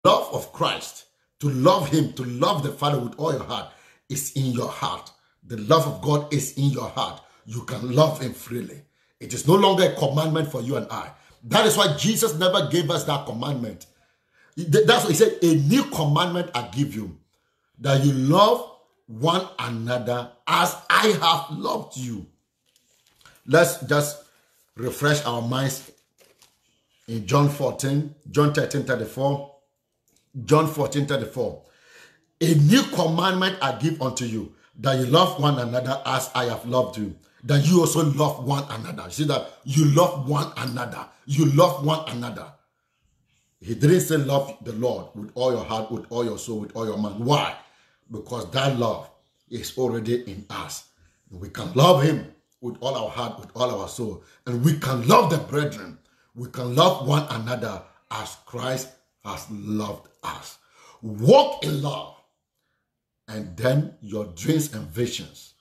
love 0.08 0.34
of 0.34 0.54
Christ, 0.54 1.06
to 1.40 1.50
love 1.50 1.90
Him, 1.90 2.14
to 2.14 2.24
love 2.24 2.64
the 2.64 2.72
Father 2.72 3.00
with 3.00 3.16
all 3.18 3.34
your 3.34 3.44
heart, 3.44 3.72
is 4.10 4.32
in 4.36 4.46
your 4.48 4.70
heart. 4.70 5.12
The 5.46 5.58
love 5.58 5.86
of 5.86 6.02
God 6.02 6.34
is 6.34 6.58
in 6.58 6.66
your 6.66 6.90
heart. 6.90 7.22
You 7.46 7.64
can 7.64 7.94
love 7.94 8.22
Him 8.22 8.34
freely. 8.34 8.82
It 9.20 9.34
is 9.34 9.48
no 9.48 9.56
longer 9.56 9.84
a 9.84 9.96
commandment 9.96 10.52
for 10.52 10.62
you 10.62 10.78
and 10.78 10.88
I. 10.90 11.12
That 11.44 11.66
is 11.66 11.78
why 11.78 11.96
Jesus 11.98 12.36
never 12.36 12.68
gave 12.70 12.90
us 12.90 13.04
that 13.06 13.26
commandment. 13.26 13.86
That's 14.56 15.04
what 15.04 15.12
He 15.12 15.16
said, 15.16 15.38
a 15.42 15.56
new 15.56 15.84
commandment 15.86 16.52
I 16.56 16.68
give 16.68 16.96
you 16.96 17.18
that 17.80 18.04
you 18.04 18.14
love 18.14 18.72
one 19.08 19.48
another 19.60 20.32
as 20.48 20.76
I 20.90 21.08
have 21.22 21.58
loved 21.58 21.98
you. 21.98 22.28
Let's 23.46 23.82
just 23.82 24.24
refresh 24.76 25.24
our 25.26 25.42
minds 25.42 25.92
in 27.08 27.26
John 27.26 27.50
14, 27.50 28.16
John 28.32 28.54
13, 28.54 28.84
34, 28.84 29.57
John 30.46 30.68
14, 30.68 31.06
34. 31.06 31.64
A 32.42 32.56
new 32.56 32.84
commandment 32.84 33.58
I 33.62 33.78
give 33.80 34.02
unto 34.02 34.26
you, 34.26 34.54
that 34.80 35.00
you 35.00 35.06
love 35.08 35.42
one 35.42 35.58
another 35.60 36.02
as 36.06 36.30
I 36.36 36.46
have 36.46 36.66
loved 36.66 36.98
you, 36.98 37.16
that 37.44 37.66
you 37.66 37.80
also 37.82 38.04
love 38.12 38.46
one 38.46 38.64
another. 38.70 39.10
See 39.10 39.26
that 39.26 39.60
you 39.64 39.86
love 39.86 40.30
one 40.30 40.52
another. 40.58 41.06
You 41.26 41.46
love 41.54 41.84
one 41.86 42.08
another. 42.10 42.46
He 43.60 43.74
didn't 43.74 44.02
say 44.02 44.18
love 44.18 44.56
the 44.62 44.74
Lord 44.74 45.08
with 45.16 45.32
all 45.34 45.52
your 45.52 45.64
heart, 45.64 45.92
with 45.92 46.06
all 46.12 46.24
your 46.24 46.38
soul, 46.38 46.60
with 46.60 46.76
all 46.76 46.86
your 46.86 46.98
mind. 46.98 47.20
Why? 47.20 47.56
because 48.12 48.50
that 48.52 48.78
love 48.78 49.10
is 49.50 49.78
already 49.78 50.24
in 50.30 50.46
us. 50.50 50.88
We 51.32 51.50
can 51.50 51.74
love 51.74 52.04
him 52.04 52.34
with 52.62 52.78
all 52.80 52.96
our 52.96 53.10
heart, 53.10 53.40
with 53.40 53.50
all 53.56 53.82
our 53.82 53.88
soul, 53.88 54.24
and 54.46 54.64
we 54.64 54.78
can 54.78 55.08
love 55.08 55.30
the 55.30 55.38
brethren. 55.38 55.98
We 56.36 56.50
can 56.50 56.76
love 56.76 57.08
one 57.08 57.26
another 57.30 57.82
as 58.12 58.38
Christ 58.46 58.90
has 59.28 59.46
loved 59.52 60.08
us. 60.24 60.58
Walk 61.02 61.64
in 61.64 61.82
love, 61.82 62.16
and 63.28 63.56
then 63.56 63.94
your 64.02 64.26
dreams 64.26 64.74
and 64.74 64.88
visions 64.88 65.54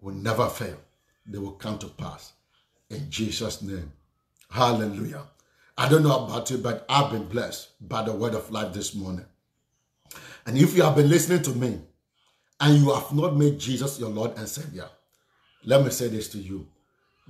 will 0.00 0.14
never 0.14 0.48
fail. 0.48 0.76
They 1.26 1.38
will 1.38 1.52
come 1.52 1.78
to 1.78 1.86
pass. 1.86 2.32
In 2.90 3.08
Jesus' 3.08 3.62
name. 3.62 3.92
Hallelujah. 4.50 5.22
I 5.78 5.88
don't 5.88 6.02
know 6.02 6.24
about 6.24 6.50
you, 6.50 6.58
but 6.58 6.84
I've 6.88 7.10
been 7.10 7.26
blessed 7.26 7.88
by 7.88 8.02
the 8.02 8.12
word 8.12 8.34
of 8.34 8.50
life 8.50 8.74
this 8.74 8.94
morning. 8.94 9.24
And 10.44 10.58
if 10.58 10.76
you 10.76 10.82
have 10.82 10.96
been 10.96 11.08
listening 11.08 11.42
to 11.42 11.50
me 11.50 11.80
and 12.60 12.78
you 12.78 12.92
have 12.92 13.12
not 13.12 13.36
made 13.36 13.58
Jesus 13.58 13.98
your 13.98 14.10
Lord 14.10 14.36
and 14.36 14.46
Savior, 14.48 14.88
let 15.64 15.84
me 15.84 15.90
say 15.90 16.08
this 16.08 16.28
to 16.30 16.38
you. 16.38 16.66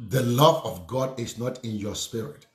The 0.08 0.22
love 0.22 0.64
of 0.64 0.86
God 0.86 1.20
is 1.20 1.38
not 1.38 1.62
in 1.64 1.76
your 1.76 1.94
spirit. 1.94 2.46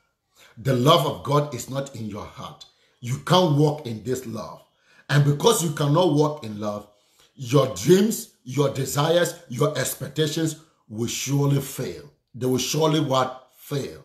The 0.57 0.73
love 0.73 1.05
of 1.05 1.23
God 1.23 1.53
is 1.53 1.69
not 1.69 1.95
in 1.95 2.07
your 2.07 2.25
heart. 2.25 2.65
You 2.99 3.17
can't 3.19 3.57
walk 3.57 3.85
in 3.85 4.03
this 4.03 4.25
love. 4.25 4.63
And 5.09 5.23
because 5.23 5.63
you 5.63 5.71
cannot 5.71 6.13
walk 6.13 6.43
in 6.43 6.59
love, 6.59 6.87
your 7.35 7.73
dreams, 7.75 8.33
your 8.43 8.73
desires, 8.73 9.35
your 9.49 9.77
expectations 9.77 10.57
will 10.89 11.07
surely 11.07 11.61
fail. 11.61 12.11
They 12.33 12.45
will 12.45 12.57
surely 12.57 12.99
what? 12.99 13.49
Fail. 13.57 14.03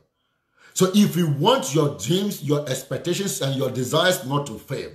So 0.75 0.91
if 0.95 1.17
you 1.17 1.29
want 1.31 1.75
your 1.75 1.97
dreams, 1.99 2.43
your 2.43 2.69
expectations, 2.69 3.41
and 3.41 3.57
your 3.57 3.71
desires 3.71 4.27
not 4.27 4.47
to 4.47 4.59
fail, 4.59 4.91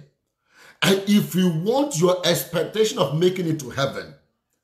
and 0.81 1.01
if 1.07 1.33
you 1.35 1.49
want 1.49 1.99
your 1.99 2.25
expectation 2.25 2.99
of 2.99 3.17
making 3.17 3.47
it 3.47 3.59
to 3.59 3.69
heaven, 3.69 4.13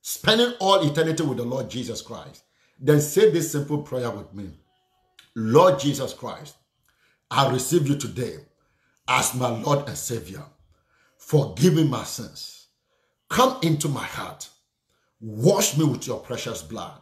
spending 0.01 0.53
all 0.59 0.87
eternity 0.87 1.23
with 1.23 1.37
the 1.37 1.43
Lord 1.43 1.69
Jesus 1.69 2.01
Christ, 2.01 2.43
then 2.79 3.01
say 3.01 3.31
this 3.31 3.51
simple 3.51 3.81
prayer 3.81 4.11
with 4.11 4.33
me. 4.33 4.51
Lord 5.35 5.79
Jesus 5.79 6.13
Christ, 6.13 6.55
I 7.31 7.49
receive 7.49 7.87
you 7.87 7.95
today 7.95 8.37
as 9.07 9.33
my 9.35 9.49
Lord 9.49 9.87
and 9.87 9.97
Savior. 9.97 10.43
Forgive 11.17 11.75
me 11.75 11.87
my 11.87 12.03
sins. 12.03 12.67
Come 13.29 13.57
into 13.61 13.87
my 13.87 14.03
heart. 14.03 14.49
Wash 15.19 15.77
me 15.77 15.85
with 15.85 16.05
your 16.05 16.19
precious 16.19 16.61
blood. 16.61 16.99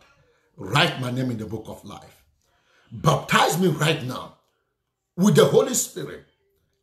Write 0.55 1.01
my 1.01 1.11
name 1.11 1.31
in 1.31 1.37
the 1.37 1.45
book 1.45 1.65
of 1.67 1.83
life. 1.83 2.23
Baptize 2.91 3.59
me 3.59 3.67
right 3.67 4.03
now 4.03 4.37
with 5.17 5.35
the 5.35 5.45
Holy 5.45 5.73
Spirit 5.73 6.25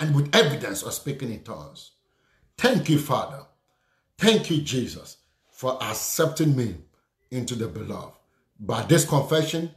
and 0.01 0.14
with 0.14 0.35
evidence 0.35 0.83
of 0.83 0.93
speaking 0.93 1.33
in 1.33 1.43
tongues. 1.43 1.93
Thank 2.57 2.89
you, 2.89 2.99
Father. 2.99 3.45
Thank 4.19 4.51
you, 4.51 4.62
Jesus, 4.62 5.19
for 5.51 5.81
accepting 5.83 6.57
me 6.57 6.77
into 7.31 7.55
the 7.55 7.69
beloved. 7.69 8.16
By 8.59 8.83
this 8.83 9.05
confession, 9.05 9.71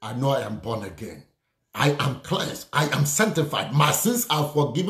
I 0.00 0.12
know 0.12 0.30
I 0.30 0.42
am 0.42 0.58
born 0.58 0.84
again. 0.84 1.24
I 1.74 1.96
am 1.98 2.20
cleansed. 2.20 2.68
I 2.72 2.88
am 2.96 3.04
sanctified. 3.04 3.72
My 3.72 3.90
sins 3.92 4.26
are 4.30 4.48
forgiven. 4.48 4.86